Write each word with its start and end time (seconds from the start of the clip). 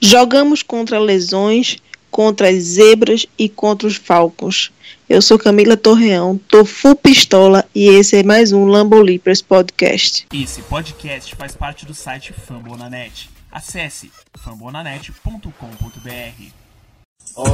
Jogamos 0.00 0.62
contra 0.62 0.98
lesões, 0.98 1.76
contra 2.10 2.48
as 2.48 2.62
zebras 2.62 3.26
e 3.38 3.46
contra 3.48 3.86
os 3.86 3.96
falcons. 3.96 4.72
Eu 5.08 5.22
sou 5.22 5.38
Camila 5.38 5.76
Torreão, 5.76 6.38
tô 6.48 6.64
full 6.64 6.96
pistola 6.96 7.64
e 7.74 7.88
esse 7.88 8.16
é 8.16 8.22
mais 8.22 8.52
um 8.52 8.66
Lambo 8.66 9.00
Leapers 9.00 9.40
Podcast. 9.40 10.26
Esse 10.34 10.60
podcast 10.62 11.34
faz 11.36 11.54
parte 11.56 11.86
do 11.86 11.94
site 11.94 12.32
Fambonanet. 12.32 13.30
Acesse 13.50 14.10
fambonanet.com.br. 14.36 16.42
Oh, 17.36 17.44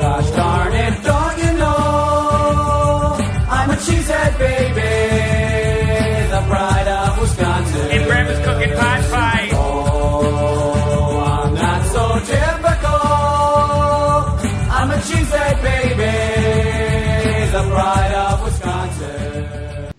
gosh 0.00 0.30
darn 0.32 0.74
it, 0.74 1.02
don't 1.02 1.38
you 1.38 1.52
know? 1.58 3.16
I'm 3.50 3.70
a 3.70 3.76
cheesehead 3.76 4.38
baby, 4.38 4.97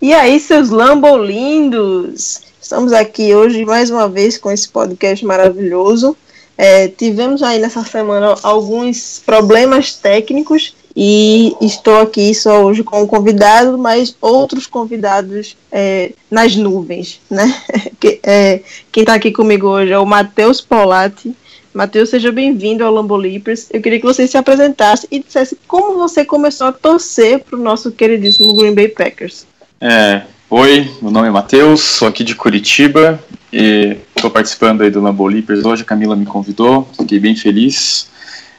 E 0.01 0.13
aí, 0.13 0.39
seus 0.39 0.69
lambolindos? 0.69 2.39
Estamos 2.61 2.93
aqui 2.93 3.35
hoje 3.35 3.65
mais 3.65 3.89
uma 3.89 4.07
vez 4.07 4.37
com 4.37 4.49
esse 4.49 4.69
podcast 4.69 5.25
maravilhoso. 5.25 6.15
É, 6.57 6.87
tivemos 6.87 7.43
aí 7.43 7.59
nessa 7.59 7.83
semana 7.83 8.33
alguns 8.41 9.21
problemas 9.25 9.95
técnicos 9.95 10.73
e 10.95 11.53
estou 11.59 11.99
aqui 11.99 12.33
só 12.33 12.63
hoje 12.63 12.81
com 12.81 13.03
um 13.03 13.07
convidado, 13.07 13.77
mas 13.77 14.15
outros 14.21 14.65
convidados 14.67 15.57
é, 15.69 16.13
nas 16.31 16.55
nuvens, 16.55 17.19
né? 17.29 17.53
Que, 17.99 18.21
é, 18.23 18.61
quem 18.93 19.03
está 19.03 19.15
aqui 19.15 19.29
comigo 19.33 19.67
hoje 19.67 19.91
é 19.91 19.99
o 19.99 20.05
Matheus 20.05 20.61
Polatti. 20.61 21.35
Matheus, 21.73 22.07
seja 22.07 22.31
bem-vindo 22.31 22.85
ao 22.85 22.93
Lambolipers. 22.93 23.67
Eu 23.69 23.81
queria 23.81 23.99
que 23.99 24.05
você 24.05 24.25
se 24.25 24.37
apresentasse 24.37 25.05
e 25.11 25.19
dissesse 25.19 25.57
como 25.67 25.97
você 25.97 26.23
começou 26.23 26.67
a 26.67 26.71
torcer 26.71 27.39
para 27.39 27.59
o 27.59 27.61
nosso 27.61 27.91
queridíssimo 27.91 28.55
Green 28.55 28.73
Bay 28.73 28.87
Packers. 28.87 29.45
É, 29.81 30.23
oi, 30.49 30.91
meu 31.01 31.09
nome 31.09 31.29
é 31.29 31.31
Matheus, 31.31 31.79
sou 31.79 32.09
aqui 32.09 32.21
de 32.21 32.35
Curitiba 32.35 33.17
e 33.51 33.95
estou 34.13 34.29
participando 34.29 34.81
aí 34.81 34.91
do 34.91 34.99
Lambo 34.99 35.25
Leapers 35.25 35.63
hoje. 35.63 35.83
A 35.83 35.85
Camila 35.85 36.17
me 36.17 36.25
convidou, 36.25 36.85
fiquei 36.97 37.17
bem 37.17 37.33
feliz. 37.33 38.09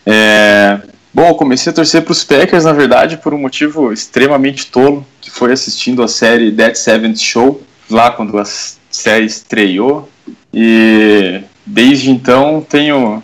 É, 0.07 0.81
bom, 1.13 1.29
eu 1.29 1.35
comecei 1.35 1.71
a 1.71 1.75
torcer 1.75 2.03
para 2.03 2.13
os 2.13 2.25
Packers, 2.25 2.65
na 2.65 2.73
verdade, 2.73 3.19
por 3.19 3.35
um 3.35 3.39
motivo 3.39 3.93
extremamente 3.93 4.69
tolo, 4.69 5.07
que 5.21 5.31
foi 5.31 5.53
assistindo 5.53 6.03
a 6.03 6.09
série 6.09 6.51
Dead 6.51 6.75
Seventh 6.75 7.19
Show, 7.19 7.63
lá 7.91 8.11
quando 8.11 8.39
a 8.39 8.45
série 8.91 9.27
estreou. 9.27 10.09
E 10.55 11.43
desde 11.67 12.11
então 12.11 12.65
tenho 12.67 13.23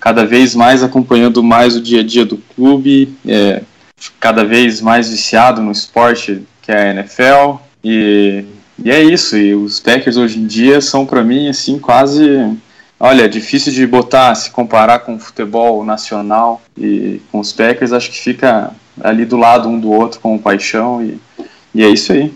cada 0.00 0.26
vez 0.26 0.56
mais 0.56 0.82
acompanhando 0.82 1.40
mais 1.40 1.76
o 1.76 1.80
dia 1.80 2.00
a 2.00 2.04
dia 2.04 2.26
do 2.26 2.38
clube, 2.56 3.16
é, 3.24 3.62
cada 4.18 4.44
vez 4.44 4.80
mais 4.80 5.08
viciado 5.08 5.62
no 5.62 5.70
esporte 5.70 6.42
que 6.68 6.72
é 6.72 6.76
a 6.76 6.90
NFL. 6.90 7.62
E, 7.82 8.44
e 8.84 8.90
é 8.90 9.02
isso. 9.02 9.38
E 9.38 9.54
os 9.54 9.80
Packers 9.80 10.18
hoje 10.18 10.38
em 10.38 10.46
dia 10.46 10.82
são 10.82 11.06
para 11.06 11.24
mim 11.24 11.48
assim 11.48 11.78
quase, 11.78 12.54
olha, 13.00 13.26
difícil 13.26 13.72
de 13.72 13.86
botar, 13.86 14.34
se 14.34 14.50
comparar 14.50 14.98
com 14.98 15.16
o 15.16 15.18
futebol 15.18 15.82
nacional 15.82 16.60
e 16.76 17.22
com 17.32 17.40
os 17.40 17.54
Packers, 17.54 17.92
acho 17.92 18.10
que 18.10 18.18
fica 18.18 18.70
ali 19.00 19.24
do 19.24 19.38
lado 19.38 19.66
um 19.66 19.80
do 19.80 19.90
outro 19.90 20.20
com 20.20 20.36
paixão 20.36 21.02
e, 21.02 21.18
e 21.74 21.82
é 21.82 21.88
isso 21.88 22.12
aí. 22.12 22.34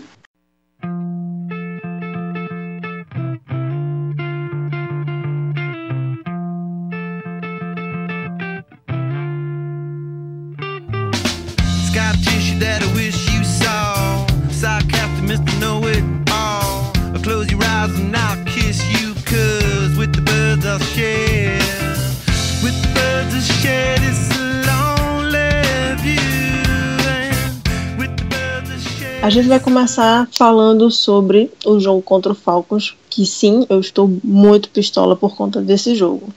Gente 29.33 29.47
vai 29.47 29.59
começar 29.59 30.27
falando 30.31 30.91
sobre 30.91 31.51
o 31.65 31.79
jogo 31.79 32.01
contra 32.03 32.31
o 32.31 32.35
Falcons, 32.35 32.95
que 33.09 33.25
sim, 33.25 33.65
eu 33.67 33.79
estou 33.79 34.11
muito 34.23 34.69
pistola 34.69 35.15
por 35.15 35.35
conta 35.35 35.59
desse 35.59 35.95
jogo. 35.95 36.31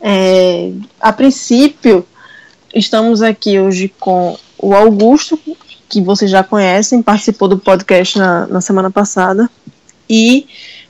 É, 0.00 0.72
a 1.00 1.12
princípio, 1.12 2.04
estamos 2.74 3.22
aqui 3.22 3.60
hoje 3.60 3.92
com 4.00 4.36
o 4.58 4.74
Augusto, 4.74 5.38
que 5.88 6.00
vocês 6.00 6.30
já 6.30 6.42
conhecem, 6.42 7.00
participou 7.00 7.46
do 7.46 7.58
podcast 7.58 8.18
na, 8.18 8.46
na 8.48 8.60
semana 8.60 8.90
passada, 8.90 9.48
e 10.10 10.46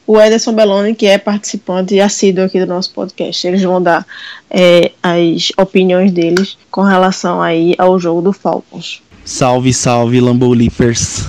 o 0.06 0.18
Ederson 0.18 0.54
Belloni, 0.54 0.94
que 0.94 1.06
é 1.06 1.18
participante 1.18 2.00
assíduo 2.00 2.44
aqui 2.44 2.58
do 2.58 2.66
nosso 2.66 2.92
podcast. 2.92 3.46
Eles 3.46 3.62
vão 3.62 3.80
dar 3.80 4.06
é, 4.50 4.92
as 5.02 5.52
opiniões 5.58 6.10
deles 6.12 6.56
com 6.70 6.80
relação 6.80 7.42
aí 7.42 7.74
ao 7.76 8.00
jogo 8.00 8.22
do 8.22 8.32
Falcons. 8.32 9.02
Salve, 9.22 9.72
salve, 9.72 10.18
Lambo 10.18 10.52
Leapers. 10.52 11.26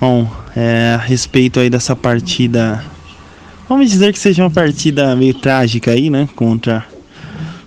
Bom, 0.00 0.30
é, 0.56 0.94
a 0.94 1.02
respeito 1.02 1.60
aí 1.60 1.70
dessa 1.70 1.94
partida, 1.94 2.84
vamos 3.68 3.90
dizer 3.90 4.12
que 4.12 4.18
seja 4.18 4.42
uma 4.42 4.50
partida 4.50 5.14
meio 5.14 5.34
trágica 5.34 5.92
aí, 5.92 6.10
né, 6.10 6.28
contra 6.34 6.84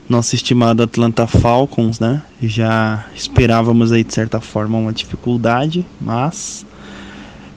nosso 0.10 0.36
estimado 0.36 0.84
Atlanta 0.84 1.28
Falcons, 1.28 2.00
né? 2.00 2.22
Já 2.42 3.06
esperávamos 3.16 3.92
aí 3.92 4.04
de 4.04 4.14
certa 4.14 4.40
forma 4.40 4.78
uma 4.78 4.94
dificuldade, 4.94 5.86
mas 6.00 6.66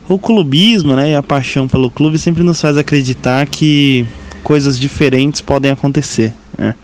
o 0.09 0.19
clubismo, 0.19 0.97
né, 0.97 1.13
e 1.13 1.15
a 1.15 1.23
paixão 1.23 1.69
pelo 1.69 1.91
clube 1.91 2.19
sempre 2.19 2.43
nos 2.43 2.61
faz 2.61 2.77
acreditar 2.77 3.47
que 3.47 4.07
coisas 4.43 4.79
diferentes 4.79 5.41
podem 5.41 5.71
acontecer, 5.71 6.33
né? 6.57 6.75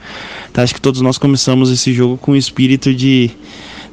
Então, 0.50 0.62
acho 0.62 0.74
que 0.74 0.80
todos 0.80 1.00
nós 1.00 1.18
começamos 1.18 1.70
esse 1.70 1.92
jogo 1.92 2.16
com 2.16 2.32
o 2.32 2.36
espírito 2.36 2.94
de 2.94 3.30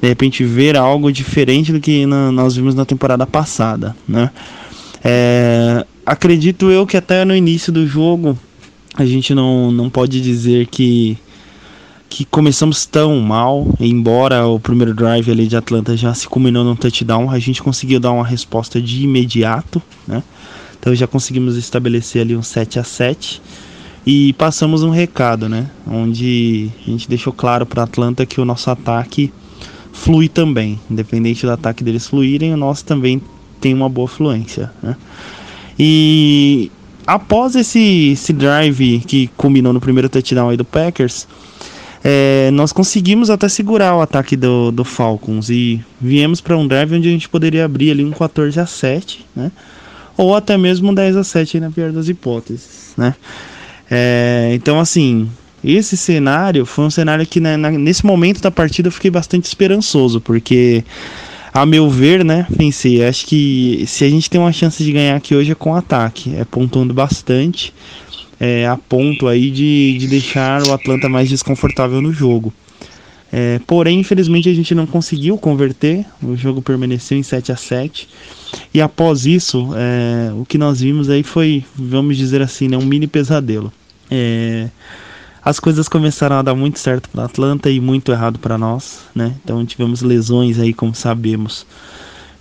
de 0.03 0.09
repente 0.09 0.43
ver 0.43 0.75
algo 0.75 1.09
diferente 1.13 1.71
do 1.71 1.79
que 1.79 2.05
na- 2.05 2.29
nós 2.29 2.57
vimos 2.57 2.75
na 2.75 2.83
temporada 2.83 3.25
passada, 3.25 3.95
né? 4.05 4.29
É, 5.01 5.85
acredito 6.05 6.69
eu 6.69 6.85
que 6.85 6.97
até 6.97 7.23
no 7.23 7.33
início 7.33 7.71
do 7.71 7.87
jogo 7.87 8.37
a 8.97 9.05
gente 9.05 9.33
não, 9.33 9.71
não 9.71 9.89
pode 9.89 10.19
dizer 10.19 10.67
que 10.67 11.17
que 12.09 12.25
começamos 12.25 12.85
tão 12.85 13.19
mal, 13.21 13.65
embora 13.79 14.45
o 14.45 14.59
primeiro 14.59 14.93
drive 14.93 15.31
ali 15.31 15.47
de 15.47 15.55
Atlanta 15.55 15.95
já 15.97 16.13
se 16.13 16.27
culminou 16.27 16.63
num 16.63 16.75
touchdown, 16.75 17.31
a 17.31 17.39
gente 17.39 17.63
conseguiu 17.63 17.99
dar 17.99 18.11
uma 18.11 18.25
resposta 18.25 18.79
de 18.81 19.03
imediato, 19.03 19.81
né? 20.05 20.21
Então 20.77 20.93
já 20.93 21.07
conseguimos 21.07 21.55
estabelecer 21.55 22.21
ali 22.21 22.35
um 22.35 22.43
7 22.43 22.77
a 22.77 22.83
7 22.83 23.41
e 24.05 24.33
passamos 24.33 24.83
um 24.83 24.89
recado, 24.89 25.47
né? 25.47 25.65
Onde 25.87 26.69
a 26.85 26.91
gente 26.91 27.07
deixou 27.09 27.31
claro 27.31 27.65
para 27.65 27.83
Atlanta 27.83 28.25
que 28.25 28.39
o 28.41 28.45
nosso 28.45 28.69
ataque 28.69 29.31
flui 29.93 30.27
também, 30.27 30.79
independente 30.89 31.45
do 31.45 31.51
ataque 31.51 31.83
deles 31.83 32.07
fluírem, 32.07 32.53
o 32.53 32.57
nosso 32.57 32.83
também 32.83 33.21
tem 33.61 33.73
uma 33.73 33.87
boa 33.87 34.07
fluência, 34.07 34.69
né? 34.81 34.97
E 35.79 36.69
após 37.07 37.55
esse, 37.55 38.11
esse 38.11 38.33
drive 38.33 38.99
que 39.07 39.27
culminou 39.37 39.71
no 39.71 39.79
primeiro 39.79 40.09
touchdown 40.09 40.49
aí 40.49 40.57
do 40.57 40.65
Packers, 40.65 41.27
é, 42.03 42.51
nós 42.51 42.73
conseguimos 42.73 43.29
até 43.29 43.47
segurar 43.47 43.95
o 43.95 44.01
ataque 44.01 44.35
do, 44.35 44.71
do 44.71 44.83
Falcons 44.83 45.49
e 45.49 45.81
viemos 46.01 46.41
para 46.41 46.57
um 46.57 46.67
drive 46.67 46.95
onde 46.95 47.07
a 47.07 47.11
gente 47.11 47.29
poderia 47.29 47.63
abrir 47.63 47.91
ali 47.91 48.03
um 48.03 48.11
14 48.11 48.59
a 48.59 48.65
7, 48.65 49.25
né? 49.35 49.51
Ou 50.17 50.35
até 50.35 50.57
mesmo 50.57 50.91
um 50.91 50.93
10 50.93 51.15
a 51.15 51.23
7 51.23 51.57
aí 51.57 51.61
na 51.61 51.71
pior 51.71 51.91
das 51.91 52.09
hipóteses, 52.09 52.93
né? 52.97 53.15
É, 53.89 54.51
então 54.53 54.79
assim, 54.79 55.29
esse 55.63 55.95
cenário 55.95 56.65
foi 56.65 56.85
um 56.85 56.89
cenário 56.89 57.25
que 57.25 57.39
né, 57.39 57.57
nesse 57.57 58.05
momento 58.05 58.41
da 58.41 58.51
partida 58.51 58.87
eu 58.87 58.91
fiquei 58.91 59.09
bastante 59.09 59.45
esperançoso, 59.45 60.19
porque 60.19 60.83
a 61.53 61.65
meu 61.65 61.89
ver, 61.89 62.25
né, 62.25 62.47
pensei, 62.57 63.05
acho 63.05 63.25
que 63.25 63.85
se 63.87 64.03
a 64.03 64.09
gente 64.09 64.29
tem 64.29 64.41
uma 64.41 64.51
chance 64.51 64.83
de 64.83 64.91
ganhar 64.91 65.15
aqui 65.15 65.35
hoje 65.35 65.51
é 65.51 65.55
com 65.55 65.75
ataque, 65.75 66.35
é 66.35 66.43
pontuando 66.43 66.93
bastante, 66.93 67.73
é, 68.39 68.67
a 68.67 68.75
ponto 68.75 69.27
aí 69.27 69.51
de, 69.51 69.97
de 69.99 70.07
deixar 70.07 70.67
o 70.67 70.73
Atlanta 70.73 71.07
mais 71.07 71.29
desconfortável 71.29 72.01
no 72.01 72.11
jogo. 72.11 72.51
É, 73.31 73.59
porém, 73.65 73.99
infelizmente 73.99 74.49
a 74.49 74.53
gente 74.53 74.75
não 74.75 74.85
conseguiu 74.85 75.37
converter, 75.37 76.05
o 76.21 76.35
jogo 76.35 76.61
permaneceu 76.61 77.17
em 77.17 77.23
7 77.23 77.51
a 77.51 77.55
7 77.55 78.07
e 78.73 78.81
após 78.81 79.25
isso, 79.25 79.69
é, 79.75 80.31
o 80.33 80.45
que 80.45 80.57
nós 80.57 80.81
vimos 80.81 81.09
aí 81.09 81.23
foi, 81.23 81.63
vamos 81.75 82.17
dizer 82.17 82.41
assim, 82.41 82.67
né, 82.67 82.77
um 82.77 82.85
mini 82.85 83.07
pesadelo. 83.07 83.71
É, 84.09 84.69
as 85.43 85.59
coisas 85.59 85.89
começaram 85.89 86.37
a 86.37 86.41
dar 86.41 86.55
muito 86.55 86.79
certo 86.79 87.09
para 87.09 87.25
Atlanta 87.25 87.69
e 87.69 87.79
muito 87.79 88.11
errado 88.11 88.39
para 88.39 88.57
nós, 88.57 89.01
né? 89.13 89.35
Então 89.43 89.65
tivemos 89.65 90.01
lesões 90.01 90.57
aí, 90.57 90.73
como 90.73 90.95
sabemos, 90.95 91.65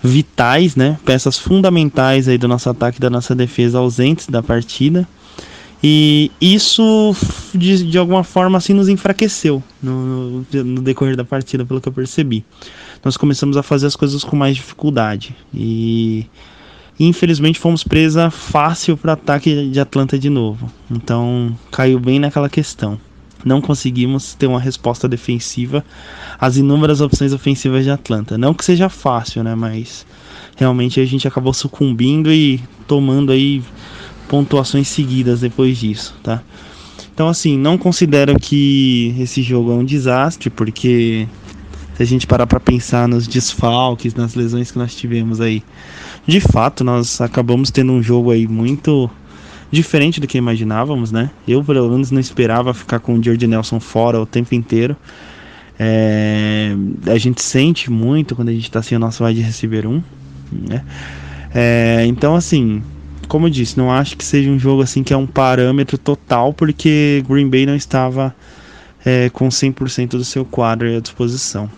vitais, 0.03 0.77
né? 0.77 0.99
Peças 1.05 1.39
fundamentais 1.39 2.29
aí 2.29 2.39
do 2.39 2.47
nosso 2.47 2.71
ataque 2.71 2.99
e 2.99 3.01
da 3.01 3.11
nossa 3.11 3.35
defesa 3.35 3.79
ausentes 3.79 4.29
da 4.29 4.43
partida. 4.43 5.07
E 5.85 6.31
isso, 6.41 7.15
de, 7.53 7.85
de 7.91 7.99
alguma 7.99 8.23
forma, 8.23 8.57
assim, 8.57 8.73
nos 8.73 8.89
enfraqueceu 8.89 9.61
no, 9.83 10.45
no, 10.53 10.65
no 10.65 10.81
decorrer 10.81 11.17
da 11.17 11.25
partida, 11.25 11.65
pelo 11.65 11.81
que 11.81 11.89
eu 11.89 11.93
percebi. 11.93 12.45
Nós 13.05 13.17
começamos 13.17 13.57
a 13.57 13.65
fazer 13.65 13.89
as 13.89 13.97
coisas 13.97 14.23
com 14.23 14.37
mais 14.37 14.55
dificuldade. 14.55 15.35
E 15.53 16.25
infelizmente 16.99 17.59
fomos 17.59 17.83
presa 17.83 18.31
fácil 18.31 18.97
para 18.97 19.15
ataque 19.15 19.69
de 19.69 19.81
Atlanta 19.81 20.19
de 20.19 20.31
novo. 20.31 20.71
Então 20.91 21.57
caiu 21.71 21.99
bem 21.99 22.19
naquela 22.19 22.49
questão. 22.49 22.99
Não 23.45 23.61
conseguimos 23.61 24.35
ter 24.35 24.47
uma 24.47 24.61
resposta 24.61 25.09
defensiva 25.09 25.85
às 26.39 26.57
inúmeras 26.57 27.01
opções 27.01 27.33
ofensivas 27.33 27.85
de 27.85 27.91
Atlanta. 27.91 28.39
Não 28.39 28.55
que 28.55 28.65
seja 28.65 28.89
fácil, 28.89 29.43
né? 29.43 29.55
Mas 29.55 30.07
realmente 30.57 31.01
a 31.01 31.05
gente 31.05 31.27
acabou 31.27 31.53
sucumbindo 31.53 32.33
e 32.33 32.61
tomando 32.87 33.33
aí 33.33 33.63
pontuações 34.29 34.89
seguidas 34.89 35.41
depois 35.41 35.79
disso, 35.79 36.15
tá? 36.23 36.41
Então 37.13 37.29
assim, 37.29 37.59
não 37.59 37.77
considero 37.77 38.39
que 38.39 39.15
esse 39.19 39.43
jogo 39.43 39.73
é 39.73 39.75
um 39.75 39.85
desastre, 39.85 40.49
porque 40.49 41.27
a 42.03 42.07
gente 42.07 42.27
parar 42.27 42.47
para 42.47 42.61
pensar 42.61 43.09
nos 43.09 43.27
desfalques, 43.27 44.15
nas 44.15 44.35
lesões 44.35 44.71
que 44.71 44.79
nós 44.79 44.95
tivemos 44.95 45.41
aí, 45.41 45.63
de 46.27 46.41
fato 46.41 46.85
nós 46.85 47.21
acabamos 47.21 47.71
tendo 47.71 47.93
um 47.93 48.03
jogo 48.03 48.31
aí 48.31 48.47
muito 48.47 49.11
diferente 49.71 50.21
do 50.21 50.27
que 50.27 50.37
imaginávamos, 50.37 51.11
né? 51.11 51.31
Eu 51.49 51.65
pelo 51.65 51.89
menos 51.89 52.11
não 52.11 52.21
esperava 52.21 52.75
ficar 52.75 53.01
com 53.01 53.15
o 53.15 53.23
George 53.23 53.47
Nelson 53.47 53.81
fora 53.81 54.21
o 54.21 54.27
tempo 54.27 54.55
inteiro. 54.55 54.95
É, 55.79 56.77
a 57.07 57.17
gente 57.17 57.43
sente 57.43 57.91
muito 57.91 58.37
quando 58.37 58.51
a 58.51 58.53
gente 58.53 58.65
está 58.65 58.83
sem 58.83 58.97
o 58.97 59.01
nosso 59.01 59.25
wide 59.25 59.41
receiver 59.41 59.87
1, 59.89 60.03
né? 60.69 60.85
É, 61.55 62.05
então 62.07 62.37
assim, 62.37 62.83
como 63.29 63.47
eu 63.47 63.51
disse, 63.51 63.79
não 63.79 63.91
acho 63.91 64.17
que 64.17 64.25
seja 64.25 64.51
um 64.51 64.59
jogo 64.59 64.83
assim 64.83 65.03
que 65.03 65.13
é 65.13 65.17
um 65.17 65.27
parâmetro 65.27 65.97
total, 65.97 66.53
porque 66.53 67.25
Green 67.27 67.49
Bay 67.49 67.65
não 67.65 67.75
estava 67.75 68.35
é, 69.05 69.31
com 69.31 69.49
100% 69.49 70.11
do 70.11 70.25
seu 70.25 70.45
quadro 70.45 70.95
à 70.95 71.01
disposição. 71.01 71.69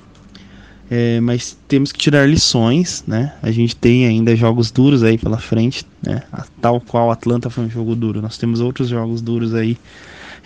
É, 0.91 1.19
mas 1.21 1.57
temos 1.67 1.91
que 1.91 1.99
tirar 1.99 2.29
lições, 2.29 3.03
né? 3.07 3.33
A 3.43 3.51
gente 3.51 3.75
tem 3.75 4.07
ainda 4.07 4.37
jogos 4.37 4.71
duros 4.71 5.03
aí 5.03 5.17
pela 5.17 5.39
frente, 5.39 5.87
né? 6.03 6.23
Tal 6.61 6.81
qual 6.81 7.11
Atlanta 7.11 7.49
foi 7.49 7.65
um 7.65 7.71
jogo 7.71 7.95
duro. 7.95 8.21
Nós 8.21 8.37
temos 8.37 8.61
outros 8.61 8.89
jogos 8.89 9.23
duros 9.23 9.55
aí 9.55 9.79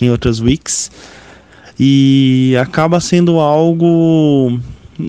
em 0.00 0.10
outras 0.10 0.40
weeks. 0.40 0.90
E 1.78 2.56
acaba 2.60 3.00
sendo 3.00 3.40
algo 3.40 4.58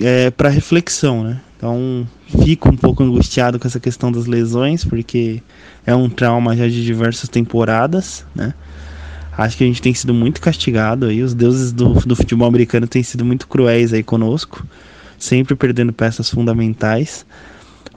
é, 0.02 0.32
para 0.32 0.50
reflexão, 0.50 1.24
né? 1.24 1.40
Então 1.58 2.08
fico 2.44 2.70
um 2.70 2.78
pouco 2.78 3.04
angustiado 3.04 3.60
com 3.60 3.68
essa 3.68 3.80
questão 3.80 4.12
das 4.12 4.26
lesões, 4.26 4.84
porque 4.84 5.44
é 5.86 5.94
um 5.94 6.10
trauma 6.10 6.56
já 6.56 6.68
de 6.68 6.84
diversas 6.84 7.30
temporadas, 7.30 8.26
né? 8.34 8.54
Acho 9.38 9.58
que 9.58 9.64
a 9.64 9.68
gente 9.68 9.82
tem 9.82 9.94
sido 9.94 10.14
muito 10.14 10.42
castigado 10.42 11.06
aí, 11.06 11.24
os 11.24 11.34
deuses 11.34 11.72
do, 11.72 11.94
do 11.94 12.16
futebol 12.16 12.48
americano 12.48 12.88
têm 12.88 13.04
sido 13.04 13.24
muito 13.24 13.48
cruéis 13.48 13.94
aí 13.94 14.04
conosco 14.04 14.66
sempre 15.20 15.56
perdendo 15.56 15.94
peças 15.94 16.30
fundamentais. 16.30 17.26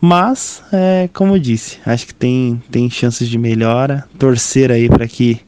Mas, 0.01 0.63
é, 0.73 1.09
como 1.13 1.37
eu 1.37 1.39
disse, 1.39 1.79
acho 1.87 2.09
que 2.09 2.15
tem, 2.15 2.61
tem 2.71 2.91
chances 2.91 3.29
de 3.29 3.39
melhora. 3.39 4.05
Torcer 4.19 4.71
aí 4.71 4.89
para 4.89 5.07
que 5.07 5.41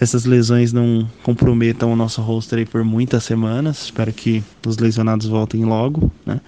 essas 0.00 0.24
lesões 0.24 0.72
não 0.72 1.06
comprometam 1.22 1.92
o 1.92 1.96
nosso 1.96 2.22
roster 2.22 2.60
aí 2.60 2.64
por 2.64 2.82
muitas 2.84 3.24
semanas. 3.24 3.82
Espero 3.82 4.12
que 4.12 4.42
os 4.66 4.78
lesionados 4.78 5.26
voltem 5.26 5.64
logo, 5.64 6.10
né? 6.24 6.40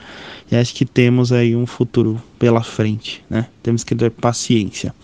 E 0.50 0.56
acho 0.56 0.73
que 0.75 0.87
temos 0.87 1.32
aí 1.32 1.55
um 1.55 1.67
futuro 1.67 2.23
pela 2.38 2.62
frente, 2.62 3.23
né? 3.29 3.47
Temos 3.62 3.85
que 3.85 3.94
ter 3.94 4.11
paciência. 4.11 4.94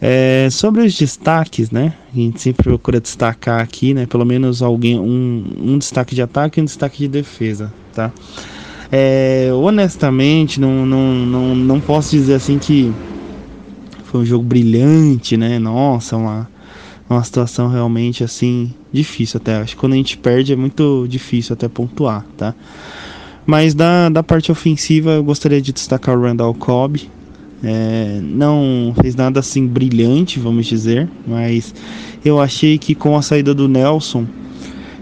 É, 0.00 0.48
sobre 0.50 0.82
os 0.82 0.96
destaques, 0.96 1.70
né? 1.70 1.94
A 2.12 2.16
gente 2.16 2.40
sempre 2.40 2.62
procura 2.62 3.00
destacar 3.00 3.60
aqui, 3.60 3.94
né? 3.94 4.06
Pelo 4.06 4.24
menos 4.24 4.62
alguém, 4.62 5.00
um, 5.00 5.44
um 5.58 5.78
destaque 5.78 6.14
de 6.14 6.22
ataque 6.22 6.60
e 6.60 6.62
um 6.62 6.66
destaque 6.66 6.98
de 6.98 7.08
defesa, 7.08 7.72
tá? 7.94 8.12
É, 8.90 9.50
honestamente, 9.52 10.60
não, 10.60 10.86
não, 10.86 11.14
não, 11.14 11.54
não 11.54 11.80
posso 11.80 12.10
dizer 12.10 12.34
assim 12.34 12.58
que 12.58 12.92
foi 14.04 14.20
um 14.20 14.24
jogo 14.24 14.44
brilhante, 14.44 15.36
né? 15.36 15.58
Nossa, 15.58 16.16
uma, 16.16 16.48
uma 17.08 17.22
situação 17.22 17.68
realmente 17.68 18.22
assim 18.22 18.72
difícil 18.92 19.38
até. 19.38 19.56
Acho 19.56 19.74
que 19.74 19.80
quando 19.80 19.94
a 19.94 19.96
gente 19.96 20.16
perde 20.16 20.52
é 20.52 20.56
muito 20.56 21.06
difícil 21.08 21.52
até 21.54 21.68
pontuar, 21.68 22.24
tá? 22.36 22.54
Mas 23.44 23.74
da, 23.74 24.08
da 24.08 24.22
parte 24.22 24.50
ofensiva 24.50 25.12
eu 25.12 25.24
gostaria 25.24 25.60
de 25.60 25.72
destacar 25.72 26.16
o 26.16 26.22
Randall 26.22 26.54
Cobb. 26.54 27.08
É, 27.62 28.20
não 28.22 28.94
fez 29.00 29.14
nada 29.16 29.40
assim 29.40 29.66
brilhante, 29.66 30.38
vamos 30.38 30.66
dizer, 30.66 31.08
mas 31.26 31.74
eu 32.24 32.38
achei 32.38 32.76
que 32.76 32.94
com 32.94 33.16
a 33.16 33.22
saída 33.22 33.54
do 33.54 33.66
Nelson 33.66 34.26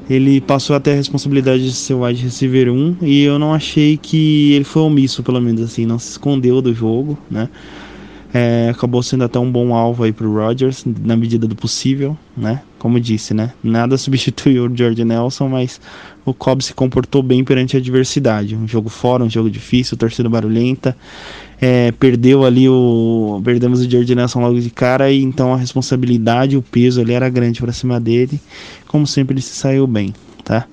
ele 0.08 0.40
passou 0.40 0.76
até 0.76 0.92
a 0.92 0.96
responsabilidade 0.96 1.64
de 1.64 1.72
ser 1.72 1.94
wide 1.94 2.22
receiver 2.22 2.70
1 2.70 2.98
e 3.02 3.22
eu 3.22 3.38
não 3.38 3.54
achei 3.54 3.96
que 3.96 4.52
ele 4.52 4.64
foi 4.64 4.82
omisso, 4.82 5.22
pelo 5.22 5.40
menos 5.40 5.62
assim, 5.62 5.86
não 5.86 5.98
se 5.98 6.10
escondeu 6.10 6.60
do 6.60 6.74
jogo, 6.74 7.18
né? 7.30 7.48
É, 8.36 8.68
acabou 8.68 9.00
sendo 9.00 9.22
até 9.22 9.38
um 9.38 9.50
bom 9.50 9.72
alvo 9.72 10.02
aí 10.02 10.12
pro 10.12 10.34
Rodgers, 10.34 10.84
na 10.84 11.16
medida 11.16 11.46
do 11.46 11.54
possível, 11.54 12.18
né? 12.36 12.62
Como 12.80 12.98
disse, 12.98 13.32
né? 13.32 13.52
Nada 13.62 13.96
substituiu 13.98 14.66
o 14.66 14.76
George 14.76 15.04
Nelson, 15.04 15.48
mas 15.48 15.80
o 16.24 16.34
Cobb 16.34 16.60
se 16.60 16.74
comportou 16.74 17.22
bem 17.22 17.44
perante 17.44 17.76
a 17.76 17.78
adversidade. 17.78 18.56
Um 18.56 18.66
jogo 18.66 18.88
fora, 18.88 19.22
um 19.22 19.30
jogo 19.30 19.48
difícil, 19.48 19.96
torcida 19.96 20.28
barulhenta. 20.28 20.96
É, 21.66 21.92
perdeu 21.92 22.44
ali 22.44 22.68
o. 22.68 23.40
Perdemos 23.42 23.80
o 23.80 23.90
George 23.90 24.14
Nelson 24.14 24.38
logo 24.38 24.60
de 24.60 24.68
cara, 24.68 25.10
e 25.10 25.22
então 25.22 25.54
a 25.54 25.56
responsabilidade, 25.56 26.58
o 26.58 26.62
peso 26.62 27.00
ali 27.00 27.14
era 27.14 27.26
grande 27.30 27.58
para 27.58 27.72
cima 27.72 27.98
dele. 27.98 28.38
Como 28.86 29.06
sempre, 29.06 29.32
ele 29.32 29.40
se 29.40 29.54
saiu 29.54 29.86
bem, 29.86 30.12
tá? 30.44 30.66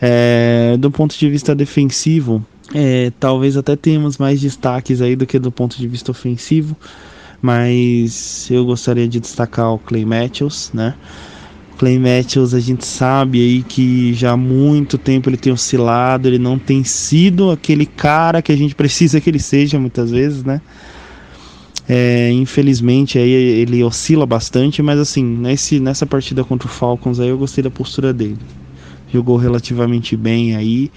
É, 0.00 0.76
do 0.78 0.92
ponto 0.92 1.18
de 1.18 1.28
vista 1.28 1.56
defensivo, 1.56 2.40
é, 2.72 3.10
talvez 3.18 3.56
até 3.56 3.74
tenhamos 3.74 4.16
mais 4.16 4.40
destaques 4.40 5.00
aí 5.00 5.16
do 5.16 5.26
que 5.26 5.40
do 5.40 5.50
ponto 5.50 5.76
de 5.76 5.88
vista 5.88 6.12
ofensivo, 6.12 6.76
mas 7.40 8.48
eu 8.48 8.64
gostaria 8.64 9.08
de 9.08 9.18
destacar 9.18 9.74
o 9.74 9.78
Clay 9.78 10.04
Matthews, 10.04 10.70
né? 10.72 10.94
Clay 11.82 11.98
Matthews 11.98 12.54
a 12.54 12.60
gente 12.60 12.86
sabe 12.86 13.40
aí 13.40 13.60
que 13.64 14.14
já 14.14 14.30
há 14.30 14.36
muito 14.36 14.96
tempo 14.96 15.28
ele 15.28 15.36
tem 15.36 15.52
oscilado, 15.52 16.28
ele 16.28 16.38
não 16.38 16.56
tem 16.56 16.84
sido 16.84 17.50
aquele 17.50 17.86
cara 17.86 18.40
que 18.40 18.52
a 18.52 18.56
gente 18.56 18.72
precisa 18.72 19.20
que 19.20 19.28
ele 19.28 19.40
seja 19.40 19.80
muitas 19.80 20.08
vezes, 20.08 20.44
né? 20.44 20.60
É, 21.88 22.30
infelizmente 22.30 23.18
aí 23.18 23.32
ele 23.32 23.82
oscila 23.82 24.24
bastante, 24.24 24.80
mas 24.80 24.96
assim, 25.00 25.24
nesse, 25.24 25.80
nessa 25.80 26.06
partida 26.06 26.44
contra 26.44 26.68
o 26.68 26.70
Falcons 26.70 27.18
aí 27.18 27.30
eu 27.30 27.36
gostei 27.36 27.64
da 27.64 27.70
postura 27.70 28.12
dele. 28.12 28.38
Jogou 29.12 29.36
relativamente 29.36 30.16
bem 30.16 30.54
aí 30.54 30.88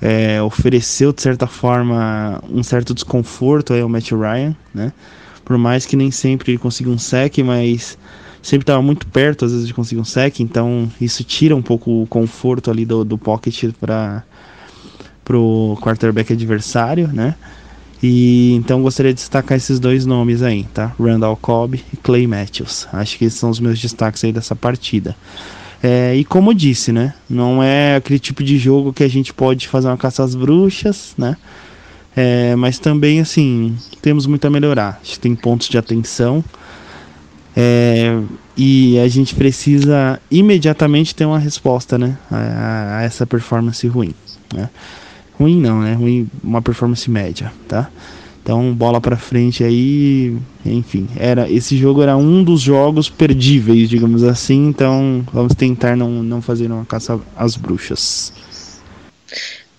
é, 0.00 0.40
ofereceu 0.40 1.12
de 1.12 1.20
certa 1.20 1.46
forma 1.46 2.42
um 2.50 2.62
certo 2.62 2.94
desconforto 2.94 3.74
aí 3.74 3.82
ao 3.82 3.88
Matt 3.90 4.12
Ryan, 4.12 4.56
né? 4.72 4.94
Por 5.44 5.58
mais 5.58 5.84
que 5.84 5.94
nem 5.94 6.10
sempre 6.10 6.52
ele 6.52 6.58
consiga 6.58 6.88
um 6.88 6.96
sec, 6.96 7.36
mas 7.44 7.98
sempre 8.42 8.64
estava 8.64 8.82
muito 8.82 9.06
perto 9.06 9.44
às 9.44 9.52
vezes 9.52 9.66
de 9.66 9.74
conseguir 9.74 10.00
um 10.00 10.04
sec, 10.04 10.40
então 10.40 10.90
isso 11.00 11.22
tira 11.24 11.54
um 11.54 11.62
pouco 11.62 12.02
o 12.02 12.06
conforto 12.06 12.70
ali 12.70 12.84
do, 12.84 13.04
do 13.04 13.16
pocket 13.16 13.72
para 13.80 14.24
pro 15.24 15.78
quarterback 15.80 16.32
adversário, 16.32 17.08
né? 17.12 17.36
E 18.02 18.54
então 18.54 18.82
gostaria 18.82 19.12
de 19.12 19.20
destacar 19.20 19.56
esses 19.56 19.78
dois 19.78 20.04
nomes 20.04 20.42
aí, 20.42 20.64
tá? 20.74 20.92
Randall 20.98 21.36
Cobb 21.36 21.82
e 21.92 21.96
Clay 21.98 22.26
Matthews. 22.26 22.88
Acho 22.92 23.16
que 23.16 23.26
esses 23.26 23.38
são 23.38 23.48
os 23.48 23.60
meus 23.60 23.78
destaques 23.78 24.24
aí 24.24 24.32
dessa 24.32 24.56
partida. 24.56 25.16
É, 25.80 26.14
e 26.16 26.24
como 26.24 26.52
disse, 26.54 26.92
né? 26.92 27.14
Não 27.28 27.62
é 27.62 27.96
aquele 27.96 28.18
tipo 28.18 28.42
de 28.42 28.58
jogo 28.58 28.92
que 28.92 29.02
a 29.02 29.08
gente 29.08 29.32
pode 29.32 29.68
fazer 29.68 29.88
uma 29.88 29.96
caça 29.96 30.22
às 30.24 30.34
bruxas, 30.34 31.14
né? 31.16 31.36
É, 32.14 32.54
mas 32.56 32.78
também, 32.78 33.20
assim, 33.20 33.76
temos 34.00 34.26
muito 34.26 34.46
a 34.46 34.50
melhorar. 34.50 35.00
A 35.02 35.04
gente 35.04 35.18
tem 35.18 35.34
pontos 35.34 35.68
de 35.68 35.78
atenção. 35.78 36.44
É, 37.56 38.18
e 38.56 38.98
a 38.98 39.08
gente 39.08 39.34
precisa 39.34 40.20
imediatamente 40.30 41.14
ter 41.14 41.24
uma 41.24 41.38
resposta, 41.38 41.98
né? 41.98 42.16
A, 42.30 42.98
a 42.98 43.02
essa 43.02 43.26
performance 43.26 43.86
ruim. 43.86 44.14
Né? 44.54 44.68
Ruim 45.38 45.60
não, 45.60 45.80
né? 45.80 45.94
Ruim, 45.94 46.28
uma 46.42 46.62
performance 46.62 47.10
média, 47.10 47.52
tá? 47.68 47.90
Então, 48.42 48.74
bola 48.74 49.00
para 49.00 49.16
frente 49.16 49.62
aí, 49.62 50.36
enfim, 50.66 51.08
era 51.16 51.48
esse 51.48 51.76
jogo 51.76 52.02
era 52.02 52.16
um 52.16 52.42
dos 52.42 52.60
jogos 52.60 53.08
perdíveis, 53.08 53.88
digamos 53.88 54.24
assim. 54.24 54.66
Então, 54.66 55.24
vamos 55.32 55.54
tentar 55.54 55.96
não, 55.96 56.10
não 56.24 56.42
fazer 56.42 56.70
uma 56.70 56.84
caça 56.84 57.20
às 57.36 57.56
bruxas. 57.56 58.32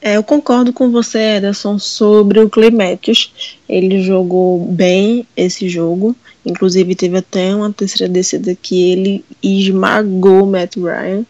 É, 0.02 0.16
eu 0.16 0.24
concordo 0.24 0.72
com 0.72 0.92
você, 0.92 1.38
Ederson, 1.38 1.78
sobre 1.78 2.40
o 2.40 2.50
Matthews. 2.72 3.58
Ele 3.68 4.02
jogou 4.02 4.66
bem 4.66 5.28
esse 5.36 5.68
jogo. 5.68 6.16
Inclusive, 6.46 6.96
teve 6.96 7.18
até 7.18 7.56
uma 7.56 7.72
terceira 7.72 8.12
descida 8.12 8.56
que 8.60 8.92
ele 8.92 9.26
esmagou 9.42 10.44
o 10.44 10.48
Matt 10.48 10.76
Ryan. 10.76 11.24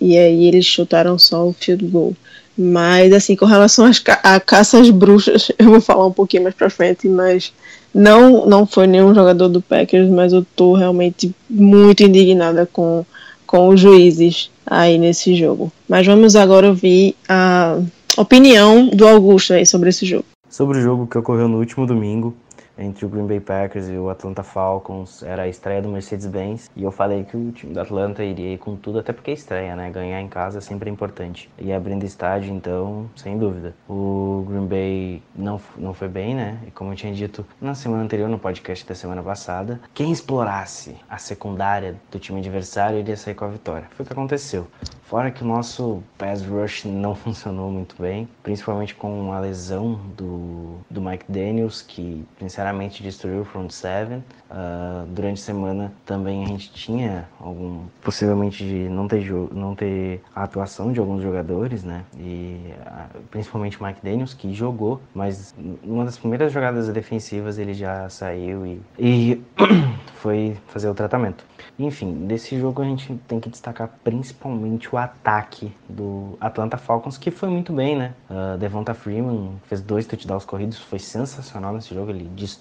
E 0.00 0.16
aí 0.16 0.46
eles 0.46 0.64
chutaram 0.64 1.18
só 1.18 1.46
o 1.46 1.52
field 1.52 1.84
goal. 1.86 2.14
Mas, 2.56 3.12
assim, 3.12 3.36
com 3.36 3.46
relação 3.46 3.86
às 3.86 3.98
ca 3.98 4.20
a 4.22 4.38
caça 4.38 4.78
às 4.78 4.90
bruxas, 4.90 5.50
eu 5.58 5.70
vou 5.70 5.80
falar 5.80 6.06
um 6.06 6.12
pouquinho 6.12 6.42
mais 6.42 6.54
pra 6.54 6.70
frente, 6.70 7.08
mas 7.08 7.52
não, 7.92 8.46
não 8.46 8.66
foi 8.66 8.86
nenhum 8.86 9.14
jogador 9.14 9.48
do 9.48 9.60
Packers, 9.60 10.08
mas 10.08 10.32
eu 10.32 10.44
tô 10.54 10.74
realmente 10.74 11.34
muito 11.48 12.02
indignada 12.02 12.68
com, 12.70 13.04
com 13.46 13.68
os 13.68 13.80
juízes 13.80 14.50
aí 14.66 14.98
nesse 14.98 15.34
jogo. 15.34 15.72
Mas 15.88 16.06
vamos 16.06 16.36
agora 16.36 16.68
ouvir 16.68 17.16
a 17.28 17.78
opinião 18.16 18.88
do 18.88 19.06
Augusto 19.06 19.54
aí 19.54 19.66
sobre 19.66 19.88
esse 19.88 20.06
jogo. 20.06 20.24
Sobre 20.48 20.78
o 20.78 20.82
jogo 20.82 21.06
que 21.06 21.16
ocorreu 21.18 21.48
no 21.48 21.58
último 21.58 21.86
domingo, 21.86 22.34
entre 22.80 23.04
o 23.04 23.08
Green 23.08 23.26
Bay 23.26 23.40
Packers 23.40 23.88
e 23.88 23.96
o 23.96 24.08
Atlanta 24.08 24.42
Falcons. 24.42 25.22
Era 25.22 25.42
a 25.42 25.48
estreia 25.48 25.82
do 25.82 25.88
Mercedes-Benz 25.88 26.70
e 26.74 26.82
eu 26.82 26.90
falei 26.90 27.24
que 27.24 27.36
o 27.36 27.52
time 27.52 27.74
do 27.74 27.80
Atlanta 27.80 28.24
iria 28.24 28.54
ir 28.54 28.58
com 28.58 28.74
tudo, 28.76 28.98
até 28.98 29.12
porque 29.12 29.30
é 29.30 29.34
estreia, 29.34 29.76
né? 29.76 29.90
Ganhar 29.90 30.20
em 30.20 30.28
casa 30.28 30.58
é 30.58 30.60
sempre 30.60 30.90
importante. 30.90 31.50
E 31.58 31.72
abrindo 31.72 32.04
estádio, 32.04 32.52
então, 32.52 33.08
sem 33.14 33.38
dúvida. 33.38 33.74
O 33.88 34.44
Green 34.48 34.66
Bay 34.66 35.22
não, 35.34 35.60
não 35.76 35.92
foi 35.92 36.08
bem, 36.08 36.34
né? 36.34 36.58
E 36.66 36.70
como 36.70 36.92
eu 36.92 36.96
tinha 36.96 37.12
dito 37.12 37.44
na 37.60 37.74
semana 37.74 38.02
anterior, 38.02 38.28
no 38.28 38.38
podcast 38.38 38.86
da 38.86 38.94
semana 38.94 39.22
passada, 39.22 39.80
quem 39.92 40.10
explorasse 40.10 40.96
a 41.08 41.18
secundária 41.18 41.96
do 42.10 42.18
time 42.18 42.40
adversário 42.40 42.98
iria 42.98 43.16
sair 43.16 43.34
com 43.34 43.44
a 43.44 43.48
vitória. 43.48 43.88
Foi 43.90 44.04
o 44.04 44.06
que 44.06 44.12
aconteceu. 44.12 44.66
Fora 45.02 45.30
que 45.30 45.42
o 45.42 45.46
nosso 45.46 46.02
pass 46.16 46.42
rush 46.42 46.84
não 46.84 47.14
funcionou 47.16 47.70
muito 47.70 48.00
bem, 48.00 48.28
principalmente 48.42 48.94
com 48.94 49.32
a 49.32 49.40
lesão 49.40 50.00
do, 50.16 50.76
do 50.88 51.02
Mike 51.02 51.24
Daniels, 51.28 51.82
que 51.82 52.24
sinceramente 52.38 52.69
destruiu 53.02 53.42
o 53.42 53.44
front 53.44 53.70
seven. 53.70 54.22
Uh, 54.50 55.06
durante 55.08 55.40
a 55.40 55.44
semana 55.44 55.92
também 56.04 56.44
a 56.44 56.46
gente 56.48 56.72
tinha 56.72 57.28
algum 57.38 57.84
possivelmente 58.02 58.64
de 58.64 58.88
não 58.88 59.06
ter 59.06 59.30
não 59.52 59.74
ter 59.74 60.20
a 60.34 60.42
atuação 60.42 60.92
de 60.92 60.98
alguns 60.98 61.22
jogadores, 61.22 61.84
né? 61.84 62.04
E 62.18 62.74
uh, 62.80 63.20
principalmente 63.30 63.80
o 63.80 63.84
Mike 63.84 64.00
Daniels 64.02 64.34
que 64.34 64.52
jogou, 64.52 65.00
mas 65.14 65.54
numa 65.82 66.04
das 66.04 66.18
primeiras 66.18 66.52
jogadas 66.52 66.88
defensivas 66.88 67.58
ele 67.58 67.74
já 67.74 68.08
saiu 68.08 68.66
e, 68.66 68.82
e 68.98 69.42
foi 70.16 70.56
fazer 70.66 70.88
o 70.88 70.94
tratamento. 70.94 71.44
Enfim, 71.78 72.26
desse 72.26 72.58
jogo 72.58 72.82
a 72.82 72.84
gente 72.84 73.14
tem 73.26 73.40
que 73.40 73.48
destacar 73.48 73.88
principalmente 74.04 74.94
o 74.94 74.98
ataque 74.98 75.72
do 75.88 76.36
Atlanta 76.40 76.76
Falcons, 76.76 77.16
que 77.16 77.30
foi 77.30 77.48
muito 77.48 77.72
bem, 77.72 77.96
né? 77.96 78.14
Uh, 78.28 78.58
Devonta 78.58 78.92
Freeman 78.92 79.58
fez 79.64 79.80
dois 79.80 80.06
touchdowns 80.06 80.44
corridos, 80.44 80.78
foi 80.78 80.98
sensacional 80.98 81.72
nesse 81.72 81.94
jogo, 81.94 82.10
ele 82.10 82.28
destruiu. 82.34 82.59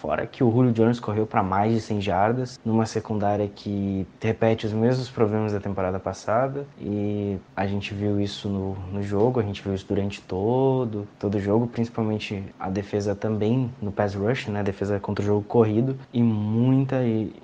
Fora 0.00 0.26
que 0.26 0.42
o 0.42 0.50
Julio 0.50 0.72
Jones 0.72 0.98
correu 0.98 1.26
para 1.26 1.42
mais 1.42 1.72
de 1.72 1.80
100 1.80 2.00
jardas, 2.00 2.60
numa 2.64 2.84
secundária 2.84 3.48
que 3.48 4.06
repete 4.20 4.66
os 4.66 4.72
mesmos 4.72 5.08
problemas 5.08 5.52
da 5.52 5.60
temporada 5.60 5.98
passada, 5.98 6.66
e 6.80 7.38
a 7.54 7.66
gente 7.66 7.94
viu 7.94 8.20
isso 8.20 8.48
no, 8.48 8.76
no 8.92 9.02
jogo, 9.02 9.40
a 9.40 9.42
gente 9.42 9.62
viu 9.62 9.74
isso 9.74 9.86
durante 9.88 10.20
todo, 10.20 11.06
todo 11.18 11.36
o 11.36 11.40
jogo, 11.40 11.66
principalmente 11.66 12.42
a 12.58 12.68
defesa 12.68 13.14
também 13.14 13.70
no 13.80 13.92
pass 13.92 14.14
rush, 14.14 14.48
né? 14.48 14.60
A 14.60 14.64
defesa 14.64 14.98
contra 14.98 15.22
o 15.22 15.26
jogo 15.26 15.42
corrido, 15.42 15.96
e 16.12 16.22
muita 16.22 16.96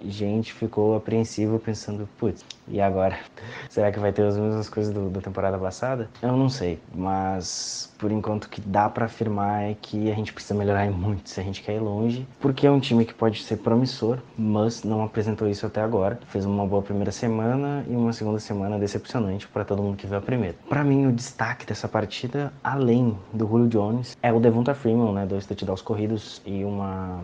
gente 0.02 0.52
ficou 0.52 0.96
apreensivo 0.96 1.58
pensando, 1.58 2.08
putz, 2.18 2.44
e 2.72 2.80
agora? 2.80 3.18
Será 3.68 3.92
que 3.92 4.00
vai 4.00 4.12
ter 4.12 4.22
as 4.22 4.36
mesmas 4.36 4.68
coisas 4.68 4.92
do, 4.92 5.10
da 5.10 5.20
temporada 5.20 5.58
passada? 5.58 6.08
Eu 6.20 6.36
não 6.36 6.48
sei, 6.48 6.80
mas 6.94 7.92
por 7.98 8.10
enquanto 8.10 8.44
o 8.44 8.48
que 8.48 8.60
dá 8.60 8.88
para 8.88 9.04
afirmar 9.04 9.62
é 9.62 9.76
que 9.80 10.10
a 10.10 10.14
gente 10.14 10.32
precisa 10.32 10.54
melhorar 10.54 10.90
muito 10.90 11.28
se 11.28 11.38
a 11.38 11.44
gente 11.44 11.62
quer 11.62 11.76
ir 11.76 11.80
longe, 11.80 12.26
porque 12.40 12.66
é 12.66 12.70
um 12.70 12.80
time 12.80 13.04
que 13.04 13.14
pode 13.14 13.42
ser 13.44 13.58
promissor, 13.58 14.18
mas 14.36 14.82
não 14.82 15.04
apresentou 15.04 15.48
isso 15.48 15.66
até 15.66 15.80
agora. 15.80 16.18
Fez 16.28 16.44
uma 16.44 16.66
boa 16.66 16.82
primeira 16.82 17.12
semana 17.12 17.84
e 17.88 17.94
uma 17.94 18.12
segunda 18.12 18.40
semana 18.40 18.78
decepcionante 18.78 19.46
para 19.46 19.64
todo 19.64 19.82
mundo 19.82 19.96
que 19.96 20.06
viu 20.06 20.16
a 20.16 20.20
primeira. 20.20 20.56
Para 20.68 20.82
mim, 20.82 21.06
o 21.06 21.12
destaque 21.12 21.66
dessa 21.66 21.86
partida, 21.86 22.52
além 22.64 23.16
do 23.32 23.46
Julio 23.46 23.68
Jones, 23.68 24.16
é 24.22 24.32
o 24.32 24.40
Devonta 24.40 24.74
Freeman, 24.74 25.12
né, 25.12 25.26
dois 25.26 25.46
touchdowns 25.46 25.82
corridos 25.82 26.40
e 26.46 26.64
uma 26.64 27.22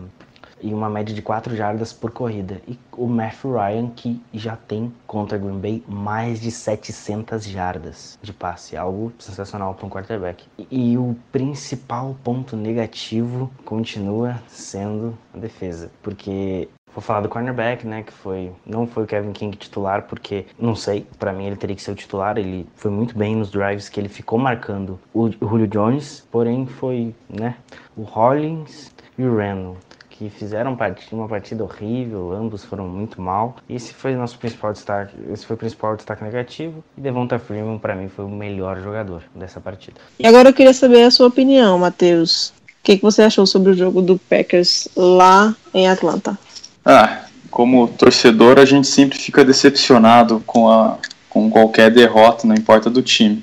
e 0.61 0.73
uma 0.73 0.89
média 0.89 1.13
de 1.13 1.21
4 1.21 1.55
jardas 1.55 1.93
por 1.93 2.11
corrida. 2.11 2.61
E 2.67 2.77
o 2.93 3.07
Matthew 3.07 3.53
Ryan, 3.53 3.89
que 3.89 4.21
já 4.33 4.55
tem 4.55 4.93
contra 5.07 5.37
Green 5.37 5.59
Bay 5.59 5.83
mais 5.87 6.39
de 6.39 6.51
700 6.51 7.45
jardas 7.45 8.19
de 8.21 8.33
passe, 8.33 8.75
algo 8.75 9.11
sensacional 9.19 9.73
para 9.73 9.85
um 9.85 9.89
quarterback. 9.89 10.45
E, 10.57 10.91
e 10.91 10.97
o 10.97 11.15
principal 11.31 12.15
ponto 12.23 12.55
negativo 12.55 13.49
continua 13.65 14.41
sendo 14.47 15.17
a 15.33 15.37
defesa, 15.37 15.91
porque 16.01 16.67
Vou 16.93 17.03
falar 17.03 17.21
do 17.21 17.29
cornerback, 17.29 17.85
né, 17.85 18.01
que 18.01 18.11
foi 18.11 18.51
não 18.65 18.87
foi 18.87 19.03
o 19.03 19.07
Kevin 19.07 19.31
King 19.31 19.55
titular, 19.55 20.07
porque 20.07 20.47
não 20.57 20.75
sei, 20.75 21.05
para 21.19 21.31
mim 21.31 21.45
ele 21.45 21.55
teria 21.55 21.75
que 21.75 21.81
ser 21.81 21.91
o 21.91 21.95
titular. 21.95 22.37
Ele 22.37 22.67
foi 22.75 22.89
muito 22.89 23.17
bem 23.17 23.35
nos 23.35 23.51
drives 23.51 23.87
que 23.87 23.99
ele 23.99 24.09
ficou 24.09 24.39
marcando 24.39 24.99
o 25.13 25.29
Julio 25.29 25.67
Jones, 25.67 26.27
porém 26.31 26.65
foi, 26.65 27.13
né, 27.29 27.55
o 27.95 28.01
Hollins 28.01 28.91
e 29.17 29.23
o 29.23 29.37
Randall 29.37 29.77
que 30.19 30.29
fizeram 30.29 30.77
uma 31.13 31.27
partida 31.29 31.63
horrível, 31.63 32.33
ambos 32.33 32.65
foram 32.65 32.85
muito 32.85 33.21
mal. 33.21 33.55
Esse 33.69 33.93
foi 33.93 34.13
nosso 34.15 34.37
principal 34.37 34.73
destaque, 34.73 35.15
esse 35.31 35.45
foi 35.45 35.55
o 35.55 35.57
principal 35.57 35.95
destaque 35.95 36.21
negativo. 36.21 36.83
E 36.97 37.01
Devonta 37.01 37.39
Freeman, 37.39 37.79
para 37.79 37.95
mim, 37.95 38.09
foi 38.09 38.25
o 38.25 38.29
melhor 38.29 38.81
jogador 38.81 39.23
dessa 39.33 39.61
partida. 39.61 39.95
E 40.19 40.27
agora 40.27 40.49
eu 40.49 40.53
queria 40.53 40.73
saber 40.73 41.03
a 41.03 41.11
sua 41.11 41.27
opinião, 41.27 41.79
Matheus. 41.79 42.49
O 42.49 42.83
que, 42.83 42.97
que 42.97 43.01
você 43.01 43.21
achou 43.21 43.45
sobre 43.45 43.71
o 43.71 43.73
jogo 43.73 44.01
do 44.01 44.17
Packers 44.17 44.89
lá 44.93 45.55
em 45.73 45.87
Atlanta? 45.87 46.37
Ah, 46.83 47.21
como 47.49 47.87
torcedor, 47.87 48.59
a 48.59 48.65
gente 48.65 48.87
sempre 48.87 49.17
fica 49.17 49.45
decepcionado 49.45 50.43
com, 50.45 50.69
a, 50.69 50.97
com 51.29 51.49
qualquer 51.49 51.91
derrota, 51.91 52.45
não 52.45 52.55
importa 52.55 52.89
do 52.89 53.01
time. 53.01 53.41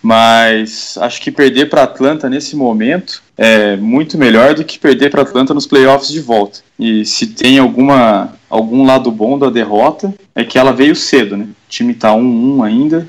Mas 0.00 0.96
acho 0.98 1.20
que 1.20 1.32
perder 1.32 1.68
para 1.68 1.82
Atlanta 1.82 2.28
nesse 2.28 2.54
momento 2.54 3.23
é 3.36 3.76
muito 3.76 4.16
melhor 4.16 4.54
do 4.54 4.64
que 4.64 4.78
perder 4.78 5.10
para 5.10 5.22
Atlanta 5.22 5.52
nos 5.52 5.66
playoffs 5.66 6.10
de 6.10 6.20
volta. 6.20 6.60
E 6.78 7.04
se 7.04 7.28
tem 7.28 7.58
alguma 7.58 8.32
algum 8.48 8.86
lado 8.86 9.10
bom 9.10 9.36
da 9.36 9.50
derrota 9.50 10.14
é 10.34 10.44
que 10.44 10.58
ela 10.58 10.72
veio 10.72 10.94
cedo, 10.94 11.36
né? 11.36 11.44
O 11.44 11.68
time 11.68 11.92
está 11.92 12.12
1-1 12.12 12.64
ainda, 12.64 13.08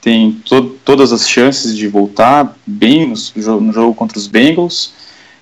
tem 0.00 0.32
to 0.44 0.76
todas 0.84 1.12
as 1.12 1.28
chances 1.28 1.74
de 1.74 1.88
voltar 1.88 2.54
bem 2.66 3.06
no, 3.06 3.60
no 3.60 3.72
jogo 3.72 3.94
contra 3.94 4.18
os 4.18 4.26
Bengals. 4.26 4.92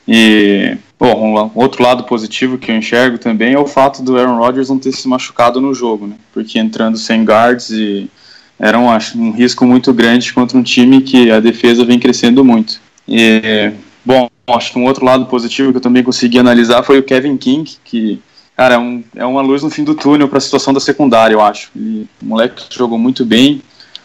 E 0.07 0.76
bom, 0.99 1.50
um 1.55 1.61
outro 1.61 1.83
lado 1.83 2.05
positivo 2.05 2.59
que 2.59 2.71
eu 2.71 2.76
enxergo 2.76 3.19
também 3.19 3.55
é 3.55 3.59
o 3.59 3.67
fato 3.67 4.02
do 4.02 4.17
Aaron 4.17 4.38
Rodgers 4.38 4.69
não 4.69 4.79
ter 4.79 4.93
se 4.93 5.09
machucado 5.09 5.61
no 5.61 5.75
jogo, 5.75 6.07
né? 6.07 6.14
Porque 6.33 6.59
entrando 6.59 6.97
sem 6.97 7.25
guards 7.25 7.71
e 7.71 8.09
era 8.59 8.79
um, 8.79 8.88
um 9.17 9.33
risco 9.33 9.67
muito 9.67 9.93
grande 9.93 10.33
contra 10.33 10.57
um 10.57 10.62
time 10.62 11.00
que 11.00 11.31
a 11.33 11.41
defesa 11.41 11.85
vem 11.85 11.99
crescendo 11.99 12.45
muito. 12.45 12.81
E, 13.09 13.73
bom, 14.05 14.29
acho 14.47 14.73
que 14.73 14.79
um 14.79 14.85
outro 14.85 15.05
lado 15.05 15.27
positivo 15.27 15.71
que 15.71 15.79
eu 15.79 15.83
também 15.83 16.03
consegui 16.03 16.39
analisar 16.39 16.83
foi 16.83 16.99
o 16.99 17.03
Kevin 17.03 17.37
King, 17.37 17.77
que, 17.85 18.21
cara, 18.57 18.75
é, 18.75 18.79
um, 18.79 19.05
é 19.17 19.25
uma 19.25 19.43
luz 19.43 19.63
no 19.63 19.71
fim 19.71 19.85
do 19.85 19.95
túnel 19.95 20.29
para 20.29 20.39
a 20.39 20.41
situação 20.41 20.73
da 20.73 20.81
secundária, 20.81 21.35
eu 21.35 21.41
acho. 21.41 21.71
Ele, 21.75 22.09
o 22.21 22.27
moleque 22.27 22.65
jogou 22.71 22.99
muito 22.99 23.25
bem. 23.25 23.63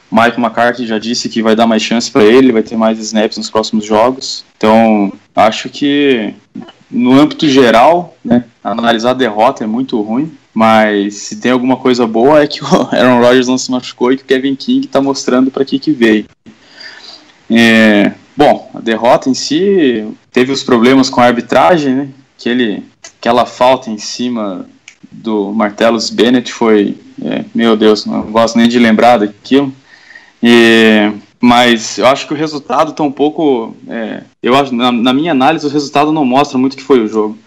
Mike 0.09 0.39
McCarthy 0.39 0.87
já 0.87 0.97
disse 0.97 1.27
que 1.27 1.41
vai 1.41 1.55
dar 1.55 1.67
mais 1.67 1.81
chance 1.81 2.09
para 2.09 2.23
ele, 2.23 2.53
vai 2.53 2.63
ter 2.63 2.77
mais 2.77 2.97
snaps 2.97 3.37
nos 3.37 3.49
próximos 3.49 3.85
jogos. 3.85 4.45
Então, 4.57 5.11
acho 5.35 5.69
que 5.69 6.33
no 6.89 7.19
âmbito 7.19 7.47
geral, 7.49 8.15
né, 8.23 8.45
analisar 8.63 9.11
a 9.11 9.13
derrota 9.13 9.63
é 9.63 9.67
muito 9.67 10.01
ruim, 10.01 10.31
mas 10.53 11.15
se 11.15 11.35
tem 11.35 11.51
alguma 11.51 11.75
coisa 11.75 12.07
boa 12.07 12.41
é 12.41 12.47
que 12.47 12.63
o 12.65 12.89
Aaron 12.91 13.19
Rodgers 13.19 13.47
não 13.47 13.57
se 13.57 13.69
machucou 13.69 14.11
e 14.11 14.17
que 14.17 14.23
o 14.23 14.25
Kevin 14.25 14.55
King 14.55 14.87
está 14.87 15.01
mostrando 15.01 15.51
para 15.51 15.65
que 15.65 15.77
que 15.77 15.91
veio. 15.91 16.25
É, 17.49 18.13
bom, 18.37 18.69
a 18.73 18.79
derrota 18.79 19.29
em 19.29 19.33
si 19.33 20.07
teve 20.31 20.51
os 20.51 20.63
problemas 20.63 21.09
com 21.09 21.19
a 21.19 21.25
arbitragem, 21.25 21.95
né? 21.95 22.09
Aquele, 22.39 22.83
aquela 23.19 23.45
falta 23.45 23.89
em 23.89 23.97
cima 23.97 24.69
do 25.11 25.51
Martellus 25.51 26.11
Bennett 26.11 26.53
foi, 26.53 26.95
é, 27.23 27.43
meu 27.53 27.75
Deus, 27.75 28.05
não 28.05 28.21
gosto 28.31 28.57
nem 28.57 28.69
de 28.69 28.77
lembrar 28.77 29.17
daquilo. 29.17 29.73
E, 30.41 31.11
mas 31.39 31.97
eu 31.97 32.05
acho 32.05 32.27
que 32.27 32.33
o 32.33 32.37
resultado 32.37 32.91
está 32.91 33.03
um 33.03 33.11
pouco, 33.11 33.75
é, 33.87 34.21
eu 34.41 34.55
acho, 34.55 34.73
na, 34.73 34.91
na 34.91 35.11
minha 35.11 35.31
análise 35.31 35.65
o 35.65 35.69
resultado 35.69 36.11
não 36.11 36.23
mostra 36.23 36.57
muito 36.59 36.73
o 36.73 36.77
que 36.77 36.83
foi 36.83 36.99
o 36.99 37.07
jogo 37.07 37.37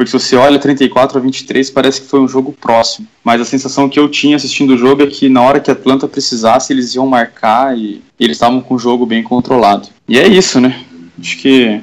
porque 0.00 0.12
se 0.12 0.18
você 0.18 0.34
olha 0.34 0.58
34 0.58 1.18
a 1.18 1.20
23, 1.20 1.68
parece 1.68 2.00
que 2.00 2.06
foi 2.06 2.20
um 2.20 2.26
jogo 2.26 2.54
próximo. 2.58 3.06
Mas 3.22 3.38
a 3.38 3.44
sensação 3.44 3.86
que 3.86 4.00
eu 4.00 4.08
tinha 4.08 4.34
assistindo 4.34 4.70
o 4.70 4.78
jogo 4.78 5.02
é 5.02 5.06
que 5.06 5.28
na 5.28 5.42
hora 5.42 5.60
que 5.60 5.70
a 5.70 5.74
Atlanta 5.74 6.08
precisasse, 6.08 6.72
eles 6.72 6.94
iam 6.94 7.06
marcar 7.06 7.76
e, 7.76 8.02
eles 8.18 8.38
estavam 8.38 8.62
com 8.62 8.76
o 8.76 8.78
jogo 8.78 9.04
bem 9.04 9.22
controlado. 9.22 9.90
E 10.08 10.18
é 10.18 10.26
isso, 10.26 10.58
né? 10.58 10.82
Acho 11.20 11.36
que 11.36 11.82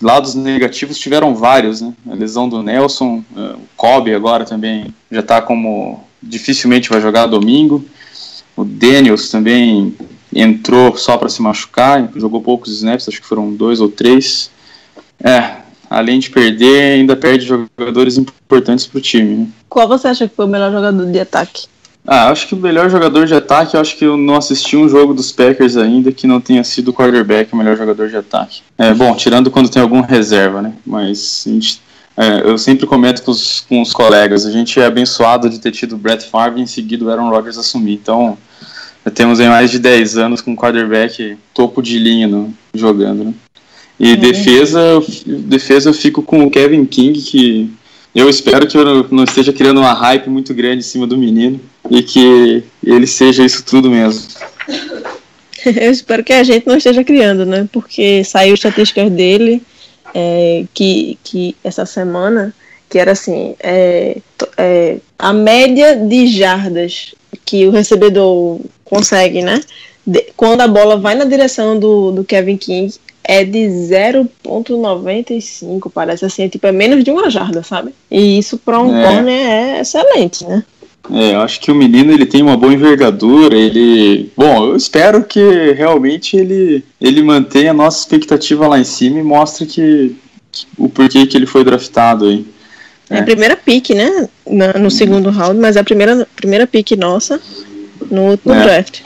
lados 0.00 0.34
negativos 0.34 0.98
tiveram 0.98 1.36
vários, 1.36 1.80
né? 1.80 1.94
A 2.10 2.14
lesão 2.14 2.48
do 2.48 2.64
Nelson, 2.64 3.22
uh, 3.36 3.54
o 3.54 3.68
Kobe 3.76 4.12
agora 4.12 4.44
também 4.44 4.92
já 5.08 5.20
está 5.20 5.40
como 5.40 6.02
dificilmente 6.20 6.90
vai 6.90 7.00
jogar 7.00 7.26
domingo. 7.26 7.84
O 8.56 8.64
Daniels 8.64 9.30
também 9.30 9.94
entrou 10.34 10.96
só 10.96 11.16
para 11.16 11.28
se 11.28 11.40
machucar, 11.40 12.10
jogou 12.16 12.42
poucos 12.42 12.72
snaps, 12.72 13.08
acho 13.08 13.20
que 13.20 13.26
foram 13.28 13.52
dois 13.52 13.80
ou 13.80 13.88
três. 13.88 14.50
É, 15.22 15.61
além 15.92 16.18
de 16.18 16.30
perder, 16.30 16.94
ainda 16.94 17.14
perde 17.14 17.46
jogadores 17.46 18.16
importantes 18.16 18.86
para 18.86 18.98
o 18.98 19.00
time. 19.00 19.36
Né? 19.36 19.46
Qual 19.68 19.86
você 19.86 20.08
acha 20.08 20.26
que 20.26 20.34
foi 20.34 20.46
o 20.46 20.48
melhor 20.48 20.72
jogador 20.72 21.06
de 21.06 21.20
ataque? 21.20 21.66
Ah, 22.06 22.30
acho 22.30 22.48
que 22.48 22.54
o 22.54 22.56
melhor 22.56 22.90
jogador 22.90 23.26
de 23.26 23.34
ataque, 23.34 23.76
acho 23.76 23.96
que 23.96 24.04
eu 24.04 24.16
não 24.16 24.34
assisti 24.34 24.76
um 24.76 24.88
jogo 24.88 25.14
dos 25.14 25.30
Packers 25.30 25.76
ainda 25.76 26.10
que 26.10 26.26
não 26.26 26.40
tenha 26.40 26.64
sido 26.64 26.88
o 26.88 26.92
quarterback 26.92 27.52
o 27.52 27.56
melhor 27.56 27.76
jogador 27.76 28.08
de 28.08 28.16
ataque. 28.16 28.62
É, 28.76 28.92
bom, 28.92 29.14
tirando 29.14 29.50
quando 29.50 29.68
tem 29.68 29.80
algum 29.80 30.00
reserva, 30.00 30.62
né? 30.62 30.72
Mas 30.84 31.44
a 31.46 31.50
gente, 31.50 31.80
é, 32.16 32.40
eu 32.40 32.58
sempre 32.58 32.86
comento 32.86 33.22
com 33.22 33.30
os, 33.30 33.60
com 33.68 33.80
os 33.80 33.92
colegas, 33.92 34.44
a 34.46 34.50
gente 34.50 34.80
é 34.80 34.86
abençoado 34.86 35.48
de 35.48 35.60
ter 35.60 35.70
tido 35.70 35.92
o 35.92 35.98
Brett 35.98 36.26
Favre 36.26 36.58
e 36.58 36.64
em 36.64 36.66
seguida 36.66 37.04
o 37.04 37.10
Aaron 37.10 37.28
Rodgers 37.28 37.56
assumir. 37.56 37.92
Então, 37.92 38.36
temos 39.14 39.38
aí 39.38 39.48
mais 39.48 39.70
de 39.70 39.78
10 39.78 40.16
anos 40.16 40.40
com 40.40 40.56
quarterback 40.56 41.36
topo 41.54 41.80
de 41.80 41.98
linha 41.98 42.26
no, 42.26 42.52
jogando, 42.74 43.24
né? 43.24 43.34
E 44.04 44.16
defesa, 44.16 44.80
eu- 44.80 45.06
defesa 45.24 45.88
eu 45.90 45.94
fico 45.94 46.22
com 46.24 46.42
o 46.42 46.50
Kevin 46.50 46.84
King, 46.84 47.20
que 47.22 47.70
eu 48.12 48.28
espero 48.28 48.66
que 48.66 48.76
eu 48.76 49.06
não 49.12 49.22
esteja 49.22 49.52
criando 49.52 49.78
uma 49.78 49.92
hype 49.92 50.28
muito 50.28 50.52
grande 50.52 50.78
em 50.80 50.88
cima 50.88 51.06
do 51.06 51.16
menino 51.16 51.60
e 51.88 52.02
que 52.02 52.64
ele 52.84 53.06
seja 53.06 53.44
isso 53.44 53.64
tudo 53.64 53.88
mesmo. 53.88 54.20
Eu 55.64 55.92
espero 55.92 56.24
que 56.24 56.32
a 56.32 56.42
gente 56.42 56.66
não 56.66 56.76
esteja 56.76 57.04
criando, 57.04 57.46
né? 57.46 57.68
Porque 57.72 58.24
saiu 58.24 58.52
estatísticas 58.54 59.08
dele 59.12 59.62
é, 60.12 60.64
que, 60.74 61.16
que 61.22 61.54
essa 61.62 61.86
semana, 61.86 62.52
que 62.90 62.98
era 62.98 63.12
assim, 63.12 63.54
é, 63.60 64.16
é, 64.56 64.96
a 65.16 65.32
média 65.32 65.94
de 65.94 66.26
jardas 66.26 67.14
que 67.44 67.64
o 67.64 67.70
recebedor 67.70 68.60
consegue, 68.84 69.40
né? 69.40 69.60
De- 70.04 70.32
quando 70.36 70.62
a 70.62 70.66
bola 70.66 70.96
vai 70.96 71.14
na 71.14 71.24
direção 71.24 71.78
do, 71.78 72.10
do 72.10 72.24
Kevin 72.24 72.56
King 72.56 72.92
é 73.24 73.44
de 73.44 73.58
0.95, 74.44 75.90
parece 75.92 76.24
assim, 76.24 76.44
é 76.44 76.48
tipo, 76.48 76.66
é 76.66 76.72
menos 76.72 77.02
de 77.04 77.10
uma 77.10 77.30
jarda, 77.30 77.62
sabe? 77.62 77.94
E 78.10 78.38
isso 78.38 78.58
para 78.58 78.80
um 78.80 78.96
É. 78.96 79.02
corner 79.06 79.32
é 79.50 79.80
excelente, 79.80 80.44
né? 80.44 80.62
É, 81.10 81.34
eu 81.34 81.40
acho 81.40 81.60
que 81.60 81.70
o 81.70 81.74
menino 81.74 82.12
ele 82.12 82.24
tem 82.26 82.42
uma 82.42 82.56
boa 82.56 82.72
envergadura, 82.72 83.56
ele. 83.56 84.30
Bom, 84.36 84.66
eu 84.68 84.76
espero 84.76 85.24
que 85.24 85.72
realmente 85.72 86.36
ele, 86.36 86.84
ele 87.00 87.22
mantenha 87.22 87.72
a 87.72 87.74
nossa 87.74 87.98
expectativa 87.98 88.68
lá 88.68 88.78
em 88.78 88.84
cima 88.84 89.18
e 89.18 89.22
mostre 89.22 89.66
que, 89.66 90.14
que- 90.52 90.66
o 90.78 90.88
porquê 90.88 91.26
que 91.26 91.36
ele 91.36 91.46
foi 91.46 91.64
draftado 91.64 92.26
aí. 92.26 92.46
É 93.10 93.16
É. 93.16 93.18
a 93.18 93.22
primeira 93.24 93.56
pick, 93.56 93.90
né? 93.90 94.28
Na- 94.48 94.74
no 94.74 94.90
segundo 94.92 95.28
round, 95.30 95.58
mas 95.58 95.74
é 95.76 95.80
a 95.80 95.84
primeira, 95.84 96.26
primeira 96.36 96.68
pick 96.68 96.92
nossa 96.92 97.40
no 98.08 98.30
último 98.30 98.54
É. 98.54 98.62
draft. 98.62 99.00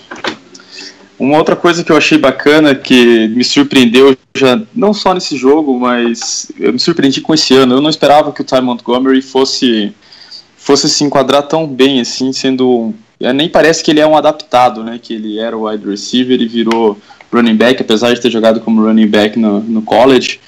Uma 1.19 1.39
outra 1.39 1.57
coisa 1.57 1.83
que 1.83 1.91
eu 1.91 1.97
achei 1.97 2.19
bacana, 2.19 2.75
que 2.75 3.29
me 3.29 3.43
surpreendeu 3.43 4.17
já, 4.37 4.61
não 4.75 4.93
só 4.93 5.15
nesse 5.15 5.35
jogo, 5.37 5.79
mas 5.79 6.53
eu 6.59 6.73
me 6.73 6.79
surpreendi 6.79 7.23
com 7.23 7.33
esse 7.33 7.55
ano. 7.55 7.75
Eu 7.75 7.81
não 7.81 7.89
esperava 7.89 8.33
que 8.33 8.43
o 8.43 8.45
Ty 8.45 8.61
Montgomery 8.61 9.23
fosse, 9.23 9.95
fosse 10.57 10.89
se 10.91 11.05
enquadrar 11.05 11.43
tão 11.45 11.67
bem, 11.67 12.01
assim, 12.01 12.33
sendo. 12.33 12.95
é, 13.19 13.33
Nem 13.33 13.49
parece 13.49 13.83
que 13.83 13.91
ele 13.91 14.01
é 14.01 14.07
um 14.07 14.17
adaptado, 14.17 14.85
né? 14.85 15.01
Que 15.03 15.15
ele 15.15 15.39
era 15.39 15.57
o 15.57 15.67
wide 15.67 15.89
receiver 15.89 16.39
e 16.41 16.47
virou 16.47 16.99
running 17.33 17.57
back, 17.57 17.81
apesar 17.81 18.13
de 18.13 18.21
ter 18.21 18.31
jogado 18.31 18.61
como 18.61 18.85
running 18.85 19.09
back 19.09 19.39
no, 19.39 19.61
no 19.61 19.81
college. 19.81 20.39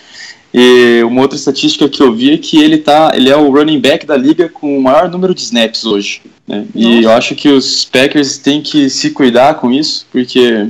E 0.52 1.02
uma 1.04 1.20
outra 1.22 1.36
estatística 1.36 1.88
que 1.88 2.02
eu 2.02 2.12
vi 2.14 2.32
é 2.32 2.38
que 2.38 2.62
ele 2.62 2.78
tá, 2.78 3.12
ele 3.14 3.28
é 3.28 3.36
o 3.36 3.50
running 3.50 3.78
back 3.80 4.06
da 4.06 4.16
liga 4.16 4.48
com 4.48 4.78
o 4.78 4.82
maior 4.82 5.10
número 5.10 5.34
de 5.34 5.42
snaps 5.42 5.84
hoje. 5.84 6.22
né? 6.46 6.64
E 6.74 7.02
eu 7.04 7.10
acho 7.12 7.34
que 7.34 7.48
os 7.48 7.84
Packers 7.84 8.38
têm 8.38 8.62
que 8.62 8.88
se 8.88 9.10
cuidar 9.10 9.54
com 9.54 9.70
isso, 9.70 10.06
porque 10.10 10.66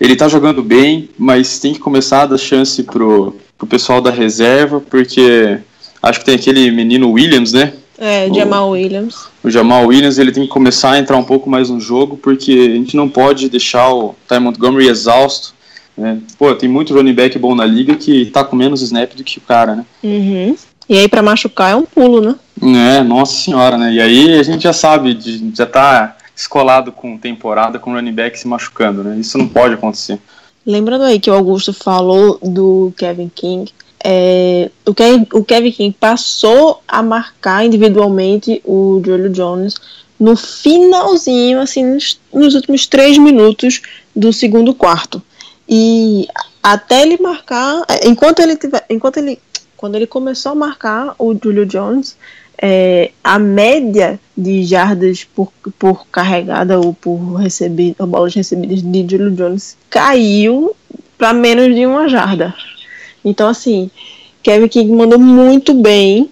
ele 0.00 0.14
tá 0.16 0.28
jogando 0.28 0.62
bem, 0.62 1.08
mas 1.18 1.58
tem 1.58 1.72
que 1.72 1.80
começar 1.80 2.22
a 2.22 2.26
dar 2.26 2.38
chance 2.38 2.82
pro, 2.84 3.36
pro 3.58 3.66
pessoal 3.66 4.00
da 4.00 4.10
reserva, 4.10 4.80
porque 4.80 5.58
acho 6.02 6.20
que 6.20 6.24
tem 6.26 6.34
aquele 6.36 6.70
menino 6.70 7.10
Williams, 7.10 7.52
né? 7.52 7.72
É, 7.98 8.28
O- 8.30 8.34
Jamal 8.34 8.70
Williams. 8.70 9.14
O 9.42 9.50
Jamal 9.50 9.86
Williams 9.86 10.18
ele 10.18 10.32
tem 10.32 10.42
que 10.44 10.48
começar 10.48 10.92
a 10.92 10.98
entrar 10.98 11.16
um 11.16 11.24
pouco 11.24 11.48
mais 11.48 11.70
no 11.70 11.80
jogo, 11.80 12.16
porque 12.16 12.52
a 12.52 12.74
gente 12.76 12.96
não 12.96 13.08
pode 13.08 13.48
deixar 13.48 13.92
o 13.92 14.14
Ty 14.28 14.38
Montgomery 14.40 14.88
exausto. 14.88 15.53
Né? 15.96 16.18
Pô, 16.38 16.54
tem 16.54 16.68
muito 16.68 16.92
running 16.94 17.12
back 17.14 17.38
bom 17.38 17.54
na 17.54 17.64
liga 17.64 17.94
que 17.94 18.26
tá 18.26 18.42
com 18.44 18.56
menos 18.56 18.82
snap 18.82 19.14
do 19.14 19.22
que 19.24 19.38
o 19.38 19.42
cara, 19.42 19.76
né? 19.76 19.86
Uhum. 20.02 20.56
E 20.88 20.98
aí, 20.98 21.08
pra 21.08 21.22
machucar, 21.22 21.72
é 21.72 21.76
um 21.76 21.84
pulo, 21.86 22.20
né? 22.20 22.34
É, 22.96 23.02
nossa 23.02 23.32
senhora, 23.34 23.78
né? 23.78 23.92
E 23.92 24.00
aí 24.00 24.38
a 24.38 24.42
gente 24.42 24.62
já 24.64 24.72
sabe, 24.72 25.16
já 25.54 25.64
tá 25.66 26.16
escolado 26.36 26.90
com 26.92 27.16
temporada, 27.16 27.78
com 27.78 27.92
running 27.92 28.12
back 28.12 28.38
se 28.38 28.46
machucando, 28.48 29.02
né? 29.04 29.16
Isso 29.18 29.38
não 29.38 29.48
pode 29.48 29.74
acontecer. 29.74 30.18
Lembrando 30.66 31.04
aí 31.04 31.20
que 31.20 31.30
o 31.30 31.34
Augusto 31.34 31.72
falou 31.72 32.38
do 32.42 32.92
Kevin 32.96 33.30
King, 33.34 33.70
é, 34.02 34.70
o, 34.84 34.92
Ke- 34.92 35.26
o 35.32 35.44
Kevin 35.44 35.70
King 35.72 35.96
passou 35.98 36.82
a 36.88 37.02
marcar 37.02 37.64
individualmente 37.64 38.60
o 38.64 39.00
Julio 39.04 39.30
Jones 39.30 39.76
no 40.18 40.36
finalzinho, 40.36 41.60
assim, 41.60 41.84
nos, 41.84 42.18
nos 42.32 42.54
últimos 42.54 42.86
três 42.86 43.16
minutos 43.16 43.80
do 44.14 44.32
segundo 44.32 44.74
quarto. 44.74 45.22
E 45.68 46.26
até 46.62 47.02
ele 47.02 47.18
marcar, 47.18 47.82
é, 47.88 48.06
enquanto 48.08 48.40
ele 48.40 48.56
tiver, 48.56 48.84
enquanto 48.90 49.18
ele, 49.18 49.38
quando 49.76 49.94
ele 49.96 50.06
começou 50.06 50.52
a 50.52 50.54
marcar 50.54 51.14
o 51.18 51.34
Julio 51.34 51.66
Jones, 51.66 52.16
é, 52.60 53.10
a 53.22 53.38
média 53.38 54.18
de 54.36 54.64
jardas 54.64 55.24
por, 55.24 55.52
por 55.78 56.06
carregada 56.06 56.78
ou 56.78 56.94
por 56.94 57.36
receber, 57.36 57.94
ou 57.98 58.06
bolas 58.06 58.34
recebidas 58.34 58.82
de 58.82 59.06
Julio 59.08 59.30
Jones 59.32 59.76
caiu 59.90 60.74
para 61.18 61.32
menos 61.32 61.74
de 61.74 61.86
uma 61.86 62.08
jarda. 62.08 62.54
Então, 63.24 63.48
assim, 63.48 63.90
Kevin 64.42 64.68
King 64.68 64.92
mandou 64.92 65.18
muito 65.18 65.72
bem 65.74 66.30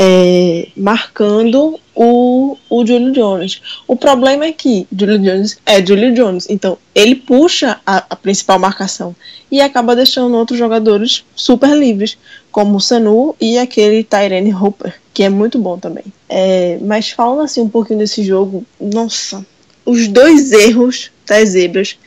é, 0.00 0.68
marcando 0.76 1.80
o, 1.92 2.56
o 2.70 2.86
Julio 2.86 3.10
Jones. 3.12 3.60
O 3.84 3.96
problema 3.96 4.44
é 4.44 4.52
que 4.52 4.86
Julio 4.96 5.18
Jones 5.18 5.58
é 5.66 5.84
Julio 5.84 6.14
Jones, 6.14 6.46
então 6.48 6.78
ele 6.94 7.16
puxa 7.16 7.80
a, 7.84 8.06
a 8.08 8.14
principal 8.14 8.60
marcação 8.60 9.16
e 9.50 9.60
acaba 9.60 9.96
deixando 9.96 10.36
outros 10.36 10.56
jogadores 10.56 11.24
super 11.34 11.76
livres, 11.76 12.16
como 12.52 12.76
o 12.76 12.80
Sanu 12.80 13.34
e 13.40 13.58
aquele 13.58 14.04
Tyrene 14.04 14.54
Hooper, 14.54 14.94
que 15.12 15.24
é 15.24 15.28
muito 15.28 15.58
bom 15.58 15.76
também. 15.76 16.04
É, 16.28 16.78
mas 16.80 17.10
falando 17.10 17.42
assim 17.42 17.60
um 17.60 17.68
pouquinho 17.68 17.98
desse 17.98 18.22
jogo, 18.22 18.64
nossa, 18.80 19.44
os 19.84 20.06
dois 20.06 20.52
erros 20.52 21.10
das 21.26 21.48
zebras 21.50 21.98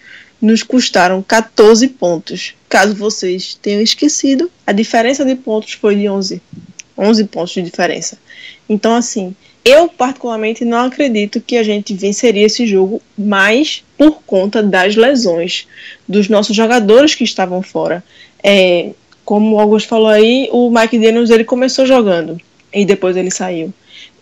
nos 0.42 0.64
custaram 0.64 1.22
14 1.22 1.90
pontos. 1.90 2.54
Caso 2.70 2.96
vocês 2.96 3.58
tenham 3.62 3.82
esquecido, 3.82 4.50
a 4.66 4.72
diferença 4.72 5.26
de 5.26 5.36
pontos 5.36 5.74
foi 5.74 5.98
de 5.98 6.08
11. 6.08 6.42
11 7.02 7.26
pontos 7.26 7.54
de 7.54 7.64
diferença. 7.64 8.18
Então, 8.70 8.96
assim, 8.96 9.36
eu 9.66 9.88
particularmente 9.88 10.64
não 10.64 10.86
acredito 10.86 11.42
que 11.42 11.58
a 11.58 11.64
gente 11.64 11.94
venceria 11.94 12.46
esse 12.46 12.66
jogo 12.66 13.02
mais 13.18 13.84
por 13.98 14.22
conta 14.26 14.62
das 14.62 14.96
lesões 14.96 15.68
dos 16.08 16.30
nossos 16.30 16.56
jogadores 16.56 17.16
que 17.16 17.24
estavam 17.24 17.62
fora. 17.62 18.04
É, 18.44 18.92
como 19.26 19.56
o 19.56 19.60
Augusto 19.60 19.90
falou 19.90 20.08
aí, 20.08 20.50
o 20.52 20.70
Mike 20.70 20.98
Daniels 20.98 21.30
ele 21.30 21.44
começou 21.44 21.86
jogando 21.86 22.40
e 22.74 22.86
depois 22.86 23.16
ele 23.18 23.32
saiu. 23.32 23.74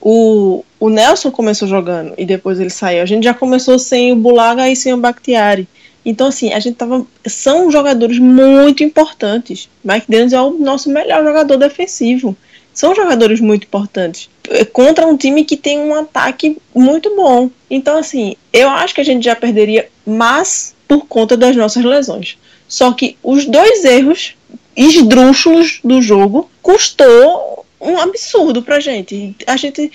O, 0.02 0.64
o 0.80 0.90
Nelson 0.90 1.32
começou 1.32 1.68
jogando 1.68 2.14
e 2.18 2.26
depois 2.26 2.60
ele 2.60 2.70
saiu. 2.70 3.02
A 3.02 3.06
gente 3.06 3.24
já 3.24 3.34
começou 3.34 3.78
sem 3.78 4.14
o 4.14 4.16
Bulaga 4.16 4.70
e 4.70 4.76
sem 4.76 4.94
o 4.94 4.98
Bakhtiari. 4.98 5.68
Então, 6.06 6.28
assim, 6.28 6.54
a 6.54 6.60
gente 6.60 6.76
tava. 6.76 7.06
São 7.26 7.70
jogadores 7.70 8.20
muito 8.20 8.84
importantes. 8.84 9.70
Mike 9.84 10.10
Daniels 10.10 10.34
é 10.34 10.42
o 10.42 10.52
nosso 10.52 10.90
melhor 10.90 11.24
jogador 11.24 11.58
defensivo. 11.58 12.36
São 12.80 12.96
jogadores 12.96 13.42
muito 13.42 13.66
importantes. 13.66 14.30
É 14.50 14.64
Contra 14.64 15.06
um 15.06 15.18
time 15.18 15.44
que 15.44 15.58
tem 15.58 15.80
um 15.80 15.94
ataque 15.94 16.56
muito 16.74 17.14
bom. 17.14 17.52
Então, 17.70 17.98
assim, 17.98 18.38
eu 18.54 18.70
acho 18.70 18.96
que 18.96 19.02
a 19.02 19.04
gente 19.04 19.26
já 19.26 19.36
perderia 19.36 19.90
mais 20.08 20.74
por 20.88 21.06
conta 21.06 21.36
das 21.36 21.58
nossas 21.58 21.84
lesões. 21.84 22.38
Só 22.70 22.94
que 22.94 23.18
os 23.22 23.46
dois 23.46 23.84
erros 23.84 24.34
esdrúxulos 24.78 25.82
do 25.84 26.02
jogo 26.02 26.50
custou 26.62 27.66
um 27.82 27.98
absurdo 27.98 28.62
pra 28.62 28.80
gente. 28.80 29.36
A 29.46 29.58
gente, 29.58 29.92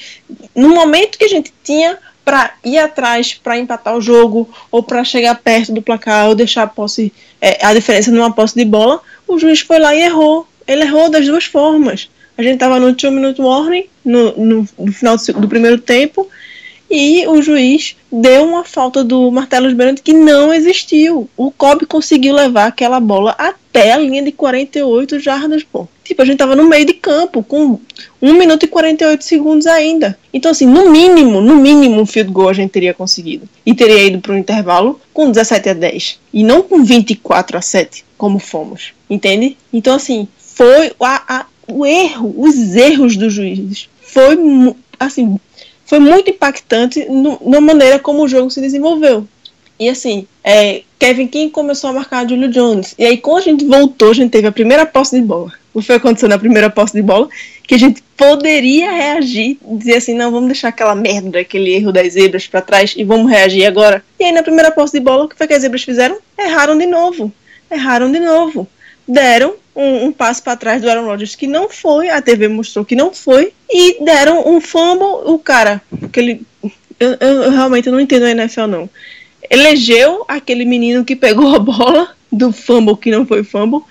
no 0.54 0.68
momento 0.68 1.16
que 1.16 1.24
a 1.24 1.28
gente 1.28 1.54
tinha 1.64 1.98
para 2.22 2.52
ir 2.62 2.76
atrás 2.76 3.32
para 3.32 3.58
empatar 3.58 3.96
o 3.96 4.02
jogo 4.02 4.46
ou 4.70 4.82
para 4.82 5.02
chegar 5.04 5.34
perto 5.36 5.72
do 5.72 5.80
placar 5.80 6.28
ou 6.28 6.34
deixar 6.34 6.64
a 6.64 6.66
posse 6.66 7.10
é, 7.40 7.64
a 7.64 7.72
diferença 7.72 8.10
numa 8.10 8.30
posse 8.30 8.54
de 8.54 8.64
bola, 8.66 9.00
o 9.26 9.38
juiz 9.38 9.60
foi 9.60 9.78
lá 9.78 9.94
e 9.94 10.02
errou. 10.02 10.46
Ele 10.66 10.82
errou 10.82 11.08
das 11.08 11.24
duas 11.24 11.46
formas. 11.46 12.10
A 12.36 12.42
gente 12.42 12.54
estava 12.54 12.80
no 12.80 12.94
two 12.94 13.10
minute 13.10 13.40
warning 13.40 13.86
no, 14.04 14.32
no, 14.36 14.68
no 14.78 14.92
final 14.92 15.16
do, 15.16 15.32
do 15.40 15.48
primeiro 15.48 15.78
tempo 15.78 16.28
e 16.90 17.26
o 17.26 17.40
juiz 17.42 17.96
deu 18.12 18.44
uma 18.44 18.62
falta 18.64 19.02
do 19.02 19.30
Martellus 19.30 19.72
Bennett 19.72 20.02
que 20.02 20.12
não 20.12 20.52
existiu. 20.52 21.28
O 21.36 21.50
Kobe 21.50 21.86
conseguiu 21.86 22.34
levar 22.34 22.66
aquela 22.66 23.00
bola 23.00 23.34
até 23.38 23.92
a 23.92 23.98
linha 23.98 24.22
de 24.22 24.30
48 24.30 25.18
jardas, 25.18 25.62
pô. 25.64 25.88
Tipo, 26.04 26.20
a 26.22 26.24
gente 26.24 26.36
tava 26.36 26.54
no 26.54 26.64
meio 26.68 26.84
de 26.84 26.92
campo, 26.92 27.42
com 27.42 27.80
1 28.20 28.34
minuto 28.34 28.64
e 28.64 28.68
48 28.68 29.24
segundos 29.24 29.66
ainda. 29.66 30.18
Então, 30.32 30.50
assim, 30.50 30.66
no 30.66 30.90
mínimo, 30.90 31.40
no 31.40 31.56
mínimo, 31.56 32.00
um 32.02 32.06
field 32.06 32.30
goal 32.30 32.50
a 32.50 32.52
gente 32.52 32.70
teria 32.70 32.92
conseguido. 32.92 33.48
E 33.64 33.74
teria 33.74 34.04
ido 34.04 34.20
para 34.20 34.32
o 34.32 34.36
intervalo 34.38 35.00
com 35.14 35.30
17 35.30 35.70
a 35.70 35.72
10. 35.72 36.20
E 36.32 36.44
não 36.44 36.62
com 36.62 36.84
24 36.84 37.56
a 37.56 37.62
7, 37.62 38.04
como 38.18 38.38
fomos. 38.38 38.92
Entende? 39.08 39.56
Então, 39.72 39.94
assim, 39.96 40.28
foi 40.38 40.92
a- 41.00 41.22
a- 41.40 41.46
o 41.68 41.84
erro, 41.84 42.34
os 42.36 42.74
erros 42.74 43.16
dos 43.16 43.32
juízes. 43.32 43.88
Foi, 44.00 44.36
assim, 44.98 45.38
foi 45.84 45.98
muito 45.98 46.30
impactante 46.30 47.04
no, 47.08 47.38
na 47.44 47.60
maneira 47.60 47.98
como 47.98 48.22
o 48.22 48.28
jogo 48.28 48.50
se 48.50 48.60
desenvolveu. 48.60 49.26
E 49.78 49.88
assim, 49.88 50.26
é, 50.42 50.82
Kevin 50.98 51.26
King 51.26 51.50
começou 51.50 51.90
a 51.90 51.92
marcar 51.92 52.28
Julio 52.28 52.48
Jones. 52.48 52.94
E 52.98 53.04
aí, 53.04 53.18
quando 53.18 53.38
a 53.38 53.42
gente 53.42 53.64
voltou, 53.64 54.10
a 54.10 54.14
gente 54.14 54.30
teve 54.30 54.46
a 54.46 54.52
primeira 54.52 54.86
posse 54.86 55.16
de 55.20 55.26
bola. 55.26 55.52
O 55.72 55.80
que 55.80 55.86
foi 55.86 55.96
acontecendo 55.96 56.30
na 56.30 56.38
primeira 56.38 56.70
posse 56.70 56.92
de 56.92 57.02
bola? 57.02 57.28
Que 57.66 57.74
a 57.74 57.78
gente 57.78 58.00
poderia 58.16 58.92
reagir, 58.92 59.58
dizer 59.62 59.96
assim: 59.96 60.14
não, 60.14 60.30
vamos 60.30 60.46
deixar 60.46 60.68
aquela 60.68 60.94
merda, 60.94 61.40
aquele 61.40 61.74
erro 61.74 61.92
das 61.92 62.12
zebras 62.12 62.46
para 62.46 62.62
trás 62.62 62.94
e 62.96 63.02
vamos 63.02 63.28
reagir 63.28 63.66
agora. 63.66 64.04
E 64.18 64.24
aí, 64.24 64.32
na 64.32 64.42
primeira 64.42 64.70
posse 64.70 64.92
de 64.92 65.00
bola, 65.00 65.24
o 65.24 65.28
que 65.28 65.36
foi 65.36 65.48
que 65.48 65.54
as 65.54 65.62
zebras 65.62 65.82
fizeram? 65.82 66.16
Erraram 66.38 66.78
de 66.78 66.86
novo. 66.86 67.32
Erraram 67.68 68.12
de 68.12 68.20
novo. 68.20 68.68
Deram 69.06 69.56
um, 69.74 70.06
um 70.06 70.12
passo 70.12 70.42
para 70.42 70.56
trás 70.56 70.80
do 70.80 70.88
Aaron 70.88 71.06
Rodgers 71.06 71.34
que 71.34 71.46
não 71.46 71.68
foi, 71.68 72.08
a 72.08 72.22
TV 72.22 72.48
mostrou 72.48 72.84
que 72.84 72.96
não 72.96 73.12
foi, 73.12 73.52
e 73.70 74.04
deram 74.04 74.48
um 74.48 74.60
fumble. 74.60 75.30
O 75.32 75.38
cara, 75.38 75.82
aquele. 76.02 76.42
Eu, 77.00 77.16
eu, 77.20 77.50
realmente 77.50 77.90
não 77.90 77.98
entendo 77.98 78.24
a 78.24 78.30
NFL, 78.30 78.66
não 78.66 78.88
elegeu 79.50 80.24
aquele 80.26 80.64
menino 80.64 81.04
que 81.04 81.16
pegou 81.16 81.54
a 81.54 81.58
bola 81.58 82.14
do 82.30 82.52
fumble 82.52 82.96
que 82.96 83.10
não 83.10 83.26
foi 83.26 83.44
fumble 83.44 83.82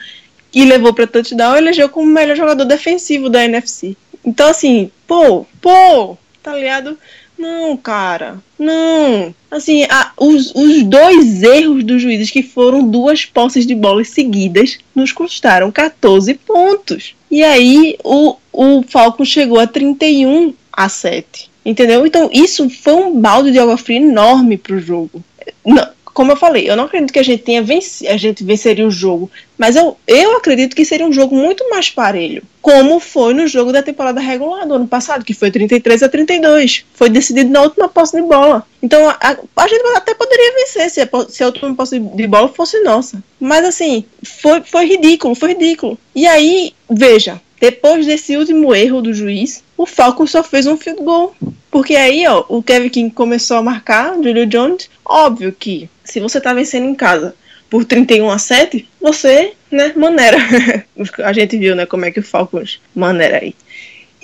e 0.54 0.66
levou 0.66 0.94
para 0.94 1.08
touchdown, 1.08 1.56
elegeu 1.56 1.90
como 1.90 2.08
melhor 2.08 2.36
jogador 2.36 2.66
defensivo 2.66 3.30
da 3.30 3.44
NFC. 3.44 3.96
Então 4.24 4.50
assim, 4.50 4.92
pô, 5.08 5.46
pô, 5.62 6.18
tá 6.42 6.56
ligado? 6.56 6.98
Não, 7.44 7.76
cara, 7.76 8.38
não. 8.58 9.36
Assim, 9.52 9.84
a, 9.90 10.14
os, 10.18 10.56
os 10.56 10.82
dois 10.84 11.44
erros 11.44 11.84
dos 11.84 12.02
juízes, 12.02 12.32
que 12.32 12.42
foram 12.42 12.88
duas 12.88 13.26
posses 13.26 13.68
de 13.68 13.76
bolas 13.76 14.08
seguidas, 14.12 14.78
nos 14.96 15.12
custaram 15.12 15.70
14 15.70 16.36
pontos. 16.36 17.14
E 17.30 17.44
aí 17.44 17.98
o, 18.02 18.38
o 18.54 18.82
Falcon 18.84 19.26
chegou 19.26 19.60
a 19.60 19.68
31 19.68 20.54
a 20.72 20.88
7. 20.88 21.52
Entendeu? 21.66 22.08
Então 22.08 22.30
isso 22.32 22.70
foi 22.70 22.94
um 22.94 23.20
balde 23.20 23.52
de 23.52 23.60
água 23.60 23.76
fria 23.76 23.98
enorme 23.98 24.58
pro 24.58 24.80
jogo. 24.80 25.22
Não, 25.66 25.90
como 26.14 26.32
eu 26.32 26.36
falei, 26.36 26.70
eu 26.70 26.76
não 26.76 26.86
acredito 26.86 27.12
que 27.12 27.20
a 27.20 27.24
gente 27.24 27.44
tenha 27.44 27.62
venci, 27.62 28.08
a 28.08 28.16
gente 28.18 28.44
venceria 28.44 28.86
o 28.86 28.92
jogo, 28.92 29.32
mas 29.58 29.76
eu, 29.76 29.98
eu 30.08 30.38
acredito 30.38 30.76
que 30.76 30.86
seria 30.86 31.06
um 31.06 31.12
jogo 31.12 31.36
muito 31.36 31.68
mais 31.70 31.90
parelho, 31.90 32.44
como 32.62 33.00
foi 33.00 33.34
no 33.34 33.48
jogo 33.48 33.72
da 33.72 33.82
temporada 33.82 34.20
regular 34.20 34.68
do 34.68 34.76
ano 34.76 34.88
passado, 34.88 35.26
que 35.26 35.34
foi 35.34 35.50
33 35.52 36.04
a 36.04 36.10
32. 36.10 36.86
Foi 36.94 37.10
decidido 37.10 37.50
na 37.50 37.62
última 37.62 37.90
posse 37.90 38.16
de 38.16 38.22
bola. 38.22 38.66
Então 38.82 39.10
a, 39.10 39.38
a 39.58 39.68
gente 39.68 39.86
até 39.96 40.14
poderia 40.14 40.54
vencer 40.54 40.90
se 40.90 41.02
a, 41.02 41.10
se 41.28 41.44
a 41.44 41.48
última 41.48 41.76
posse 41.76 42.00
de 42.00 42.28
bola 42.28 42.48
fosse 42.48 42.80
nossa. 42.82 43.22
Mas 43.40 43.66
assim, 43.66 44.06
foi, 44.24 44.62
foi 44.62 44.86
ridículo, 44.86 45.36
foi 45.36 45.50
ridículo. 45.50 45.98
E 46.16 46.26
aí, 46.28 46.74
veja, 46.90 47.42
depois 47.60 48.06
desse 48.06 48.36
último 48.38 48.76
erro 48.76 49.02
do 49.02 49.14
juiz, 49.14 49.64
o 49.84 49.86
Falcons 49.86 50.32
só 50.32 50.42
fez 50.42 50.66
um 50.66 50.78
field 50.78 51.04
goal. 51.04 51.36
Porque 51.70 51.96
aí, 51.96 52.26
ó, 52.26 52.46
o 52.48 52.64
Kevin 52.64 52.90
King 52.90 53.14
começou 53.14 53.58
a 53.58 53.62
marcar, 53.62 54.16
Julio 54.16 54.46
Jones. 54.46 54.90
Óbvio 55.04 55.52
que 55.52 55.90
se 56.04 56.20
você 56.20 56.40
tá 56.40 56.54
vencendo 56.54 56.86
em 56.86 56.96
casa 56.96 57.36
por 57.70 57.84
31 57.84 58.30
a 58.30 58.38
7, 58.38 58.88
você, 59.02 59.54
né, 59.70 59.92
maneira. 59.96 60.38
a 61.24 61.34
gente 61.34 61.58
viu, 61.58 61.76
né, 61.76 61.86
como 61.86 62.06
é 62.06 62.12
que 62.12 62.20
o 62.20 62.24
Falcons 62.24 62.80
maneira 62.96 63.40
aí. 63.40 63.54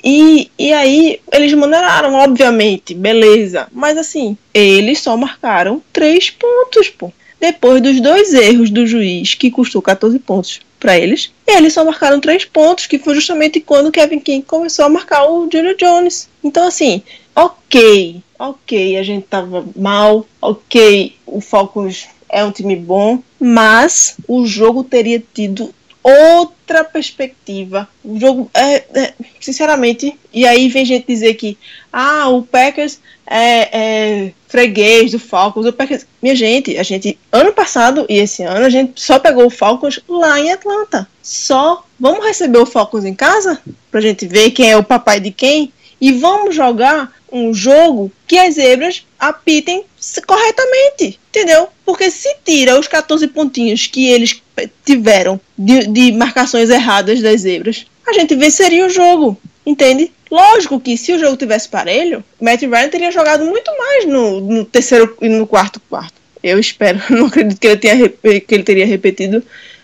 E, 0.01 0.49
e 0.57 0.71
aí, 0.71 1.19
eles 1.29 1.53
maneiraram, 1.53 2.13
obviamente, 2.13 2.93
beleza. 2.93 3.67
Mas 3.73 3.97
assim, 3.97 4.37
eles 4.53 5.01
só 5.01 5.17
marcaram 5.17 5.83
3 5.91 6.29
pontos, 6.31 6.89
pô. 6.89 7.11
Depois 7.39 7.81
dos 7.81 8.01
dois 8.01 8.33
erros 8.33 8.69
do 8.69 8.85
juiz, 8.85 9.33
que 9.33 9.49
custou 9.49 9.81
14 9.81 10.19
pontos 10.19 10.59
para 10.79 10.97
eles. 10.97 11.31
E 11.47 11.57
eles 11.57 11.73
só 11.73 11.83
marcaram 11.83 12.19
três 12.19 12.45
pontos, 12.45 12.87
que 12.87 12.99
foi 12.99 13.15
justamente 13.15 13.59
quando 13.59 13.91
Kevin 13.91 14.19
King 14.19 14.45
começou 14.45 14.85
a 14.85 14.89
marcar 14.89 15.25
o 15.29 15.49
Julio 15.51 15.75
Jones. 15.77 16.29
Então, 16.43 16.67
assim, 16.67 17.01
ok, 17.35 18.21
ok, 18.37 18.97
a 18.97 19.03
gente 19.03 19.25
tava 19.27 19.65
mal, 19.75 20.25
ok, 20.41 21.15
o 21.25 21.41
Falcons 21.41 22.07
é 22.29 22.43
um 22.43 22.51
time 22.51 22.75
bom, 22.75 23.21
mas 23.39 24.17
o 24.27 24.45
jogo 24.45 24.83
teria 24.83 25.21
tido 25.33 25.73
outra 26.03 26.83
perspectiva. 26.83 27.87
O 28.03 28.19
jogo, 28.19 28.49
é, 28.53 28.83
é, 28.93 29.13
sinceramente, 29.39 30.17
e 30.33 30.45
aí 30.45 30.69
vem 30.69 30.85
gente 30.85 31.07
dizer 31.07 31.33
que 31.35 31.57
ah, 31.91 32.29
o 32.29 32.43
Packers 32.43 32.99
é, 33.27 33.77
é 33.77 34.33
freguês 34.49 35.11
do 35.11 35.19
Falcons. 35.19 35.65
O 35.65 35.71
Packers... 35.71 36.05
Minha 36.21 36.35
gente, 36.35 36.77
a 36.77 36.83
gente, 36.83 37.17
ano 37.31 37.53
passado 37.53 38.05
e 38.09 38.17
esse 38.17 38.43
ano, 38.43 38.65
a 38.65 38.69
gente 38.69 38.99
só 38.99 39.17
pegou 39.17 39.45
o 39.45 39.49
Falcons 39.49 40.01
lá 40.09 40.37
em 40.39 40.51
Atlanta. 40.51 41.07
Só. 41.23 41.85
Vamos 41.97 42.25
receber 42.25 42.57
o 42.57 42.65
Falcons 42.65 43.05
em 43.05 43.13
casa? 43.13 43.61
Pra 43.91 44.01
gente 44.01 44.25
ver 44.25 44.51
quem 44.51 44.71
é 44.71 44.75
o 44.75 44.83
papai 44.83 45.19
de 45.19 45.31
quem? 45.31 45.71
E 46.01 46.11
vamos 46.11 46.55
jogar 46.55 47.13
um 47.31 47.53
jogo 47.53 48.11
que 48.27 48.37
as 48.37 48.55
zebras 48.55 49.05
apitem 49.19 49.85
corretamente, 50.25 51.19
entendeu? 51.29 51.67
Porque 51.85 52.09
se 52.09 52.33
tira 52.43 52.79
os 52.79 52.87
14 52.87 53.27
pontinhos 53.27 53.85
que 53.85 54.09
eles 54.09 54.41
tiveram 54.85 55.39
de, 55.57 55.87
de 55.87 56.11
marcações 56.13 56.69
erradas 56.69 57.21
das 57.21 57.41
zebras, 57.41 57.85
a 58.07 58.13
gente 58.13 58.35
venceria 58.35 58.85
o 58.85 58.89
jogo, 58.89 59.37
entende? 59.65 60.11
Lógico 60.29 60.79
que 60.79 60.95
se 60.95 61.13
o 61.13 61.19
jogo 61.19 61.37
tivesse 61.37 61.67
parelho, 61.67 62.23
Matt 62.39 62.61
Ryan 62.61 62.89
teria 62.89 63.11
jogado 63.11 63.45
muito 63.45 63.71
mais 63.77 64.05
no, 64.05 64.39
no 64.39 64.65
terceiro 64.65 65.17
e 65.21 65.29
no 65.29 65.47
quarto 65.47 65.79
quarto. 65.89 66.13
Eu 66.41 66.59
espero, 66.59 67.01
não 67.09 67.25
acredito 67.25 67.59
que 67.59 67.67
ele, 67.67 67.77
tenha, 67.77 68.09
que 68.09 68.55
ele 68.55 68.63
teria 68.63 68.85
repetido 68.85 69.43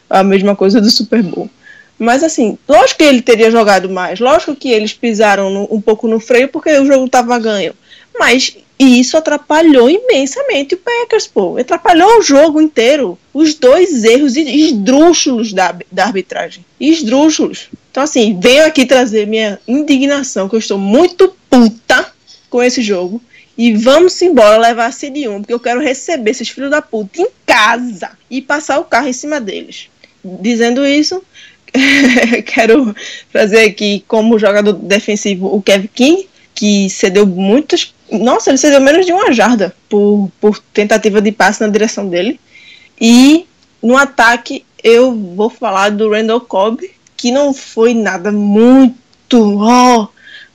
a 0.10 0.24
mesma 0.24 0.56
coisa 0.56 0.80
do 0.80 0.90
Super 0.90 1.24
Bowl. 1.24 1.50
Mas 1.98 2.24
assim, 2.24 2.58
lógico 2.68 3.00
que 3.00 3.06
ele 3.06 3.22
teria 3.22 3.50
jogado 3.50 3.90
mais, 3.90 4.20
lógico 4.20 4.56
que 4.56 4.70
eles 4.70 4.94
pisaram 4.94 5.50
no, 5.50 5.68
um 5.72 5.82
pouco 5.82 6.08
no 6.08 6.20
freio 6.20 6.50
porque 6.50 6.78
o 6.78 6.86
jogo 6.86 7.06
estava 7.06 7.40
ganho. 7.40 7.74
Mas 8.18 8.56
isso 8.78 9.18
atrapalhou 9.18 9.90
imensamente 9.90 10.76
o 10.76 10.78
Packers, 10.78 11.28
pô. 11.28 11.58
Atrapalhou 11.58 12.20
o 12.20 12.22
jogo 12.22 12.62
inteiro. 12.62 13.18
Os 13.34 13.54
dois 13.56 14.04
erros 14.04 14.36
esdrúxulos 14.36 15.54
da, 15.54 15.76
da 15.92 16.06
arbitragem. 16.06 16.66
Esdrúxulos. 16.80 17.70
Então, 17.96 18.04
assim, 18.04 18.38
venho 18.38 18.66
aqui 18.66 18.86
trazer 18.86 19.26
minha 19.26 19.58
indignação, 19.66 20.50
que 20.50 20.56
eu 20.56 20.60
estou 20.60 20.78
muito 20.78 21.34
puta 21.50 22.12
com 22.50 22.62
esse 22.62 22.82
jogo. 22.82 23.22
E 23.58 23.74
vamos 23.74 24.22
embora 24.22 24.58
levar 24.58 24.88
a 24.88 24.90
CD1, 24.90 25.38
porque 25.40 25.54
eu 25.54 25.60
quero 25.62 25.80
receber 25.80 26.32
esses 26.32 26.50
filhos 26.50 26.72
da 26.72 26.82
puta 26.82 27.22
em 27.22 27.28
casa 27.46 28.12
e 28.30 28.42
passar 28.42 28.80
o 28.80 28.84
carro 28.84 29.08
em 29.08 29.14
cima 29.14 29.40
deles. 29.40 29.88
Dizendo 30.42 30.86
isso, 30.86 31.24
quero 32.54 32.94
trazer 33.32 33.62
aqui 33.62 34.04
como 34.10 34.38
jogador 34.38 34.74
defensivo 34.74 35.56
o 35.56 35.62
Kevin 35.62 35.90
King, 35.96 36.28
que 36.54 36.90
cedeu 36.90 37.26
muitas. 37.26 37.94
Nossa, 38.12 38.50
ele 38.50 38.58
cedeu 38.58 38.82
menos 38.82 39.06
de 39.06 39.14
uma 39.14 39.32
jarda 39.32 39.74
por, 39.88 40.30
por 40.42 40.60
tentativa 40.74 41.22
de 41.22 41.32
passe 41.32 41.62
na 41.62 41.70
direção 41.70 42.10
dele. 42.10 42.42
E 43.00 43.46
no 43.82 43.96
ataque 43.96 44.66
eu 44.84 45.16
vou 45.16 45.50
falar 45.50 45.92
do 45.92 46.10
Randall 46.10 46.42
Cobb, 46.42 46.94
que 47.16 47.32
não 47.32 47.54
foi 47.54 47.94
nada 47.94 48.32
muito. 48.32 48.96
Oh, 49.34 50.08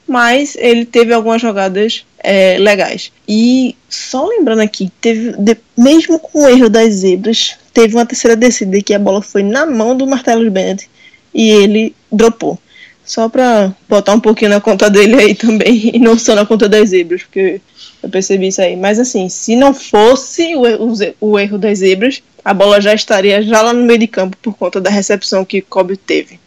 mas 0.07 0.57
ele 0.57 0.85
teve 0.85 1.12
algumas 1.12 1.40
jogadas 1.40 2.05
é, 2.18 2.59
legais. 2.59 3.12
E 3.29 3.77
só 3.88 4.27
lembrando 4.27 4.61
aqui, 4.61 4.90
teve 5.01 5.33
de, 5.38 5.57
mesmo 5.77 6.18
com 6.18 6.42
o 6.42 6.49
erro 6.49 6.68
das 6.68 6.94
zebras, 6.94 7.57
teve 7.73 7.94
uma 7.94 8.07
terceira 8.07 8.37
descida 8.37 8.83
que 8.83 8.94
a 8.94 8.99
bola 8.99 9.23
foi 9.23 9.42
na 9.42 9.64
mão 9.66 9.96
do 9.96 10.07
Martellus 10.07 10.51
Bennett 10.51 10.88
e 11.33 11.49
ele 11.49 11.94
dropou. 12.11 12.59
Só 13.05 13.29
pra 13.29 13.75
botar 13.88 14.12
um 14.12 14.20
pouquinho 14.20 14.51
na 14.51 14.61
conta 14.61 14.88
dele 14.88 15.14
aí 15.14 15.35
também, 15.35 15.90
e 15.94 15.99
não 15.99 16.18
só 16.18 16.35
na 16.35 16.46
conta 16.46 16.68
das 16.68 16.90
zebras, 16.90 17.23
porque 17.23 17.61
eu 18.03 18.09
percebi 18.09 18.49
isso 18.49 18.61
aí. 18.61 18.77
Mas 18.77 18.99
assim, 18.99 19.29
se 19.29 19.57
não 19.57 19.73
fosse 19.73 20.55
o, 20.55 20.62
o, 20.87 20.94
o 21.20 21.38
erro 21.38 21.59
das 21.59 21.79
zebras, 21.79 22.23
a 22.44 22.55
bola 22.55 22.81
já 22.81 22.94
estaria 22.94 23.42
já 23.42 23.62
lá 23.62 23.73
no 23.73 23.85
meio 23.85 23.99
de 23.99 24.07
campo 24.07 24.37
por 24.40 24.57
conta 24.57 24.81
da 24.81 24.90
recepção 24.90 25.44
que 25.44 25.61
Kobe 25.61 25.96
teve. 25.96 26.38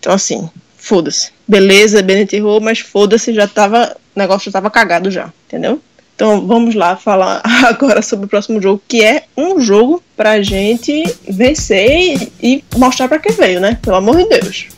Então 0.00 0.12
assim, 0.12 0.50
foda-se. 0.76 1.30
Beleza, 1.46 2.02
Bennett 2.02 2.34
errou, 2.34 2.60
mas 2.60 2.80
foda-se, 2.80 3.32
já 3.32 3.46
tava. 3.46 3.96
O 4.16 4.18
negócio 4.18 4.46
já 4.46 4.52
tava 4.52 4.70
cagado 4.70 5.10
já, 5.10 5.32
entendeu? 5.46 5.80
Então 6.16 6.46
vamos 6.46 6.74
lá 6.74 6.96
falar 6.96 7.40
agora 7.64 8.02
sobre 8.02 8.26
o 8.26 8.28
próximo 8.28 8.60
jogo, 8.60 8.82
que 8.86 9.02
é 9.02 9.24
um 9.36 9.60
jogo 9.60 10.02
pra 10.16 10.42
gente 10.42 11.02
vencer 11.28 12.30
e, 12.42 12.64
mostrar 12.76 13.08
pra 13.08 13.18
quem 13.18 13.32
veio, 13.32 13.60
né? 13.60 13.78
Pelo 13.80 13.96
amor 13.96 14.16
de 14.16 14.28
Deus. 14.28 14.68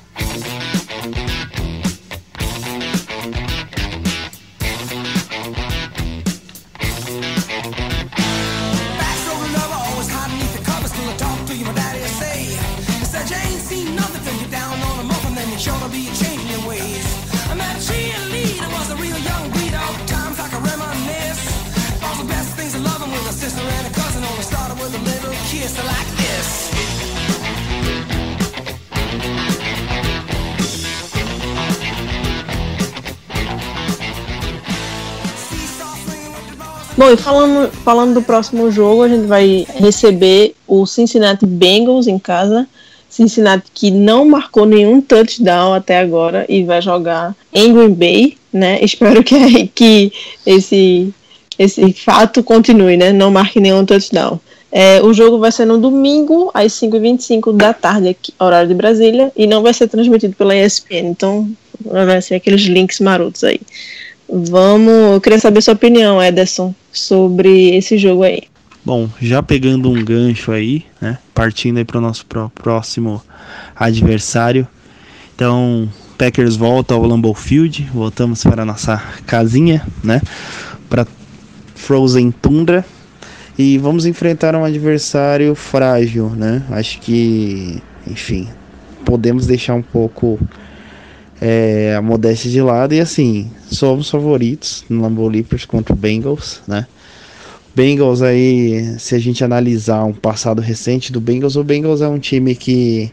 Bom, 37.02 37.10
e 37.10 37.16
falando, 37.16 37.72
falando 37.78 38.14
do 38.14 38.22
próximo 38.22 38.70
jogo, 38.70 39.02
a 39.02 39.08
gente 39.08 39.26
vai 39.26 39.66
receber 39.74 40.54
o 40.68 40.86
Cincinnati 40.86 41.44
Bengals 41.44 42.06
em 42.06 42.16
casa. 42.16 42.64
Cincinnati 43.10 43.64
que 43.74 43.90
não 43.90 44.24
marcou 44.24 44.64
nenhum 44.64 45.00
touchdown 45.00 45.74
até 45.74 45.98
agora 45.98 46.46
e 46.48 46.62
vai 46.62 46.80
jogar 46.80 47.34
em 47.52 47.74
Green 47.74 47.92
Bay, 47.92 48.38
né? 48.52 48.78
Espero 48.86 49.24
que, 49.24 49.66
que 49.66 50.12
esse, 50.46 51.12
esse 51.58 51.92
fato 51.92 52.40
continue, 52.40 52.96
né? 52.96 53.12
Não 53.12 53.32
marque 53.32 53.58
nenhum 53.58 53.84
touchdown. 53.84 54.38
É, 54.70 55.02
o 55.02 55.12
jogo 55.12 55.40
vai 55.40 55.50
ser 55.50 55.64
no 55.64 55.78
domingo, 55.78 56.52
às 56.54 56.72
5h25 56.74 57.56
da 57.56 57.74
tarde, 57.74 58.10
aqui, 58.10 58.32
horário 58.38 58.68
de 58.68 58.74
Brasília, 58.74 59.32
e 59.34 59.44
não 59.48 59.60
vai 59.60 59.74
ser 59.74 59.88
transmitido 59.88 60.36
pela 60.36 60.54
ESPN, 60.54 61.08
então 61.08 61.50
vai 61.80 62.22
ser 62.22 62.36
aqueles 62.36 62.62
links 62.62 63.00
marotos 63.00 63.42
aí. 63.42 63.60
Vamos, 64.28 65.14
eu 65.14 65.20
queria 65.20 65.40
saber 65.40 65.60
sua 65.60 65.74
opinião, 65.74 66.22
Ederson, 66.22 66.72
sobre 66.92 67.74
esse 67.74 67.96
jogo 67.96 68.22
aí. 68.22 68.44
Bom, 68.84 69.08
já 69.20 69.42
pegando 69.42 69.90
um 69.90 70.04
gancho 70.04 70.52
aí, 70.52 70.84
né? 71.00 71.18
Partindo 71.32 71.78
aí 71.78 71.84
para 71.84 71.98
o 71.98 72.00
nosso 72.00 72.26
próximo 72.54 73.22
adversário. 73.76 74.66
Então, 75.34 75.88
Packers 76.18 76.56
volta 76.56 76.94
ao 76.94 77.04
Lambeau 77.04 77.34
Field, 77.34 77.88
voltamos 77.94 78.42
para 78.42 78.62
a 78.62 78.66
nossa 78.66 79.02
casinha, 79.26 79.86
né? 80.02 80.20
Para 80.88 81.06
Frozen 81.74 82.30
Tundra 82.30 82.84
e 83.58 83.78
vamos 83.78 84.06
enfrentar 84.06 84.54
um 84.54 84.64
adversário 84.64 85.54
frágil, 85.54 86.30
né? 86.30 86.62
Acho 86.70 87.00
que, 87.00 87.82
enfim, 88.06 88.48
podemos 89.04 89.46
deixar 89.46 89.74
um 89.74 89.82
pouco 89.82 90.38
é, 91.44 91.96
a 91.96 92.00
modéstia 92.00 92.48
de 92.48 92.62
lado 92.62 92.94
e 92.94 93.00
assim, 93.00 93.50
somos 93.68 94.08
favoritos 94.08 94.84
no 94.88 95.02
Lambeau 95.02 95.26
Leapers 95.26 95.64
contra 95.64 95.92
o 95.92 95.96
Bengals, 95.96 96.62
né? 96.68 96.86
Bengals 97.74 98.22
aí, 98.22 98.96
se 99.00 99.16
a 99.16 99.18
gente 99.18 99.42
analisar 99.42 100.04
um 100.04 100.12
passado 100.12 100.62
recente 100.62 101.10
do 101.10 101.20
Bengals, 101.20 101.56
o 101.56 101.64
Bengals 101.64 102.00
é 102.00 102.06
um 102.06 102.20
time 102.20 102.54
que 102.54 103.10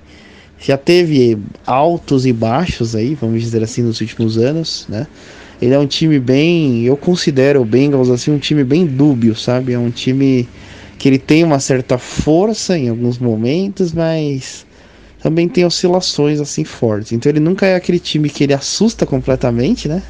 já 0.60 0.78
teve 0.78 1.39
altos 1.65 2.28
e 2.28 2.32
baixos 2.32 2.96
aí, 2.96 3.15
vamos 3.15 3.42
dizer 3.42 3.63
assim, 3.63 3.82
nos 3.82 4.00
últimos 4.00 4.38
anos, 4.38 4.86
né? 4.88 5.08
Ele 5.60 5.74
é 5.74 5.80
um 5.80 5.88
time 5.88 6.20
bem, 6.20 6.84
eu 6.84 6.96
considero 6.96 7.62
o 7.62 7.65
Bengals 7.65 8.12
assim 8.12 8.30
um 8.30 8.38
time 8.38 8.63
bem 8.63 8.86
dúbio, 8.86 9.36
sabe? 9.36 9.74
É 9.74 9.80
um 9.80 9.89
time 9.89 10.48
que 11.00 11.10
ele 11.10 11.18
tem 11.18 11.44
uma 11.44 11.60
certa 11.60 11.98
força 11.98 12.78
em 12.78 12.89
alguns 12.89 13.18
momentos, 13.18 13.92
mas 13.92 14.68
também 15.21 15.47
tem 15.47 15.65
oscilações 15.65 16.39
assim 16.39 16.63
fortes. 16.63 17.12
Então 17.12 17.29
ele 17.29 17.39
nunca 17.39 17.65
é 17.65 17.75
aquele 17.75 17.99
time 17.99 18.29
que 18.29 18.43
ele 18.43 18.53
assusta 18.53 19.05
completamente, 19.05 19.88
né? 19.88 20.01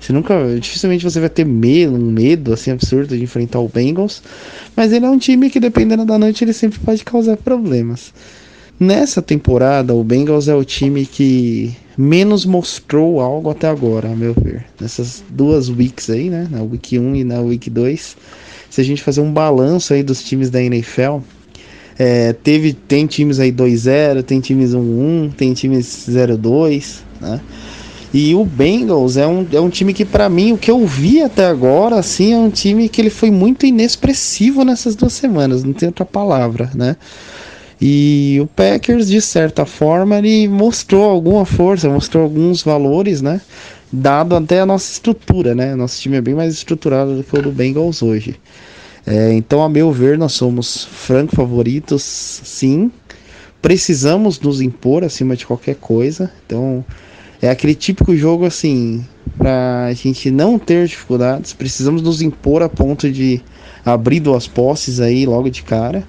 Você 0.00 0.12
nunca, 0.12 0.34
dificilmente 0.60 1.04
você 1.04 1.18
vai 1.18 1.28
ter 1.28 1.44
medo, 1.44 1.94
um 1.94 2.10
medo 2.10 2.52
assim 2.52 2.70
absurdo 2.70 3.16
de 3.16 3.22
enfrentar 3.22 3.60
o 3.60 3.68
Bengals, 3.68 4.22
mas 4.76 4.92
ele 4.92 5.06
é 5.06 5.10
um 5.10 5.18
time 5.18 5.50
que 5.50 5.58
dependendo 5.58 6.04
da 6.04 6.18
noite 6.18 6.44
ele 6.44 6.52
sempre 6.52 6.78
pode 6.78 7.04
causar 7.04 7.36
problemas. 7.36 8.12
Nessa 8.78 9.22
temporada, 9.22 9.94
o 9.94 10.04
Bengals 10.04 10.48
é 10.48 10.54
o 10.54 10.62
time 10.62 11.06
que 11.06 11.74
menos 11.96 12.44
mostrou 12.44 13.20
algo 13.20 13.48
até 13.48 13.68
agora, 13.68 14.12
a 14.12 14.14
meu 14.14 14.34
ver. 14.34 14.66
Nessas 14.78 15.24
duas 15.30 15.70
weeks 15.70 16.10
aí, 16.10 16.28
né? 16.28 16.46
Na 16.50 16.62
week 16.62 16.98
1 16.98 17.16
e 17.16 17.24
na 17.24 17.40
week 17.40 17.70
2. 17.70 18.16
Se 18.68 18.80
a 18.82 18.84
gente 18.84 19.02
fazer 19.02 19.22
um 19.22 19.32
balanço 19.32 19.94
aí 19.94 20.02
dos 20.02 20.22
times 20.22 20.50
da 20.50 20.62
NFL, 20.62 21.20
é, 21.98 22.32
teve, 22.32 22.72
tem 22.72 23.06
times 23.06 23.40
aí 23.40 23.50
2-0, 23.50 24.22
tem 24.22 24.40
times 24.40 24.72
1-1, 24.72 25.32
tem 25.34 25.54
times 25.54 26.06
0-2, 26.08 27.00
né? 27.20 27.40
E 28.12 28.34
o 28.34 28.44
Bengals 28.44 29.16
é 29.16 29.26
um, 29.26 29.46
é 29.52 29.60
um 29.60 29.68
time 29.68 29.92
que, 29.92 30.04
para 30.04 30.28
mim, 30.28 30.52
o 30.52 30.58
que 30.58 30.70
eu 30.70 30.86
vi 30.86 31.22
até 31.22 31.46
agora, 31.46 31.96
assim, 31.96 32.32
é 32.32 32.38
um 32.38 32.48
time 32.48 32.88
que 32.88 33.00
ele 33.00 33.10
foi 33.10 33.30
muito 33.30 33.66
inexpressivo 33.66 34.64
nessas 34.64 34.94
duas 34.94 35.12
semanas, 35.12 35.64
não 35.64 35.72
tem 35.72 35.88
outra 35.88 36.04
palavra, 36.04 36.70
né? 36.74 36.96
E 37.80 38.38
o 38.40 38.46
Packers, 38.46 39.08
de 39.08 39.20
certa 39.20 39.66
forma, 39.66 40.18
ele 40.18 40.48
mostrou 40.48 41.04
alguma 41.04 41.44
força, 41.44 41.90
mostrou 41.90 42.24
alguns 42.24 42.62
valores, 42.62 43.20
né? 43.20 43.40
Dado 43.92 44.34
até 44.34 44.60
a 44.60 44.66
nossa 44.66 44.90
estrutura, 44.90 45.54
né? 45.54 45.74
Nosso 45.74 46.00
time 46.00 46.16
é 46.16 46.20
bem 46.20 46.34
mais 46.34 46.54
estruturado 46.54 47.16
do 47.16 47.22
que 47.22 47.38
o 47.38 47.42
do 47.42 47.52
Bengals 47.52 48.02
hoje. 48.02 48.36
É, 49.06 49.32
então, 49.32 49.62
a 49.62 49.68
meu 49.68 49.92
ver, 49.92 50.18
nós 50.18 50.32
somos 50.32 50.84
franco 50.84 51.34
favoritos, 51.34 52.02
sim. 52.02 52.90
Precisamos 53.62 54.40
nos 54.40 54.60
impor 54.60 55.04
acima 55.04 55.36
de 55.36 55.46
qualquer 55.46 55.76
coisa. 55.76 56.30
Então, 56.44 56.84
é 57.40 57.48
aquele 57.48 57.74
típico 57.74 58.16
jogo 58.16 58.44
assim, 58.44 59.04
para 59.38 59.86
a 59.86 59.92
gente 59.92 60.30
não 60.30 60.58
ter 60.58 60.86
dificuldades. 60.86 61.52
Precisamos 61.52 62.02
nos 62.02 62.20
impor 62.22 62.62
a 62.62 62.68
ponto 62.68 63.10
de 63.10 63.40
abrir 63.84 64.20
duas 64.20 64.48
posses 64.48 65.00
aí 65.00 65.24
logo 65.24 65.48
de 65.48 65.62
cara 65.62 66.02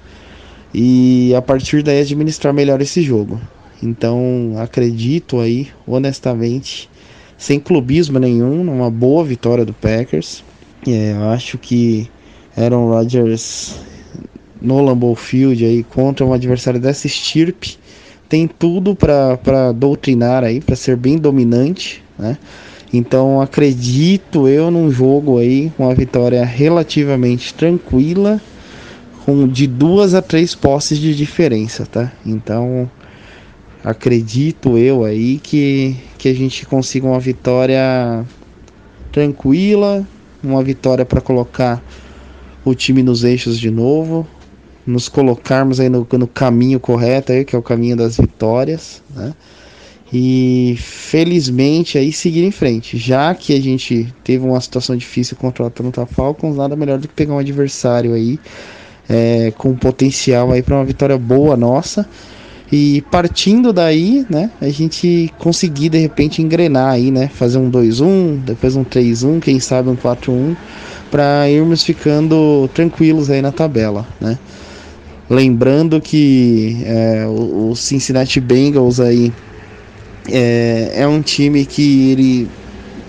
e 0.74 1.32
a 1.36 1.40
partir 1.40 1.82
daí 1.82 2.00
administrar 2.00 2.52
melhor 2.52 2.80
esse 2.80 3.02
jogo. 3.02 3.40
Então 3.82 4.54
acredito 4.58 5.38
aí, 5.38 5.68
honestamente, 5.86 6.90
sem 7.36 7.60
clubismo 7.60 8.18
nenhum, 8.18 8.64
numa 8.64 8.90
boa 8.90 9.24
vitória 9.24 9.64
do 9.64 9.72
Packers. 9.72 10.42
É, 10.86 11.12
eu 11.12 11.28
acho 11.28 11.58
que 11.58 12.08
Aaron 12.58 12.88
Rodgers 12.88 13.76
no 14.60 14.82
Lambeau 14.82 15.14
Field 15.14 15.64
aí 15.64 15.84
contra 15.84 16.26
um 16.26 16.32
adversário 16.32 16.80
dessa 16.80 17.06
estirpe 17.06 17.78
tem 18.28 18.46
tudo 18.46 18.94
para 18.94 19.72
doutrinar 19.72 20.44
aí, 20.44 20.60
para 20.60 20.76
ser 20.76 20.96
bem 20.96 21.16
dominante, 21.16 22.02
né? 22.18 22.36
Então 22.92 23.40
acredito 23.40 24.48
eu 24.48 24.70
num 24.70 24.90
jogo 24.90 25.38
aí 25.38 25.72
com 25.76 25.84
uma 25.84 25.94
vitória 25.94 26.44
relativamente 26.44 27.54
tranquila 27.54 28.40
com 29.24 29.46
de 29.46 29.66
duas 29.66 30.14
a 30.14 30.22
três 30.22 30.54
posses 30.54 30.98
de 30.98 31.14
diferença, 31.14 31.86
tá? 31.86 32.12
Então 32.24 32.90
acredito 33.84 34.76
eu 34.78 35.04
aí 35.04 35.38
que, 35.38 35.96
que 36.16 36.28
a 36.28 36.34
gente 36.34 36.64
consiga 36.66 37.06
uma 37.06 37.20
vitória 37.20 38.24
tranquila, 39.12 40.06
uma 40.42 40.62
vitória 40.62 41.04
para 41.04 41.20
colocar 41.20 41.82
o 42.64 42.74
time 42.74 43.02
nos 43.02 43.24
eixos 43.24 43.58
de 43.58 43.70
novo, 43.70 44.26
nos 44.86 45.08
colocarmos 45.08 45.80
aí 45.80 45.88
no, 45.88 46.06
no 46.10 46.26
caminho 46.26 46.80
correto 46.80 47.32
aí, 47.32 47.44
que 47.44 47.54
é 47.54 47.58
o 47.58 47.62
caminho 47.62 47.96
das 47.96 48.16
vitórias, 48.16 49.02
né? 49.14 49.34
E 50.10 50.74
felizmente 50.78 51.98
aí 51.98 52.10
seguir 52.12 52.42
em 52.42 52.50
frente, 52.50 52.96
já 52.96 53.34
que 53.34 53.54
a 53.54 53.60
gente 53.60 54.12
teve 54.24 54.46
uma 54.46 54.58
situação 54.60 54.96
difícil 54.96 55.36
contra 55.36 55.62
o 55.62 55.66
Atlanta 55.66 56.06
Falcons, 56.06 56.56
nada 56.56 56.74
melhor 56.74 56.98
do 56.98 57.06
que 57.06 57.12
pegar 57.12 57.34
um 57.34 57.38
adversário 57.38 58.14
aí 58.14 58.38
é, 59.06 59.52
com 59.58 59.74
potencial 59.74 60.50
aí 60.50 60.62
para 60.62 60.76
uma 60.76 60.84
vitória 60.84 61.18
boa 61.18 61.56
nossa. 61.56 62.08
E 62.70 63.02
partindo 63.10 63.72
daí, 63.72 64.26
né, 64.28 64.50
a 64.60 64.68
gente 64.68 65.32
conseguir 65.38 65.88
de 65.88 65.98
repente 65.98 66.42
engrenar 66.42 66.92
aí, 66.92 67.10
né, 67.10 67.28
fazer 67.28 67.56
um 67.56 67.70
2-1, 67.70 68.40
depois 68.44 68.76
um 68.76 68.84
3-1, 68.84 69.40
quem 69.40 69.58
sabe 69.58 69.88
um 69.88 69.96
4-1, 69.96 70.54
para 71.10 71.48
irmos 71.48 71.82
ficando 71.82 72.68
tranquilos 72.74 73.30
aí 73.30 73.42
na 73.42 73.52
tabela, 73.52 74.06
né. 74.20 74.38
Lembrando 75.30 76.00
que 76.00 76.78
é, 76.84 77.26
o, 77.26 77.74
Cincinnati 77.74 78.40
Bengals 78.40 78.98
aí 78.98 79.30
é, 80.26 80.92
é 80.94 81.06
um 81.06 81.20
time 81.20 81.66
que 81.66 82.10
ele 82.12 82.48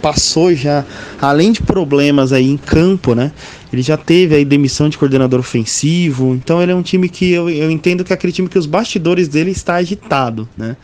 passou 0.01 0.53
já, 0.53 0.85
além 1.21 1.51
de 1.51 1.62
problemas 1.62 2.33
aí 2.33 2.49
em 2.49 2.57
campo, 2.57 3.15
né? 3.15 3.31
Ele 3.71 3.81
já 3.81 3.95
teve 3.95 4.35
aí 4.35 4.43
demissão 4.43 4.89
de 4.89 4.97
coordenador 4.97 5.39
ofensivo. 5.39 6.33
Então 6.33 6.62
ele 6.62 6.71
é 6.71 6.75
um 6.75 6.81
time 6.81 7.07
que 7.07 7.31
eu, 7.31 7.49
eu 7.49 7.69
entendo 7.69 8.03
que 8.03 8.12
é 8.12 8.15
aquele 8.15 8.33
time 8.33 8.49
que 8.49 8.57
os 8.57 8.65
bastidores 8.65 9.27
dele 9.27 9.51
está 9.51 9.75
agitado, 9.75 10.47
né? 10.57 10.75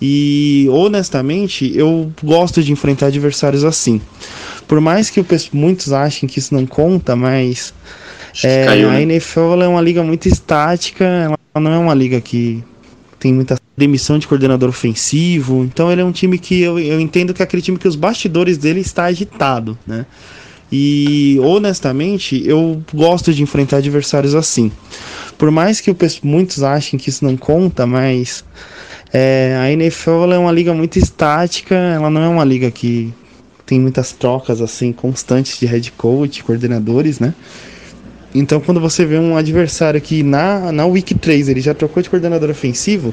E 0.00 0.68
honestamente, 0.70 1.72
eu 1.74 2.12
gosto 2.22 2.62
de 2.62 2.70
enfrentar 2.70 3.06
adversários 3.06 3.64
assim. 3.64 4.00
Por 4.68 4.80
mais 4.80 5.08
que 5.08 5.24
muitos 5.52 5.92
achem 5.92 6.28
que 6.28 6.38
isso 6.38 6.54
não 6.54 6.66
conta, 6.66 7.16
mas 7.16 7.72
é, 8.44 8.66
caiu, 8.66 8.90
né? 8.90 8.98
a 8.98 9.00
NFL 9.00 9.62
é 9.62 9.68
uma 9.68 9.80
liga 9.80 10.02
muito 10.04 10.28
estática, 10.28 11.04
ela 11.04 11.38
não 11.58 11.72
é 11.72 11.78
uma 11.78 11.94
liga 11.94 12.20
que 12.20 12.62
tem 13.18 13.32
muita 13.32 13.56
demissão 13.76 14.18
de 14.18 14.28
coordenador 14.28 14.68
ofensivo. 14.68 15.64
Então 15.64 15.90
ele 15.90 16.02
é 16.02 16.04
um 16.04 16.12
time 16.12 16.38
que 16.38 16.60
eu, 16.60 16.78
eu 16.78 17.00
entendo 17.00 17.32
que 17.32 17.42
é 17.42 17.44
aquele 17.44 17.62
time 17.62 17.78
que 17.78 17.88
os 17.88 17.96
bastidores 17.96 18.58
dele 18.58 18.80
está 18.80 19.04
agitado, 19.04 19.76
né? 19.86 20.06
E 20.70 21.38
honestamente, 21.42 22.42
eu 22.46 22.82
gosto 22.92 23.32
de 23.32 23.42
enfrentar 23.42 23.78
adversários 23.78 24.34
assim. 24.34 24.70
Por 25.38 25.50
mais 25.50 25.80
que 25.80 25.94
muitos 26.22 26.62
achem 26.62 26.98
que 26.98 27.08
isso 27.08 27.24
não 27.24 27.38
conta, 27.38 27.86
mas 27.86 28.44
é, 29.12 29.56
a 29.58 29.72
NFL 29.72 30.30
é 30.32 30.38
uma 30.38 30.52
liga 30.52 30.74
muito 30.74 30.98
estática, 30.98 31.74
ela 31.74 32.10
não 32.10 32.22
é 32.22 32.28
uma 32.28 32.44
liga 32.44 32.70
que 32.70 33.12
tem 33.68 33.78
muitas 33.78 34.12
trocas 34.12 34.62
assim 34.62 34.92
constantes 34.92 35.58
de 35.58 35.66
head 35.66 35.92
coach, 35.92 36.42
coordenadores, 36.42 37.20
né? 37.20 37.34
Então, 38.34 38.60
quando 38.60 38.80
você 38.80 39.04
vê 39.04 39.18
um 39.18 39.36
adversário 39.36 40.00
que 40.00 40.22
na, 40.22 40.72
na 40.72 40.86
Week 40.86 41.14
3 41.14 41.48
ele 41.48 41.60
já 41.60 41.74
trocou 41.74 42.02
de 42.02 42.08
coordenador 42.08 42.50
ofensivo, 42.50 43.12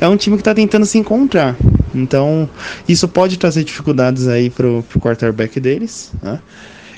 é 0.00 0.08
um 0.08 0.16
time 0.16 0.36
que 0.36 0.42
está 0.42 0.54
tentando 0.54 0.86
se 0.86 0.96
encontrar. 0.96 1.56
Então, 1.94 2.48
isso 2.88 3.08
pode 3.08 3.36
trazer 3.36 3.64
dificuldades 3.64 4.28
aí 4.28 4.48
pro, 4.48 4.84
pro 4.88 5.00
quarterback 5.00 5.58
deles, 5.58 6.12
né? 6.22 6.40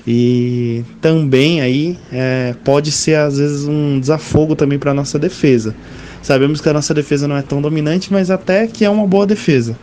E 0.07 0.85
também 1.01 1.61
aí 1.61 1.99
é, 2.13 2.55
pode 2.65 2.91
ser 2.91 3.17
às 3.17 3.39
vezes 3.39 3.65
um 3.65 4.01
desafogo 4.01 4.55
também 4.55 4.79
para 4.79 4.95
nossa 4.95 5.19
defesa. 5.19 5.75
Sabemos 6.23 6.61
que 6.61 6.69
a 6.69 6.73
nossa 6.73 6.93
defesa 6.93 7.29
não 7.29 7.37
é 7.37 7.43
tão 7.43 7.61
dominante, 7.61 8.13
mas 8.13 8.31
até 8.31 8.67
que 8.67 8.85
é 8.85 8.91
uma 8.91 9.07
boa 9.07 9.27
defesa. 9.27 9.77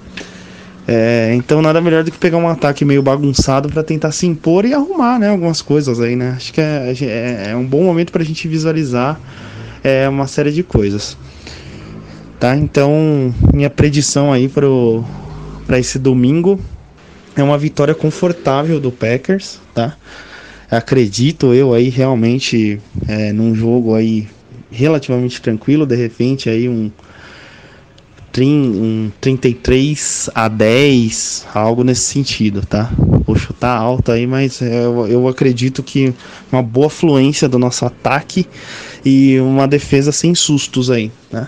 É, 0.88 1.34
então 1.34 1.64
nada 1.64 1.82
melhor 1.82 2.04
do 2.04 2.12
que 2.12 2.18
pegar 2.18 2.38
um 2.38 2.48
ataque 2.48 2.86
meio 2.86 3.02
bagunçado 3.02 3.70
para 3.70 3.82
tentar 3.82 4.12
se 4.12 4.28
impor 4.28 4.66
e 4.66 4.74
arrumar 4.74 5.18
né, 5.18 5.30
algumas 5.30 5.62
coisas 5.62 6.00
aí, 6.00 6.16
né? 6.16 6.34
Acho 6.36 6.54
que 6.54 6.62
é, 6.62 6.94
é, 7.02 7.50
é 7.52 7.56
um 7.56 7.66
bom 7.66 7.84
momento 7.84 8.12
para 8.12 8.22
a 8.22 8.26
gente 8.26 8.48
visualizar 8.48 9.20
é, 9.84 10.08
uma 10.08 10.28
série 10.28 10.52
de 10.52 10.62
coisas. 10.62 11.18
Tá? 12.40 12.56
Então 12.56 13.34
minha 13.54 13.70
predição 13.70 14.32
aí 14.32 14.48
para 14.48 15.80
esse 15.80 15.98
domingo 15.98 16.60
é 17.36 17.42
uma 17.42 17.58
vitória 17.58 17.96
confortável 17.96 18.80
do 18.80 18.92
Packers, 18.92 19.60
tá? 19.74 19.96
Acredito 20.70 21.54
eu 21.54 21.74
aí 21.74 21.90
realmente 21.90 22.80
é, 23.08 23.32
num 23.32 23.56
jogo 23.56 23.96
aí 23.96 24.28
relativamente 24.72 25.42
tranquilo, 25.42 25.86
de 25.86 25.96
repente 25.96 26.50
aí 26.50 26.68
um 26.68 26.92
um 28.44 29.12
33 29.22 30.30
a 30.36 30.48
10, 30.48 31.48
algo 31.54 31.84
nesse 31.84 32.02
sentido, 32.02 32.66
tá? 32.66 32.92
Vou 33.26 33.36
chutar 33.36 33.78
alto 33.78 34.12
aí, 34.12 34.28
mas 34.28 34.62
eu, 34.62 35.08
eu 35.08 35.28
acredito 35.28 35.82
que 35.82 36.14
uma 36.52 36.62
boa 36.62 36.90
fluência 36.90 37.48
do 37.48 37.58
nosso 37.58 37.86
ataque 37.86 38.46
e 39.06 39.40
uma 39.40 39.68
defesa 39.68 40.12
sem 40.12 40.36
sustos 40.36 40.92
aí, 40.92 41.12
né? 41.32 41.48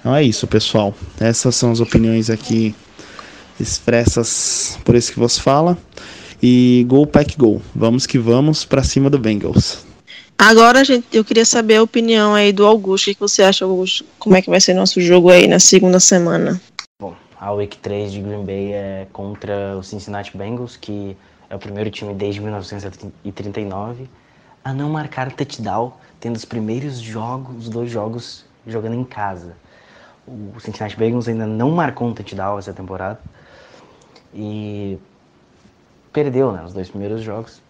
Então 0.00 0.14
é 0.14 0.22
isso, 0.22 0.46
pessoal. 0.46 0.94
Essas 1.20 1.54
são 1.54 1.70
as 1.70 1.80
opiniões 1.80 2.28
aqui 2.30 2.74
expressas 3.58 4.78
por 4.84 4.94
esse 4.94 5.12
que 5.12 5.18
vos 5.18 5.38
fala. 5.38 5.78
E 6.42 6.84
Go 6.88 7.06
Pack 7.06 7.36
Go. 7.36 7.62
Vamos 7.74 8.06
que 8.06 8.18
vamos 8.18 8.64
para 8.64 8.82
cima 8.82 9.08
do 9.08 9.18
Bengals. 9.18 9.85
Agora, 10.38 10.84
gente, 10.84 11.06
eu 11.16 11.24
queria 11.24 11.46
saber 11.46 11.76
a 11.76 11.82
opinião 11.82 12.34
aí 12.34 12.52
do 12.52 12.66
Augusto. 12.66 13.10
O 13.10 13.14
que 13.14 13.20
você 13.20 13.42
acha, 13.42 13.64
Augusto? 13.64 14.04
Como 14.18 14.36
é 14.36 14.42
que 14.42 14.50
vai 14.50 14.60
ser 14.60 14.74
nosso 14.74 15.00
jogo 15.00 15.30
aí 15.30 15.48
na 15.48 15.58
segunda 15.58 15.98
semana? 15.98 16.60
Bom, 17.00 17.16
a 17.40 17.52
Week 17.52 17.78
3 17.78 18.12
de 18.12 18.20
Green 18.20 18.44
Bay 18.44 18.72
é 18.72 19.06
contra 19.12 19.76
o 19.78 19.82
Cincinnati 19.82 20.36
Bengals, 20.36 20.76
que 20.76 21.16
é 21.48 21.56
o 21.56 21.58
primeiro 21.58 21.90
time 21.90 22.12
desde 22.12 22.40
1939 22.40 24.08
a 24.62 24.74
não 24.74 24.90
marcar 24.90 25.32
touchdown, 25.32 25.92
tendo 26.20 26.36
os 26.36 26.44
primeiros 26.44 26.98
jogos, 26.98 27.56
os 27.56 27.68
dois 27.68 27.90
jogos 27.90 28.44
jogando 28.66 28.94
em 28.94 29.04
casa. 29.04 29.56
O 30.26 30.60
Cincinnati 30.60 30.96
Bengals 30.96 31.28
ainda 31.28 31.46
não 31.46 31.70
marcou 31.70 32.08
um 32.08 32.12
touchdown 32.12 32.58
essa 32.58 32.72
temporada 32.72 33.18
e 34.34 34.98
perdeu 36.12 36.52
né, 36.52 36.62
os 36.64 36.74
dois 36.74 36.90
primeiros 36.90 37.22
jogos 37.22 37.62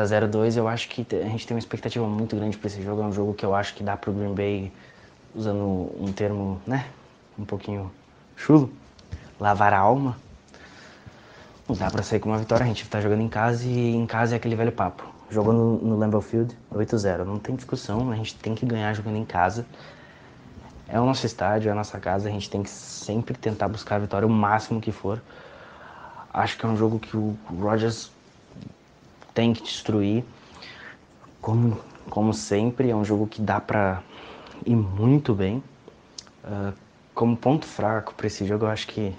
tá 0.00 0.26
0-2, 0.26 0.56
eu 0.56 0.66
acho 0.66 0.88
que 0.88 1.06
a 1.14 1.28
gente 1.28 1.46
tem 1.46 1.54
uma 1.54 1.58
expectativa 1.60 2.06
muito 2.06 2.36
grande 2.36 2.56
para 2.56 2.66
esse 2.68 2.82
jogo. 2.82 3.02
É 3.02 3.04
um 3.04 3.12
jogo 3.12 3.34
que 3.34 3.44
eu 3.44 3.54
acho 3.54 3.74
que 3.74 3.82
dá 3.82 3.96
pro 3.96 4.12
Green 4.12 4.34
Bay, 4.34 4.72
usando 5.34 5.90
um 5.98 6.12
termo, 6.12 6.60
né, 6.66 6.86
um 7.38 7.44
pouquinho 7.44 7.90
chulo, 8.36 8.72
lavar 9.38 9.72
a 9.72 9.78
alma. 9.78 10.16
Não 11.68 11.76
dá 11.76 11.90
pra 11.90 12.02
sair 12.02 12.18
com 12.18 12.30
uma 12.30 12.38
vitória, 12.38 12.64
a 12.64 12.66
gente 12.66 12.88
tá 12.88 13.00
jogando 13.00 13.20
em 13.20 13.28
casa 13.28 13.64
e 13.64 13.94
em 13.94 14.06
casa 14.06 14.34
é 14.34 14.36
aquele 14.36 14.56
velho 14.56 14.72
papo. 14.72 15.04
Jogou 15.30 15.52
no, 15.52 15.78
no 15.78 15.96
Lambeau 15.96 16.20
Field, 16.20 16.56
8-0. 16.74 17.24
Não 17.24 17.38
tem 17.38 17.54
discussão, 17.54 18.10
a 18.10 18.16
gente 18.16 18.34
tem 18.34 18.54
que 18.54 18.66
ganhar 18.66 18.92
jogando 18.94 19.16
em 19.16 19.24
casa. 19.24 19.64
É 20.88 21.00
o 21.00 21.04
nosso 21.04 21.24
estádio, 21.24 21.68
é 21.68 21.72
a 21.72 21.74
nossa 21.74 22.00
casa, 22.00 22.28
a 22.28 22.32
gente 22.32 22.50
tem 22.50 22.64
que 22.64 22.70
sempre 22.70 23.36
tentar 23.36 23.68
buscar 23.68 23.96
a 23.96 23.98
vitória 24.00 24.26
o 24.26 24.30
máximo 24.30 24.80
que 24.80 24.90
for. 24.90 25.22
Acho 26.34 26.58
que 26.58 26.66
é 26.66 26.68
um 26.68 26.76
jogo 26.76 26.98
que 26.98 27.16
o 27.16 27.36
Rodgers 27.60 28.10
tem 29.34 29.52
que 29.52 29.62
destruir. 29.62 30.24
Como, 31.40 31.80
como 32.08 32.34
sempre, 32.34 32.90
é 32.90 32.96
um 32.96 33.04
jogo 33.04 33.26
que 33.26 33.40
dá 33.40 33.60
pra 33.60 34.02
ir 34.66 34.76
muito 34.76 35.34
bem. 35.34 35.62
Uh, 36.44 36.72
como 37.14 37.36
ponto 37.36 37.66
fraco 37.66 38.14
para 38.14 38.26
esse 38.26 38.46
jogo, 38.46 38.64
eu 38.64 38.70
acho 38.70 38.86
que 38.86 39.14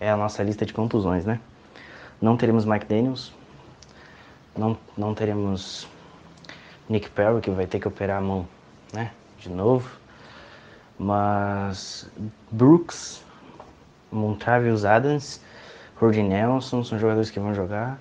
é 0.00 0.10
a 0.10 0.16
nossa 0.16 0.42
lista 0.42 0.66
de 0.66 0.72
contusões, 0.72 1.24
né? 1.24 1.40
Não 2.20 2.36
teremos 2.36 2.64
Mike 2.64 2.86
Daniels, 2.86 3.32
não, 4.56 4.76
não 4.96 5.14
teremos 5.14 5.88
Nick 6.88 7.10
Perry, 7.10 7.40
que 7.40 7.50
vai 7.50 7.66
ter 7.66 7.80
que 7.80 7.88
operar 7.88 8.18
a 8.18 8.20
mão, 8.20 8.46
né? 8.92 9.12
De 9.38 9.48
novo. 9.48 9.88
Mas 10.98 12.10
Brooks, 12.50 13.24
Montravius 14.10 14.84
Adams, 14.84 15.40
Rudy 15.96 16.22
Nelson 16.22 16.84
são 16.84 16.98
jogadores 16.98 17.30
que 17.30 17.40
vão 17.40 17.54
jogar. 17.54 17.98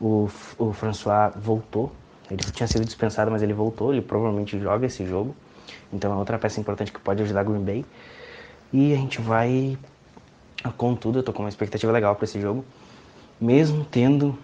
O, 0.00 0.28
o 0.58 0.72
François 0.72 1.32
voltou. 1.36 1.92
Ele 2.30 2.42
tinha 2.42 2.66
sido 2.66 2.84
dispensado, 2.84 3.30
mas 3.30 3.42
ele 3.42 3.52
voltou. 3.52 3.92
Ele 3.92 4.02
provavelmente 4.02 4.58
joga 4.58 4.86
esse 4.86 5.04
jogo. 5.06 5.34
Então 5.92 6.12
é 6.12 6.16
outra 6.16 6.38
peça 6.38 6.60
importante 6.60 6.92
que 6.92 7.00
pode 7.00 7.22
ajudar 7.22 7.44
Green 7.44 7.64
Bay. 7.64 7.84
E 8.72 8.92
a 8.92 8.96
gente 8.96 9.20
vai 9.20 9.78
com 10.76 10.94
tudo. 10.94 11.20
Eu 11.20 11.22
tô 11.22 11.32
com 11.32 11.42
uma 11.42 11.48
expectativa 11.48 11.90
legal 11.90 12.14
para 12.14 12.24
esse 12.24 12.40
jogo. 12.40 12.64
Mesmo 13.40 13.84
tendo 13.84 14.38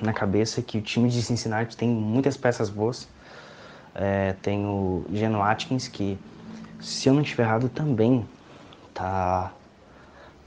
na 0.00 0.12
cabeça 0.12 0.62
que 0.62 0.78
o 0.78 0.82
time 0.82 1.08
de 1.08 1.22
Cincinnati 1.22 1.76
tem 1.76 1.88
muitas 1.88 2.36
peças 2.36 2.68
boas. 2.68 3.08
É, 3.94 4.34
tem 4.42 4.66
o 4.66 5.04
Geno 5.12 5.42
Atkins, 5.42 5.86
que, 5.86 6.18
se 6.80 7.08
eu 7.08 7.14
não 7.14 7.22
estiver 7.22 7.44
errado, 7.44 7.68
também 7.68 8.26
tá 8.92 9.52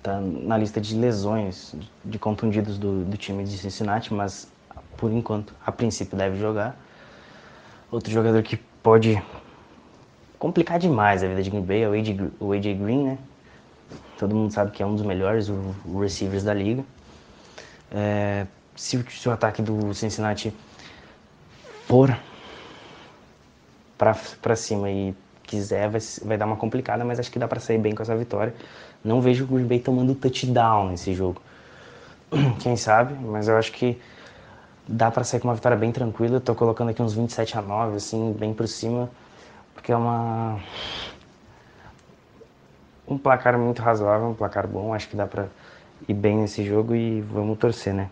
tá 0.07 0.21
na 0.21 0.57
lista 0.57 0.79
de 0.79 0.95
lesões 0.95 1.75
de 2.05 2.17
contundidos 2.17 2.77
do, 2.77 3.03
do 3.03 3.17
time 3.17 3.43
de 3.43 3.57
Cincinnati, 3.57 4.13
mas 4.13 4.47
por 4.95 5.11
enquanto, 5.11 5.53
a 5.65 5.71
princípio, 5.71 6.17
deve 6.17 6.39
jogar. 6.39 6.77
Outro 7.91 8.11
jogador 8.11 8.41
que 8.41 8.55
pode 8.81 9.21
complicar 10.39 10.79
demais 10.79 11.23
a 11.23 11.27
vida 11.27 11.43
de 11.43 11.49
Green 11.49 11.61
Bay 11.61 11.83
é 11.83 11.89
o 11.89 11.93
AJ, 11.93 12.09
o 12.39 12.53
AJ 12.53 12.77
Green, 12.77 13.03
né? 13.03 13.17
Todo 14.17 14.33
mundo 14.33 14.51
sabe 14.51 14.71
que 14.71 14.81
é 14.81 14.85
um 14.85 14.95
dos 14.95 15.05
melhores 15.05 15.49
receivers 15.99 16.43
da 16.43 16.53
liga. 16.53 16.83
É, 17.91 18.47
se, 18.75 19.03
se, 19.09 19.27
o 19.27 19.31
ataque 19.31 19.61
do 19.61 19.93
Cincinnati 19.93 20.53
for 21.85 22.17
para 23.97 24.55
cima 24.55 24.89
e 24.89 25.13
quiser, 25.43 25.89
vai, 25.89 26.01
vai 26.23 26.37
dar 26.37 26.45
uma 26.45 26.57
complicada, 26.57 27.03
mas 27.03 27.19
acho 27.19 27.31
que 27.31 27.39
dá 27.39 27.47
para 27.47 27.59
sair 27.59 27.77
bem 27.77 27.93
com 27.93 28.03
essa 28.03 28.15
vitória. 28.15 28.53
Não 29.03 29.21
vejo 29.21 29.43
o 29.43 29.47
Green 29.47 29.65
Bay 29.65 29.79
tomando 29.79 30.13
touchdown 30.15 30.89
nesse 30.89 31.13
jogo. 31.13 31.41
Quem 32.59 32.75
sabe, 32.75 33.13
mas 33.13 33.47
eu 33.47 33.57
acho 33.57 33.71
que 33.71 33.99
dá 34.87 35.11
para 35.11 35.23
sair 35.23 35.39
com 35.39 35.47
uma 35.47 35.55
vitória 35.55 35.77
bem 35.77 35.91
tranquila. 35.91 36.39
Tô 36.39 36.55
colocando 36.55 36.89
aqui 36.89 37.01
uns 37.01 37.13
27 37.13 37.57
a 37.57 37.61
9, 37.61 37.97
assim, 37.97 38.33
bem 38.33 38.53
por 38.53 38.67
cima, 38.67 39.09
porque 39.73 39.91
é 39.91 39.95
uma 39.95 40.59
um 43.07 43.17
placar 43.17 43.57
muito 43.57 43.81
razoável, 43.81 44.27
um 44.27 44.33
placar 44.33 44.67
bom, 44.67 44.93
acho 44.93 45.07
que 45.07 45.15
dá 45.15 45.25
para 45.25 45.47
ir 46.07 46.13
bem 46.13 46.37
nesse 46.37 46.65
jogo 46.65 46.93
e 46.93 47.21
vamos 47.21 47.57
torcer, 47.57 47.93
né? 47.93 48.09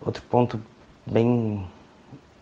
Outro 0.00 0.22
ponto 0.22 0.60
bem 1.06 1.66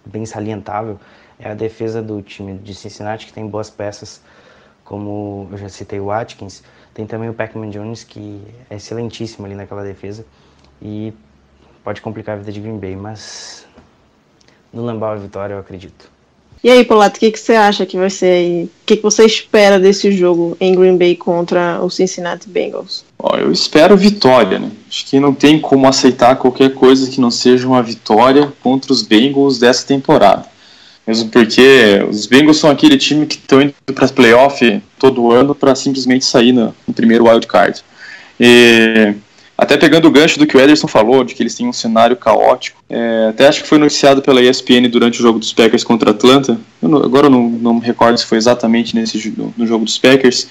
bem 0.04 0.24
salientável 0.24 0.98
é 1.38 1.50
a 1.50 1.54
defesa 1.54 2.02
do 2.02 2.22
time 2.22 2.56
de 2.58 2.74
Cincinnati, 2.74 3.26
que 3.26 3.32
tem 3.32 3.46
boas 3.46 3.68
peças, 3.70 4.22
como 4.84 5.48
eu 5.50 5.58
já 5.58 5.68
citei 5.68 6.00
o 6.00 6.10
Atkins, 6.10 6.62
tem 7.00 7.06
também 7.06 7.30
o 7.30 7.34
Pac-Man 7.34 7.70
Jones, 7.70 8.04
que 8.04 8.42
é 8.68 8.76
excelentíssimo 8.76 9.46
ali 9.46 9.54
naquela 9.54 9.82
defesa 9.82 10.26
e 10.82 11.12
pode 11.82 12.02
complicar 12.02 12.36
a 12.36 12.38
vida 12.38 12.52
de 12.52 12.60
Green 12.60 12.78
Bay, 12.78 12.94
mas 12.94 13.66
no 14.72 14.84
Lambeau 14.84 15.12
a 15.12 15.16
vitória 15.16 15.54
eu 15.54 15.58
acredito. 15.58 16.10
E 16.62 16.68
aí, 16.68 16.84
Polato, 16.84 17.16
o 17.16 17.20
que, 17.20 17.30
que 17.30 17.40
você 17.40 17.54
acha 17.54 17.86
que 17.86 17.96
vai 17.96 18.10
ser 18.10 18.26
aí? 18.26 18.64
O 18.64 18.70
que, 18.84 18.96
que 18.98 19.02
você 19.02 19.24
espera 19.24 19.80
desse 19.80 20.12
jogo 20.12 20.54
em 20.60 20.74
Green 20.74 20.98
Bay 20.98 21.16
contra 21.16 21.82
o 21.82 21.88
Cincinnati 21.88 22.46
Bengals? 22.46 23.02
Bom, 23.18 23.34
eu 23.34 23.50
espero 23.50 23.96
vitória, 23.96 24.58
né? 24.58 24.70
Acho 24.86 25.06
que 25.06 25.18
não 25.18 25.32
tem 25.32 25.58
como 25.58 25.88
aceitar 25.88 26.36
qualquer 26.36 26.74
coisa 26.74 27.10
que 27.10 27.18
não 27.18 27.30
seja 27.30 27.66
uma 27.66 27.82
vitória 27.82 28.52
contra 28.62 28.92
os 28.92 29.00
Bengals 29.00 29.58
dessa 29.58 29.86
temporada. 29.86 30.49
Mesmo 31.10 31.28
porque 31.28 32.06
os 32.08 32.26
Bengals 32.26 32.58
são 32.58 32.70
aquele 32.70 32.96
time 32.96 33.26
que 33.26 33.34
estão 33.34 33.60
indo 33.60 33.74
para 33.92 34.04
as 34.04 34.12
playoffs 34.12 34.80
todo 34.96 35.32
ano 35.32 35.56
para 35.56 35.74
simplesmente 35.74 36.24
sair 36.24 36.52
no, 36.52 36.72
no 36.86 36.94
primeiro 36.94 37.28
wild 37.28 37.48
card. 37.48 37.82
E 38.38 39.14
até 39.58 39.76
pegando 39.76 40.06
o 40.06 40.10
gancho 40.12 40.38
do 40.38 40.46
que 40.46 40.56
o 40.56 40.60
Ederson 40.60 40.86
falou, 40.86 41.24
de 41.24 41.34
que 41.34 41.42
eles 41.42 41.56
têm 41.56 41.66
um 41.66 41.72
cenário 41.72 42.14
caótico, 42.14 42.80
é, 42.88 43.26
até 43.30 43.48
acho 43.48 43.62
que 43.62 43.68
foi 43.68 43.78
noticiado 43.78 44.22
pela 44.22 44.40
ESPN 44.40 44.88
durante 44.88 45.18
o 45.18 45.22
jogo 45.22 45.40
dos 45.40 45.52
Packers 45.52 45.82
contra 45.82 46.12
Atlanta, 46.12 46.60
eu 46.80 46.88
não, 46.88 47.02
agora 47.02 47.26
eu 47.26 47.30
não, 47.30 47.50
não 47.50 47.74
me 47.74 47.80
recordo 47.80 48.16
se 48.16 48.24
foi 48.24 48.38
exatamente 48.38 48.94
nesse 48.94 49.34
no, 49.36 49.52
no 49.56 49.66
jogo 49.66 49.84
dos 49.84 49.98
Packers, 49.98 50.46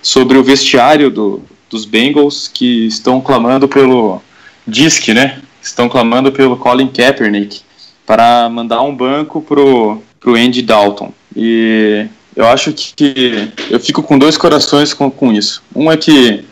sobre 0.00 0.38
o 0.38 0.42
vestiário 0.42 1.10
do, 1.10 1.42
dos 1.68 1.84
Bengals 1.84 2.48
que 2.48 2.86
estão 2.86 3.20
clamando 3.20 3.68
pelo 3.68 4.22
DISC, 4.66 5.08
né? 5.12 5.42
Estão 5.60 5.86
clamando 5.86 6.32
pelo 6.32 6.56
Colin 6.56 6.88
Kaepernick 6.88 7.60
para 8.12 8.46
mandar 8.50 8.82
um 8.82 8.94
banco 8.94 9.40
pro, 9.40 10.02
pro 10.20 10.34
Andy 10.34 10.60
Dalton. 10.60 11.14
E 11.34 12.06
eu 12.36 12.46
acho 12.46 12.70
que 12.70 13.48
eu 13.70 13.80
fico 13.80 14.02
com 14.02 14.18
dois 14.18 14.36
corações 14.36 14.92
com, 14.92 15.10
com 15.10 15.32
isso. 15.32 15.62
Um 15.74 15.90
é 15.90 15.96
que 15.96 16.44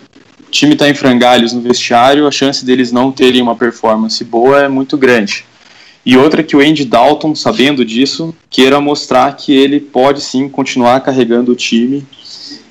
o 0.48 0.50
time 0.50 0.72
está 0.72 0.88
em 0.88 0.94
frangalhos 0.94 1.52
no 1.52 1.61
vestiário, 1.61 2.26
a 2.26 2.30
chance 2.30 2.64
deles 2.64 2.90
não 2.90 3.12
terem 3.12 3.42
uma 3.42 3.54
performance 3.54 4.24
boa 4.24 4.62
é 4.62 4.68
muito 4.68 4.96
grande. 4.96 5.44
E 6.06 6.16
outra 6.16 6.42
que 6.42 6.56
o 6.56 6.61
Andy 6.61 6.86
Dalton, 6.86 7.34
sabendo 7.34 7.84
disso, 7.84 8.34
queira 8.48 8.80
mostrar 8.80 9.36
que 9.36 9.52
ele 9.52 9.80
pode 9.80 10.22
sim 10.22 10.48
continuar 10.48 11.00
carregando 11.00 11.52
o 11.52 11.54
time. 11.54 12.06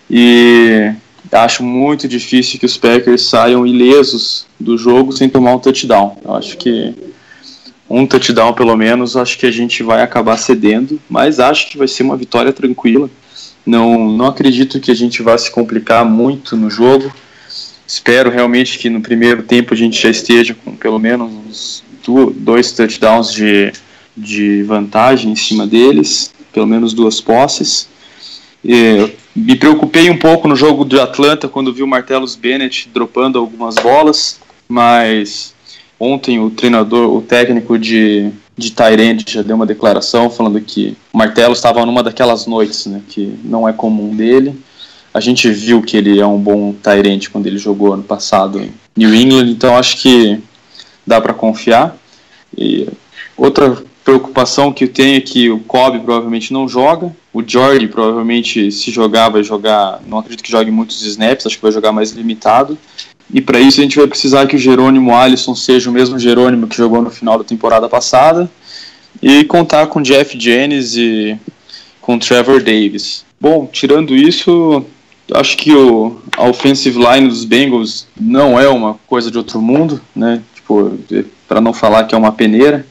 E 0.10 0.92
acho 1.32 1.62
muito 1.62 2.08
difícil 2.08 2.60
que 2.60 2.66
os 2.66 2.76
Packers 2.76 3.22
saiam 3.22 3.68
ilesos 3.68 4.48
do 4.60 4.80
jogo 4.80 5.12
sem 5.12 5.30
tomar 5.30 5.54
um 5.54 5.60
touchdown. 5.60 6.18
Eu 6.26 6.34
acho 6.34 6.58
que 6.58 7.09
um 7.90 8.06
touchdown 8.06 8.54
pelo 8.54 8.76
menos, 8.78 9.18
acho 9.18 9.38
que 9.38 9.46
a 9.46 9.52
gente 9.52 9.82
vai 9.82 10.02
acabar 10.02 10.38
cedendo, 10.38 11.02
mas 11.10 11.40
acho 11.40 11.70
que 11.70 11.78
vai 11.78 11.88
ser 11.88 12.04
uma 12.04 12.16
vitória 12.16 12.54
tranquila. 12.54 13.10
Não, 13.66 14.10
não 14.10 14.28
acredito 14.28 14.80
que 14.80 14.92
a 14.92 14.96
gente 14.96 15.22
vá 15.24 15.38
se 15.38 15.50
complicar 15.52 16.06
muito 16.06 16.56
no 16.56 16.70
jogo. 16.70 17.12
Espero 17.88 18.30
realmente 18.30 18.78
que 18.78 18.90
no 18.90 19.02
primeiro 19.02 19.44
tempo 19.44 19.74
a 19.74 19.78
gente 19.78 20.00
já 20.00 20.10
esteja 20.10 20.54
com 20.54 20.76
pelo 20.76 21.00
menos 21.00 21.84
dois 22.36 22.72
touchdowns 22.72 23.34
de, 23.34 23.72
de 24.16 24.64
vantagem 24.64 25.32
em 25.32 25.36
cima 25.36 25.66
deles, 25.66 26.32
pelo 26.54 26.68
menos 26.68 26.94
duas 26.94 27.20
posses. 27.20 27.90
E 28.64 29.12
me 29.36 29.56
preocupei 29.56 30.10
um 30.10 30.18
pouco 30.18 30.48
no 30.48 30.56
jogo 30.56 30.86
de 30.86 31.00
Atlanta 31.00 31.48
quando 31.48 31.74
vi 31.74 31.82
o 31.82 31.88
Martellus 31.88 32.36
Bennett 32.36 32.90
dropando 32.94 33.40
algumas 33.40 33.76
bolas, 33.76 34.40
mas 34.68 35.54
ontem 36.00 36.40
o 36.40 36.50
treinador, 36.50 37.14
o 37.14 37.22
técnico 37.22 37.78
de, 37.78 38.32
de 38.58 38.72
Tyrande 38.72 39.26
já 39.28 39.42
deu 39.42 39.56
uma 39.56 39.66
declaração 39.66 40.30
falando 40.30 40.60
que 40.62 40.96
o 41.12 41.18
Martelo 41.18 41.54
estava 41.54 41.86
numa 41.86 42.02
daquelas 42.04 42.46
noites, 42.46 42.86
né, 42.86 43.02
que 43.08 43.38
não 43.44 43.68
é 43.68 43.74
comum 43.74 44.16
dele. 44.16 44.60
A 45.14 45.20
gente 45.20 45.50
viu 45.50 45.82
que 45.82 45.98
ele 45.98 46.20
é 46.20 46.26
um 46.26 46.40
bom 46.40 46.74
Tyrande 46.74 47.30
quando 47.30 47.48
ele 47.48 47.58
jogou 47.58 47.94
ano 47.94 48.04
passado 48.04 48.62
em 48.62 48.72
New 48.96 49.14
England, 49.14 49.50
então 49.50 49.76
acho 49.76 49.98
que 49.98 50.40
dá 51.06 51.20
para 51.20 51.34
confiar. 51.34 51.98
E 52.58 52.88
outra 53.36 53.78
preocupação 54.04 54.72
que 54.72 54.86
eu 54.86 54.88
tenho 54.88 55.18
é 55.18 55.22
que 55.22 55.50
o 55.50 55.60
Kobe 55.60 56.00
provavelmente 56.00 56.52
não 56.54 56.68
joga, 56.68 57.16
o 57.32 57.44
Jordi 57.46 57.88
provavelmente 57.88 58.72
se 58.72 58.92
jogar 58.92 59.30
vai 59.30 59.44
jogar, 59.44 60.02
não 60.08 60.18
acredito 60.18 60.44
que 60.44 60.52
jogue 60.52 60.72
muitos 60.72 61.02
snaps, 61.04 61.46
acho 61.46 61.56
que 61.58 61.62
vai 61.62 61.72
jogar 61.72 61.92
mais 61.92 62.12
limitado. 62.12 62.78
E 63.32 63.42
para 63.42 63.60
isso 63.60 63.80
a 63.80 63.84
gente 63.84 63.98
vai 63.98 64.08
precisar 64.08 64.48
que 64.48 64.56
o 64.56 64.60
Jerônimo 64.60 65.16
Alisson 65.16 65.56
seja 65.56 65.90
o 65.90 65.94
mesmo 65.94 66.18
Jerônimo 66.18 66.68
que 66.68 66.76
jogou 66.76 67.02
no 67.02 67.12
final 67.12 67.38
da 67.38 67.44
temporada 67.44 67.88
passada 67.88 68.50
e 69.22 69.44
contar 69.44 69.88
com 69.88 70.02
Jeff 70.02 70.40
Jennings 70.40 70.96
e 70.96 71.38
com 72.02 72.18
Trevor 72.18 72.64
Davis. 72.64 73.24
Bom, 73.40 73.68
tirando 73.72 74.16
isso, 74.16 74.84
acho 75.34 75.58
que 75.58 75.74
o, 75.74 76.20
a 76.36 76.48
offensive 76.48 76.98
line 76.98 77.28
dos 77.28 77.46
Bengals 77.46 78.08
não 78.20 78.60
é 78.60 78.68
uma 78.68 78.96
coisa 79.08 79.30
de 79.30 79.38
outro 79.38 79.62
mundo, 79.62 80.02
né? 80.16 80.42
Tipo, 80.56 80.98
para 81.48 81.62
não 81.62 81.74
falar 81.74 82.06
que 82.06 82.16
é 82.16 82.18
uma 82.18 82.32
peneira. 82.32 82.86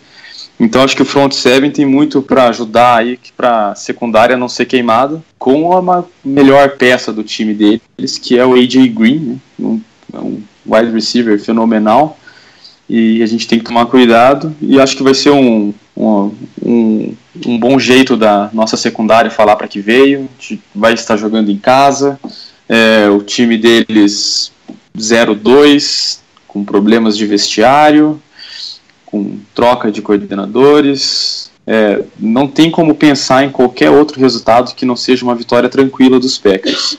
Então 0.60 0.82
acho 0.82 0.96
que 0.96 1.02
o 1.02 1.06
front 1.06 1.32
seven 1.32 1.70
tem 1.70 1.86
muito 1.86 2.20
para 2.20 2.48
ajudar 2.48 2.96
aí 2.96 3.18
para 3.36 3.74
secundária 3.76 4.36
não 4.36 4.48
ser 4.48 4.66
queimada, 4.66 5.22
com 5.38 5.72
a 5.72 6.04
melhor 6.24 6.70
peça 6.70 7.12
do 7.12 7.22
time 7.22 7.54
deles, 7.54 8.18
que 8.20 8.36
é 8.36 8.44
o 8.44 8.54
AJ 8.54 8.88
Green, 8.88 9.18
né? 9.18 9.36
um, 9.60 9.80
é 10.18 10.22
um 10.22 10.42
wide 10.66 10.92
receiver 10.92 11.38
fenomenal. 11.38 12.18
E 12.88 13.22
a 13.22 13.26
gente 13.26 13.46
tem 13.46 13.58
que 13.58 13.64
tomar 13.64 13.86
cuidado. 13.86 14.54
E 14.60 14.80
acho 14.80 14.96
que 14.96 15.02
vai 15.02 15.14
ser 15.14 15.30
um, 15.30 15.74
um, 15.96 16.34
um, 16.62 17.16
um 17.46 17.58
bom 17.58 17.78
jeito 17.78 18.16
da 18.16 18.48
nossa 18.52 18.76
secundária 18.76 19.30
falar 19.30 19.56
para 19.56 19.68
que 19.68 19.80
veio. 19.80 20.28
Vai 20.74 20.94
estar 20.94 21.16
jogando 21.16 21.50
em 21.50 21.58
casa. 21.58 22.18
É, 22.68 23.08
o 23.08 23.22
time 23.22 23.58
deles 23.58 24.52
0-2, 24.96 26.18
com 26.46 26.64
problemas 26.64 27.16
de 27.16 27.26
vestiário 27.26 28.20
com 29.10 29.38
troca 29.54 29.90
de 29.90 30.02
coordenadores. 30.02 31.50
É, 31.66 32.02
não 32.18 32.46
tem 32.46 32.70
como 32.70 32.94
pensar 32.94 33.44
em 33.44 33.50
qualquer 33.50 33.90
outro 33.90 34.20
resultado 34.20 34.74
que 34.74 34.84
não 34.84 34.96
seja 34.96 35.24
uma 35.24 35.34
vitória 35.34 35.68
tranquila 35.68 36.20
dos 36.20 36.36
Packers. 36.38 36.98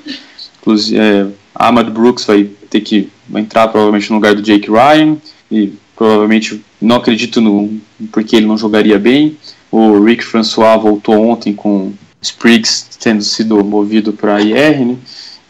Inclusive, 0.60 1.00
é, 1.00 1.28
Ahmad 1.54 1.90
Brooks 1.90 2.26
vai 2.26 2.50
ter 2.70 2.82
que 2.82 3.10
entrar 3.36 3.68
provavelmente 3.68 4.10
no 4.10 4.16
lugar 4.16 4.36
do 4.36 4.42
Jake 4.42 4.70
Ryan 4.70 5.18
e 5.52 5.74
provavelmente 5.96 6.62
não 6.82 6.98
acredito 6.98 7.42
no 7.42 7.80
porque 8.12 8.36
ele 8.36 8.46
não 8.46 8.58
jogaria 8.58 8.98
bem. 8.98 9.38
O 9.72 10.02
Rick 10.04 10.24
François 10.24 10.82
voltou 10.82 11.16
ontem 11.28 11.54
com 11.54 11.92
Spriggs 12.22 12.88
tendo 13.00 13.24
sido 13.24 13.64
movido 13.64 14.14
para 14.14 14.42
IR, 14.42 14.86
né? 14.86 14.96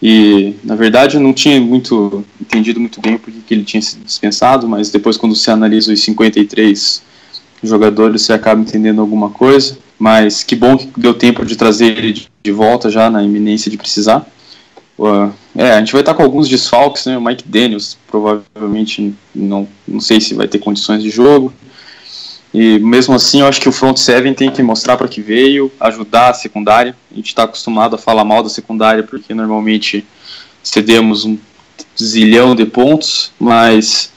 E 0.02 0.56
na 0.64 0.76
verdade 0.76 1.18
eu 1.18 1.22
não 1.22 1.34
tinha 1.34 1.60
muito 1.60 2.24
entendido 2.40 2.80
muito 2.80 3.02
bem 3.02 3.18
porque 3.18 3.40
que 3.46 3.54
ele 3.54 3.64
tinha 3.64 3.82
sido 3.82 4.04
dispensado, 4.06 4.68
mas 4.68 4.90
depois 4.90 5.18
quando 5.18 5.36
você 5.36 5.52
analisa 5.52 5.92
os 5.92 6.02
53 6.02 7.04
jogadores 7.62 8.22
você 8.22 8.34
acaba 8.34 8.62
entendendo 8.62 9.02
alguma 9.02 9.30
coisa. 9.30 9.78
Mas 9.98 10.44
que 10.44 10.56
bom 10.56 10.78
que 10.78 10.90
deu 10.98 11.14
tempo 11.14 11.46
de 11.46 11.58
trazer 11.58 11.98
ele 11.98 12.26
de 12.42 12.52
volta 12.52 12.90
já 12.90 13.10
na 13.10 13.22
iminência 13.22 13.70
de 13.70 13.78
precisar. 13.78 14.26
É, 15.56 15.72
a 15.72 15.80
gente 15.80 15.92
vai 15.92 16.02
estar 16.02 16.14
com 16.14 16.24
alguns 16.24 16.48
desfalques, 16.48 17.06
né? 17.06 17.18
O 17.18 17.22
Mike 17.22 17.48
Daniels 17.48 17.98
provavelmente 18.10 19.14
não, 19.34 19.68
não 19.88 20.00
sei 20.00 20.22
se 20.22 20.34
vai 20.34 20.48
ter 20.48 20.60
condições 20.60 21.02
de 21.02 21.10
jogo. 21.10 21.54
E 22.54 22.80
mesmo 22.80 23.14
assim, 23.14 23.42
eu 23.42 23.48
acho 23.48 23.62
que 23.62 23.70
o 23.70 23.72
front 23.72 23.98
seven 23.98 24.34
tem 24.34 24.50
que 24.50 24.62
mostrar 24.64 24.98
para 24.98 25.08
que 25.08 25.22
veio, 25.22 25.72
ajudar 25.80 26.30
a 26.30 26.34
secundária. 26.34 26.96
A 27.12 27.16
gente 27.16 27.28
está 27.28 27.44
acostumado 27.44 27.96
a 27.96 28.00
falar 28.00 28.24
mal 28.24 28.42
da 28.42 28.50
secundária 28.50 29.04
porque 29.04 29.34
normalmente 29.34 30.06
cedemos 30.64 31.26
um 31.26 31.38
zilhão 32.02 32.56
de 32.56 32.66
pontos, 32.66 33.32
mas 33.40 34.12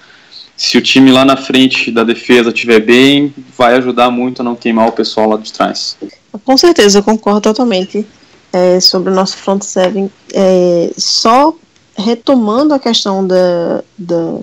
se 0.57 0.79
o 0.79 0.83
time 0.83 1.11
lá 1.11 1.25
na 1.25 1.37
frente 1.37 1.91
da 1.91 2.05
defesa 2.05 2.51
estiver 2.51 2.81
bem, 2.81 3.35
vai 3.57 3.75
ajudar 3.75 4.11
muito 4.11 4.41
a 4.41 4.45
não 4.45 4.55
queimar 4.55 4.89
o 4.89 4.93
pessoal 4.93 5.31
lá 5.31 5.37
de 5.37 5.53
trás. 5.53 5.97
Com 6.45 6.57
certeza, 6.57 6.99
eu 6.99 7.03
concordo 7.03 7.41
totalmente 7.41 8.07
é, 8.53 8.81
sobre 8.81 9.11
o 9.11 9.15
nosso 9.15 9.37
front 9.37 9.63
seven. 9.63 10.11
É, 10.33 10.91
só 10.97 11.55
retomando 11.97 12.75
a 12.75 12.79
questão 12.79 13.27
da, 13.27 13.83
da 13.99 14.39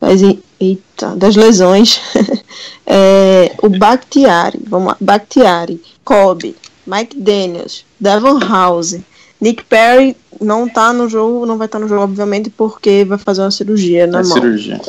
das, 0.00 0.20
eita, 0.60 1.16
das 1.16 1.36
lesões, 1.36 2.00
é, 2.86 3.52
o 3.62 3.68
Bakhtiari, 3.68 4.60
vamos 4.66 4.88
lá, 4.88 4.96
Bakhtiari, 5.00 5.82
Kobe, 6.04 6.56
Mike 6.86 7.18
Daniels, 7.18 7.84
Devon 7.98 8.38
House, 8.38 8.96
Nick 9.40 9.64
Perry 9.64 10.16
não 10.40 10.68
tá 10.68 10.92
no 10.92 11.08
jogo, 11.08 11.46
não 11.46 11.58
vai 11.58 11.66
estar 11.66 11.78
tá 11.78 11.82
no 11.82 11.88
jogo, 11.88 12.02
obviamente, 12.02 12.50
porque 12.50 13.04
vai 13.04 13.18
fazer 13.18 13.42
uma 13.42 13.50
cirurgia 13.50 14.06
na 14.06 14.20
é 14.20 14.22
mão. 14.22 14.32
Cirurgia. 14.32 14.80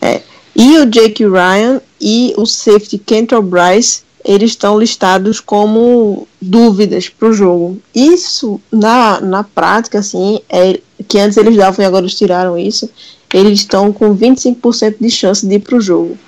É. 0.00 0.22
E 0.54 0.78
o 0.78 0.86
Jake 0.86 1.24
Ryan 1.24 1.80
e 2.00 2.34
o 2.36 2.46
safety 2.46 2.98
Kentrell 2.98 3.42
Bryce, 3.42 4.02
eles 4.24 4.50
estão 4.50 4.78
listados 4.78 5.40
como 5.40 6.26
dúvidas 6.40 7.08
para 7.08 7.28
o 7.28 7.32
jogo. 7.32 7.78
Isso, 7.94 8.60
na, 8.70 9.20
na 9.20 9.44
prática, 9.44 9.98
assim, 9.98 10.40
é 10.48 10.78
que 11.08 11.18
antes 11.18 11.36
eles 11.36 11.56
davam 11.56 11.82
e 11.82 11.86
agora 11.86 12.04
eles 12.04 12.14
tiraram 12.14 12.58
isso, 12.58 12.90
eles 13.32 13.60
estão 13.60 13.92
com 13.92 14.16
25% 14.16 14.96
de 15.00 15.10
chance 15.10 15.46
de 15.46 15.54
ir 15.54 15.60
para 15.60 15.76
o 15.76 15.80
jogo. 15.80 16.18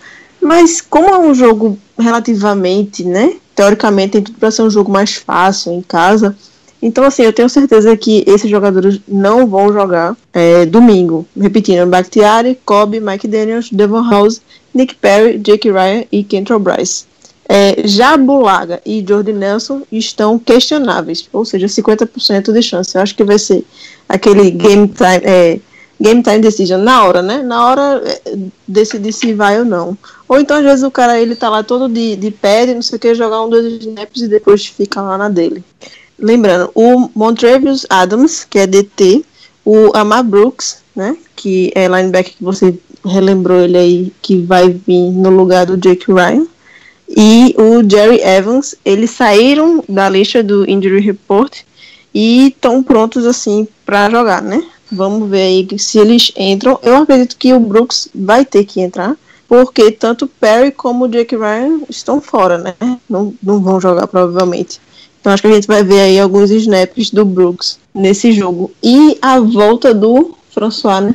Mas 0.41 0.81
como 0.81 1.09
é 1.09 1.19
um 1.19 1.35
jogo 1.35 1.79
relativamente, 1.99 3.05
né? 3.05 3.35
Teoricamente 3.55 4.13
tem 4.13 4.23
tudo 4.23 4.39
para 4.39 4.51
ser 4.51 4.63
um 4.63 4.71
jogo 4.71 4.91
mais 4.91 5.15
fácil 5.15 5.73
em 5.73 5.83
casa. 5.83 6.37
Então, 6.81 7.05
assim, 7.05 7.23
eu 7.23 7.33
tenho 7.33 7.49
certeza 7.49 7.97
que 7.97 8.25
esses 8.27 8.51
jogadores 8.51 9.01
não 9.07 9.47
vão 9.47 9.73
jogar 9.73 10.17
é, 10.33 10.67
domingo. 10.67 11.25
Repetindo, 11.39 11.87
Bakhtiari, 11.89 12.59
Kobe, 12.65 12.99
Mike 12.99 13.29
Daniels, 13.29 13.71
Devon 13.71 14.03
House, 14.11 14.41
Nick 14.75 14.97
Perry, 14.97 15.39
Jake 15.39 15.71
Ryan 15.71 16.05
e 16.11 16.25
Kentrell 16.25 16.59
Bryce. 16.59 17.05
É, 17.49 17.87
já 17.87 18.17
Bulaga 18.17 18.81
e 18.87 19.05
Jordan 19.07 19.35
Nelson 19.35 19.83
estão 19.91 20.39
questionáveis, 20.39 21.29
ou 21.33 21.45
seja, 21.45 21.67
50% 21.67 22.53
de 22.53 22.63
chance. 22.63 22.95
Eu 22.95 23.03
acho 23.03 23.15
que 23.15 23.25
vai 23.25 23.39
ser 23.39 23.65
aquele 24.09 24.51
game 24.51 24.89
time, 24.89 25.21
é, 25.25 25.61
game 26.01 26.23
time 26.23 26.39
decision 26.39 26.81
na 26.81 27.05
hora, 27.05 27.23
né? 27.23 27.43
Na 27.43 27.67
hora 27.67 28.03
é, 28.05 28.37
decidir 28.67 29.13
se 29.13 29.33
vai 29.35 29.59
ou 29.59 29.65
não. 29.65 29.97
Ou 30.29 30.41
então, 30.41 30.57
às 30.57 30.65
vezes, 30.65 30.85
o 30.85 30.91
cara 30.91 31.21
ele 31.21 31.37
tá 31.37 31.49
lá 31.49 31.63
todo 31.63 31.89
de, 31.89 32.17
de 32.17 32.31
pé, 32.31 32.67
não 32.67 32.83
sei 32.83 32.97
o 32.97 33.01
que, 33.01 33.15
jogar 33.15 33.43
um, 33.43 33.51
dois 33.51 33.65
snaps 33.83 34.23
e 34.23 34.29
depois 34.29 34.67
fica 34.67 35.03
lá 35.03 35.19
na 35.19 35.29
dele. 35.29 35.65
Lembrando, 36.19 36.71
o 36.75 37.11
Montrevious 37.15 37.85
Adams, 37.91 38.45
que 38.45 38.59
é 38.59 38.67
DT, 38.67 39.25
o 39.65 39.91
Amar 39.95 40.25
Brooks, 40.25 40.79
né? 40.95 41.17
Que 41.35 41.73
é 41.75 41.89
linebacker 41.89 42.35
que 42.37 42.45
você 42.45 42.79
relembrou 43.05 43.61
ele 43.61 43.77
aí, 43.77 44.13
que 44.23 44.41
vai 44.41 44.69
vir 44.71 45.11
no 45.11 45.31
lugar 45.31 45.67
do 45.67 45.77
Jake 45.77 46.13
Ryan. 46.13 46.47
E 47.15 47.55
o 47.59 47.89
Jerry 47.89 48.21
Evans, 48.23 48.75
eles 48.85 49.11
saíram 49.11 49.85
da 49.89 50.09
lista 50.09 50.43
do 50.43 50.69
Injury 50.69 51.01
Report 51.01 51.61
e 52.15 52.49
estão 52.49 52.83
prontos 52.83 53.27
assim 53.27 53.69
para 53.85 54.11
jogar, 54.11 54.43
né? 54.43 54.63
Vamos 54.91 55.29
ver 55.29 55.43
aí 55.43 55.79
se 55.79 55.99
eles 55.99 56.33
entram. 56.37 56.79
Eu 56.83 56.97
acredito 56.97 57.37
que 57.37 57.53
o 57.53 57.61
Brooks 57.61 58.09
vai 58.15 58.45
ter 58.45 58.65
que 58.65 58.81
entrar, 58.81 59.17
porque 59.49 59.91
tanto 59.91 60.27
Perry 60.27 60.71
como 60.71 61.05
o 61.05 61.09
Jake 61.09 61.37
Ryan 61.37 61.81
estão 61.89 62.21
fora, 62.21 62.59
né? 62.59 62.75
Não, 63.09 63.35
não 63.43 63.61
vão 63.61 63.81
jogar 63.81 64.07
provavelmente. 64.07 64.81
Então 65.21 65.33
acho 65.33 65.43
que 65.43 65.49
a 65.49 65.55
gente 65.55 65.69
vai 65.69 65.85
ver 65.85 66.01
aí 66.01 66.19
alguns 66.19 66.51
snaps 66.51 67.11
do 67.11 67.25
Brooks 67.25 67.79
nesse 67.95 68.33
jogo. 68.33 68.71
E 68.83 69.19
a 69.23 69.39
volta 69.39 69.95
do 69.95 70.35
François, 70.51 71.03
né? 71.03 71.15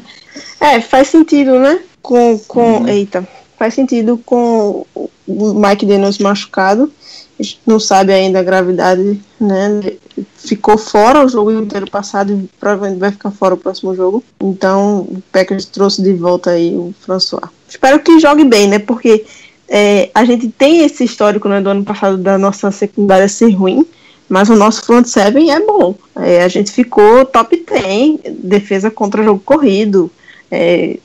É, 0.60 0.80
faz 0.82 1.10
sentido, 1.10 1.60
né? 1.60 1.80
Com. 2.02 2.40
com 2.48 2.78
Uhum. 2.80 2.88
Eita. 2.88 3.28
Faz 3.58 3.74
sentido 3.74 4.18
com 4.26 4.86
o 4.96 5.54
Mike 5.54 5.86
Daniels 5.86 6.18
machucado. 6.20 6.92
A 7.40 7.44
gente 7.44 7.60
não 7.68 7.80
sabe 7.80 8.12
ainda 8.12 8.40
a 8.40 8.44
gravidade, 8.44 9.20
né? 9.40 9.94
Ficou 10.38 10.78
fora 10.78 11.24
o 11.24 11.30
jogo 11.30 11.52
inteiro 11.52 11.90
passado 11.90 12.34
e 12.34 12.50
provavelmente 12.60 13.00
vai 13.00 13.12
ficar 13.12 13.30
fora 13.30 13.54
o 13.54 13.58
próximo 13.58 13.96
jogo. 13.96 14.24
Então 14.42 15.02
o 15.02 15.22
Packers 15.32 15.66
trouxe 15.66 16.02
de 16.02 16.14
volta 16.14 16.52
aí 16.52 16.76
o 16.76 16.94
François. 17.02 17.50
Espero 17.70 18.00
que 18.00 18.20
jogue 18.20 18.44
bem, 18.44 18.68
né? 18.68 18.80
Porque 18.80 19.26
é, 19.68 20.10
a 20.16 20.26
gente 20.26 20.48
tem 20.48 20.84
esse 20.84 21.04
histórico 21.04 21.48
né, 21.48 21.62
do 21.62 21.70
ano 21.70 21.84
passado 21.84 22.18
da 22.18 22.38
nossa 22.38 22.72
secundária 22.72 23.28
ser 23.28 23.50
ruim, 23.52 23.86
mas 24.30 24.50
o 24.50 24.56
nosso 24.56 24.84
front 24.84 25.06
seven 25.06 25.52
é 25.52 25.60
bom. 25.60 25.94
É, 26.16 26.44
a 26.44 26.48
gente 26.48 26.72
ficou 26.72 27.26
top 27.26 27.64
10, 27.70 28.36
defesa 28.40 28.90
contra 28.90 29.24
jogo 29.24 29.42
corrido. 29.46 30.10
É, 30.50 30.98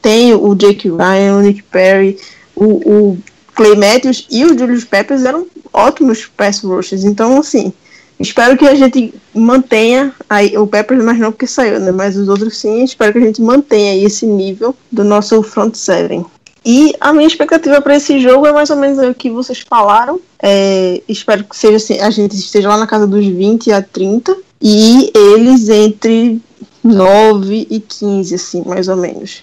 tem 0.00 0.34
o 0.34 0.54
Jake 0.54 0.88
Ryan, 0.88 1.36
o 1.36 1.40
Nick 1.40 1.62
Perry, 1.64 2.18
o, 2.54 2.64
o 2.64 3.18
Clay 3.54 3.76
Matthews 3.76 4.26
e 4.30 4.44
o 4.44 4.56
Julius 4.58 4.84
Peppers 4.84 5.24
eram 5.24 5.46
ótimos 5.72 6.26
pass 6.26 6.62
rushers. 6.62 7.04
Então, 7.04 7.38
assim, 7.38 7.72
espero 8.18 8.56
que 8.56 8.66
a 8.66 8.74
gente 8.74 9.14
mantenha 9.34 10.14
aí, 10.28 10.56
o 10.56 10.66
Peppers, 10.66 11.04
mas 11.04 11.18
não 11.18 11.32
porque 11.32 11.46
saiu, 11.46 11.80
né? 11.80 11.92
Mas 11.92 12.16
os 12.16 12.28
outros 12.28 12.56
sim, 12.56 12.84
espero 12.84 13.12
que 13.12 13.18
a 13.18 13.22
gente 13.22 13.42
mantenha 13.42 13.92
aí 13.92 14.04
esse 14.04 14.26
nível 14.26 14.74
do 14.90 15.04
nosso 15.04 15.42
front 15.42 15.74
seven. 15.74 16.24
E 16.64 16.92
a 17.00 17.12
minha 17.12 17.26
expectativa 17.26 17.80
para 17.80 17.96
esse 17.96 18.20
jogo 18.20 18.46
é 18.46 18.52
mais 18.52 18.68
ou 18.70 18.76
menos 18.76 18.98
o 18.98 19.14
que 19.14 19.30
vocês 19.30 19.60
falaram. 19.60 20.20
É, 20.42 21.00
espero 21.08 21.44
que 21.44 21.56
seja 21.56 21.76
assim, 21.76 22.00
a 22.00 22.10
gente 22.10 22.36
esteja 22.36 22.68
lá 22.68 22.76
na 22.76 22.86
casa 22.86 23.06
dos 23.06 23.24
20 23.24 23.72
a 23.72 23.80
30 23.80 24.36
e 24.60 25.10
eles 25.14 25.68
entre 25.68 26.40
9 26.82 27.66
e 27.70 27.80
15, 27.80 28.34
assim, 28.34 28.62
mais 28.66 28.88
ou 28.88 28.96
menos. 28.96 29.42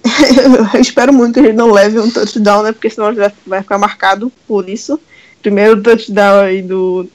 Eu 0.74 0.80
espero 0.80 1.12
muito 1.12 1.34
que 1.34 1.46
gente 1.46 1.56
não 1.56 1.70
leve 1.70 1.98
um 1.98 2.10
touchdown, 2.10 2.62
né? 2.62 2.72
Porque 2.72 2.90
senão 2.90 3.14
vai 3.46 3.62
ficar 3.62 3.78
marcado 3.78 4.32
por 4.46 4.68
isso. 4.68 4.98
Primeiro 5.40 5.82
touchdown 5.82 6.40
aí 6.40 6.62
do, 6.62 7.06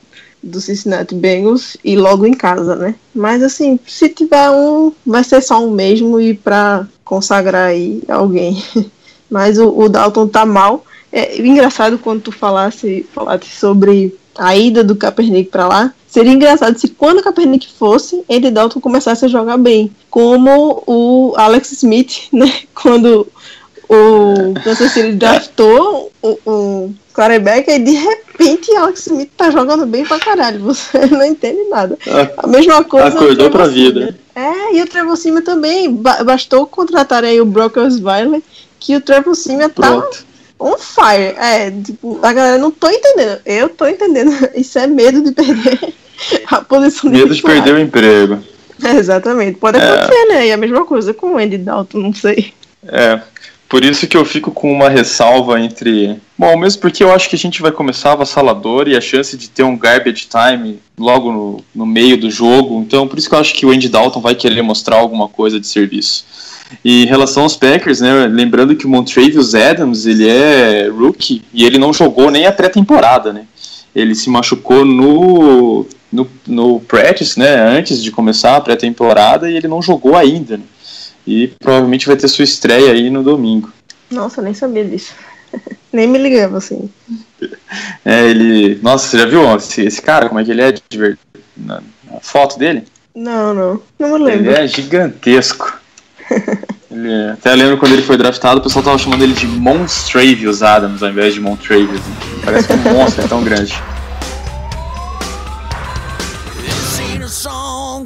do 0.41 0.61
Cincinnati 0.61 1.15
Bengals 1.15 1.77
e 1.83 1.95
logo 1.95 2.25
em 2.25 2.33
casa, 2.33 2.75
né? 2.75 2.95
Mas 3.13 3.41
assim, 3.41 3.79
se 3.87 4.09
tiver 4.09 4.49
um, 4.49 4.91
vai 5.05 5.23
ser 5.23 5.41
só 5.41 5.63
um 5.65 5.71
mesmo 5.71 6.19
e 6.19 6.33
para 6.33 6.87
consagrar 7.03 7.69
aí 7.69 8.03
alguém. 8.07 8.61
Mas 9.29 9.57
o, 9.57 9.69
o 9.77 9.89
Dalton 9.89 10.27
tá 10.27 10.45
mal. 10.45 10.85
É 11.11 11.39
engraçado 11.39 11.97
quando 11.97 12.21
tu 12.21 12.31
falasse, 12.31 13.05
falasse 13.13 13.49
sobre 13.49 14.15
a 14.37 14.55
ida 14.55 14.83
do 14.83 14.95
Kaepernick 14.95 15.49
para 15.49 15.67
lá. 15.67 15.93
Seria 16.17 16.33
engraçado 16.33 16.75
se 16.79 16.87
quando 16.87 17.19
o 17.19 17.21
Kaepernick 17.21 17.71
fosse, 17.71 18.23
Andy 18.27 18.49
Dalton 18.49 18.81
começasse 18.81 19.23
a 19.23 19.27
jogar 19.27 19.55
bem. 19.55 19.91
Como 20.09 20.81
o 20.87 21.35
Alex 21.37 21.73
Smith, 21.73 22.29
né? 22.33 22.51
Quando 22.73 23.27
o 23.87 24.53
Kansas 24.63 24.93
City 24.93 25.11
draftou 25.11 26.11
o, 26.19 26.39
o 26.43 26.95
quarterback 27.13 27.69
e 27.69 27.77
de 27.77 27.91
repente 27.91 28.75
Alex 28.75 29.05
Smith 29.05 29.29
tá 29.37 29.51
jogando 29.51 29.85
bem 29.85 30.05
pra 30.05 30.17
caralho. 30.17 30.59
Você 30.61 31.05
não 31.05 31.23
entende 31.23 31.69
nada. 31.69 31.95
A 32.35 32.47
mesma 32.47 32.83
coisa. 32.83 33.09
Acordou 33.09 33.51
pra 33.51 33.67
vida. 33.67 34.17
É, 34.33 34.73
e 34.75 34.81
o 34.81 34.87
Trevor 34.87 35.17
Simon 35.17 35.41
também. 35.41 35.93
Bastou 35.93 36.65
contratar 36.65 37.23
aí 37.23 37.39
o 37.39 37.45
Brock 37.45 37.77
Osweiler 37.77 38.41
que 38.79 38.95
o 38.95 39.01
Trevor 39.01 39.35
Simon 39.35 39.69
tá 39.69 40.03
on 40.59 40.77
fire. 40.79 41.35
É, 41.37 41.69
tipo, 41.69 42.17
a 42.23 42.33
galera 42.33 42.57
não 42.57 42.71
tô 42.71 42.89
entendendo. 42.89 43.39
Eu 43.45 43.69
tô 43.69 43.85
entendendo. 43.85 44.31
Isso 44.57 44.79
é 44.79 44.87
medo 44.87 45.21
de 45.21 45.31
perder 45.31 45.93
a 46.49 46.61
posição 46.61 47.09
Medo 47.09 47.33
de 47.33 47.41
perder 47.41 47.75
o 47.75 47.79
emprego. 47.79 48.39
É, 48.83 48.91
exatamente. 48.95 49.57
Pode 49.57 49.77
acontecer, 49.77 50.25
né? 50.25 50.47
E 50.47 50.51
a 50.51 50.57
mesma 50.57 50.85
coisa 50.85 51.13
com 51.13 51.33
o 51.33 51.37
Andy 51.37 51.57
Dalton, 51.57 51.99
não 51.99 52.13
sei. 52.13 52.53
É. 52.87 53.19
Por 53.69 53.83
isso 53.83 54.07
que 54.07 54.15
eu 54.15 54.23
fico 54.23 54.49
com 54.51 54.71
uma 54.71 54.87
ressalva 54.87 55.59
entre. 55.59 56.17
Bom, 56.37 56.57
mesmo 56.57 56.79
porque 56.79 57.03
eu 57.03 57.11
acho 57.11 57.29
que 57.29 57.35
a 57.35 57.39
gente 57.39 57.61
vai 57.61 57.71
começar 57.71 58.13
avassalador 58.13 58.87
e 58.87 58.95
a 58.95 59.01
chance 59.01 59.35
de 59.35 59.49
ter 59.49 59.63
um 59.63 59.77
garbage 59.77 60.27
time 60.27 60.79
logo 60.97 61.31
no, 61.31 61.63
no 61.75 61.85
meio 61.85 62.17
do 62.17 62.31
jogo. 62.31 62.79
Então, 62.79 63.07
por 63.07 63.17
isso 63.17 63.27
que 63.27 63.35
eu 63.35 63.39
acho 63.39 63.53
que 63.53 63.65
o 63.65 63.71
Andy 63.71 63.89
Dalton 63.89 64.21
vai 64.21 64.35
querer 64.35 64.61
mostrar 64.61 64.95
alguma 64.95 65.27
coisa 65.27 65.59
de 65.59 65.67
serviço. 65.67 66.25
E 66.83 67.03
em 67.03 67.07
relação 67.07 67.43
aos 67.43 67.57
Packers, 67.57 67.99
né, 67.99 68.27
lembrando 68.27 68.75
que 68.75 68.85
o 68.85 68.89
Montrevious 68.89 69.53
Adams, 69.53 70.05
ele 70.05 70.29
é 70.29 70.87
rookie 70.87 71.41
e 71.53 71.65
ele 71.65 71.77
não 71.77 71.91
jogou 71.91 72.31
nem 72.31 72.45
a 72.45 72.51
pré-temporada, 72.51 73.33
né? 73.33 73.45
Ele 73.95 74.15
se 74.15 74.29
machucou 74.29 74.85
no, 74.85 75.85
no, 76.11 76.27
no 76.45 76.79
practice, 76.81 77.37
né, 77.37 77.55
antes 77.55 78.01
de 78.01 78.11
começar 78.11 78.55
a 78.55 78.61
pré-temporada 78.61 79.49
e 79.49 79.55
ele 79.55 79.67
não 79.67 79.81
jogou 79.81 80.15
ainda, 80.15 80.57
né? 80.57 80.63
E 81.25 81.47
provavelmente 81.59 82.07
vai 82.07 82.15
ter 82.15 82.27
sua 82.29 82.43
estreia 82.45 82.91
aí 82.93 83.09
no 83.09 83.21
domingo. 83.21 83.71
Nossa, 84.09 84.39
eu 84.39 84.45
nem 84.45 84.53
sabia 84.53 84.85
disso. 84.85 85.13
nem 85.91 86.07
me 86.07 86.17
ligava, 86.17 86.57
assim. 86.57 86.89
É, 88.05 88.29
ele... 88.29 88.79
Nossa, 88.81 89.07
você 89.09 89.19
já 89.19 89.25
viu 89.25 89.55
esse, 89.57 89.81
esse 89.81 90.01
cara, 90.01 90.29
como 90.29 90.39
é 90.39 90.45
que 90.45 90.51
ele 90.51 90.61
é 90.61 90.71
de? 90.71 91.17
Na, 91.57 91.81
na 92.09 92.19
foto 92.21 92.57
dele? 92.57 92.83
Não, 93.13 93.53
não. 93.53 93.81
Não 93.99 94.09
me 94.09 94.15
Ele 94.15 94.23
lembro. 94.23 94.51
é 94.55 94.67
gigantesco. 94.67 95.77
Ele, 96.89 97.31
até 97.31 97.53
lembro 97.55 97.77
quando 97.77 97.93
ele 97.93 98.01
foi 98.01 98.15
draftado, 98.15 98.59
o 98.59 98.63
pessoal 98.63 98.85
tava 98.85 98.97
chamando 98.97 99.23
ele 99.23 99.33
de 99.33 99.47
Monstravius 99.47 100.63
Adams 100.63 101.03
ao 101.03 101.09
invés 101.09 101.33
de 101.33 101.41
Montravius. 101.41 101.99
né? 101.99 102.15
Parece 102.45 102.71
um 102.71 102.77
monstro, 102.77 103.25
é 103.25 103.27
tão 103.27 103.43
grande. 103.43 103.73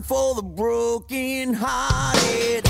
For 0.01 0.35
the 0.35 0.41
broken 0.41 1.53
hearted. 1.53 2.65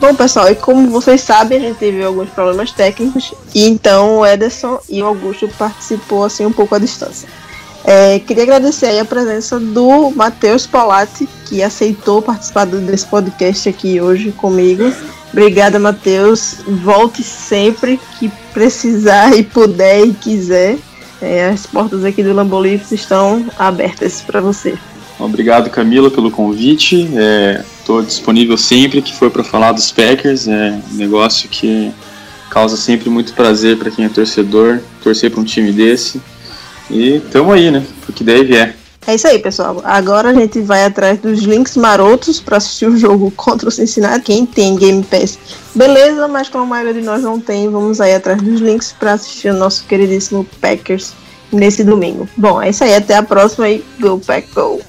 Bom, 0.00 0.14
pessoal, 0.14 0.48
e 0.48 0.54
como 0.54 0.88
vocês 0.90 1.20
sabem, 1.20 1.58
a 1.58 1.60
gente 1.60 1.78
teve 1.78 2.02
alguns 2.04 2.30
problemas 2.30 2.70
técnicos, 2.70 3.34
e 3.52 3.66
então 3.66 4.18
o 4.18 4.26
Ederson 4.26 4.78
e 4.88 5.02
o 5.02 5.06
Augusto 5.06 5.48
participou 5.58 6.24
assim 6.24 6.46
um 6.46 6.52
pouco 6.52 6.74
à 6.76 6.78
distância. 6.78 7.28
É, 7.84 8.18
queria 8.18 8.42
agradecer 8.42 8.98
a 8.98 9.04
presença 9.04 9.58
do 9.58 10.10
Matheus 10.10 10.66
Polatti, 10.66 11.28
que 11.46 11.62
aceitou 11.62 12.20
participar 12.20 12.66
desse 12.66 13.06
podcast 13.06 13.68
aqui 13.68 14.00
hoje 14.00 14.32
comigo. 14.32 14.92
Obrigada, 15.32 15.78
Matheus. 15.78 16.56
Volte 16.66 17.22
sempre 17.22 17.98
que 18.18 18.30
precisar 18.52 19.36
e 19.36 19.42
puder 19.42 20.06
e 20.06 20.12
quiser. 20.12 20.78
É, 21.20 21.48
as 21.48 21.66
portas 21.66 22.04
aqui 22.04 22.22
do 22.22 22.32
Lambolifes 22.32 22.92
estão 22.92 23.46
abertas 23.58 24.22
para 24.22 24.40
você. 24.40 24.76
Obrigado, 25.18 25.68
Camila, 25.68 26.10
pelo 26.10 26.30
convite. 26.30 27.08
Estou 27.78 28.02
disponível 28.02 28.56
sempre 28.56 29.02
que 29.02 29.14
for 29.14 29.30
para 29.30 29.42
falar 29.42 29.72
dos 29.72 29.90
Packers. 29.90 30.46
É 30.46 30.78
um 30.92 30.96
negócio 30.96 31.48
que 31.48 31.92
causa 32.50 32.76
sempre 32.76 33.10
muito 33.10 33.32
prazer 33.32 33.78
para 33.78 33.90
quem 33.90 34.04
é 34.04 34.08
torcedor, 34.08 34.80
torcer 35.02 35.30
para 35.30 35.40
um 35.40 35.44
time 35.44 35.72
desse. 35.72 36.20
E 36.90 37.20
tamo 37.32 37.52
aí, 37.52 37.70
né? 37.70 37.84
Porque 38.04 38.24
deve 38.24 38.56
é. 38.56 38.74
É 39.06 39.14
isso 39.14 39.26
aí, 39.26 39.38
pessoal. 39.38 39.80
Agora 39.84 40.28
a 40.28 40.34
gente 40.34 40.60
vai 40.60 40.84
atrás 40.84 41.18
dos 41.18 41.40
links 41.40 41.76
marotos 41.76 42.40
para 42.40 42.58
assistir 42.58 42.86
o 42.86 42.96
jogo 42.98 43.30
contra 43.30 43.68
o 43.68 43.72
Cincinnati. 43.72 44.26
Quem 44.26 44.44
tem 44.44 44.76
Game 44.76 45.02
Pass, 45.02 45.38
beleza, 45.74 46.28
mas 46.28 46.50
como 46.50 46.64
a 46.64 46.66
maioria 46.66 46.92
de 46.92 47.00
nós 47.00 47.22
não 47.22 47.40
tem, 47.40 47.70
vamos 47.70 48.02
aí 48.02 48.14
atrás 48.14 48.42
dos 48.42 48.60
links 48.60 48.92
para 48.92 49.14
assistir 49.14 49.48
o 49.48 49.54
nosso 49.54 49.84
queridíssimo 49.84 50.46
Packers 50.60 51.14
nesse 51.50 51.82
domingo. 51.82 52.28
Bom, 52.36 52.60
é 52.60 52.68
isso 52.68 52.84
aí. 52.84 52.94
Até 52.94 53.16
a 53.16 53.22
próxima 53.22 53.70
e 53.70 53.82
Go 53.98 54.20
Pack 54.20 54.48
Go! 54.54 54.80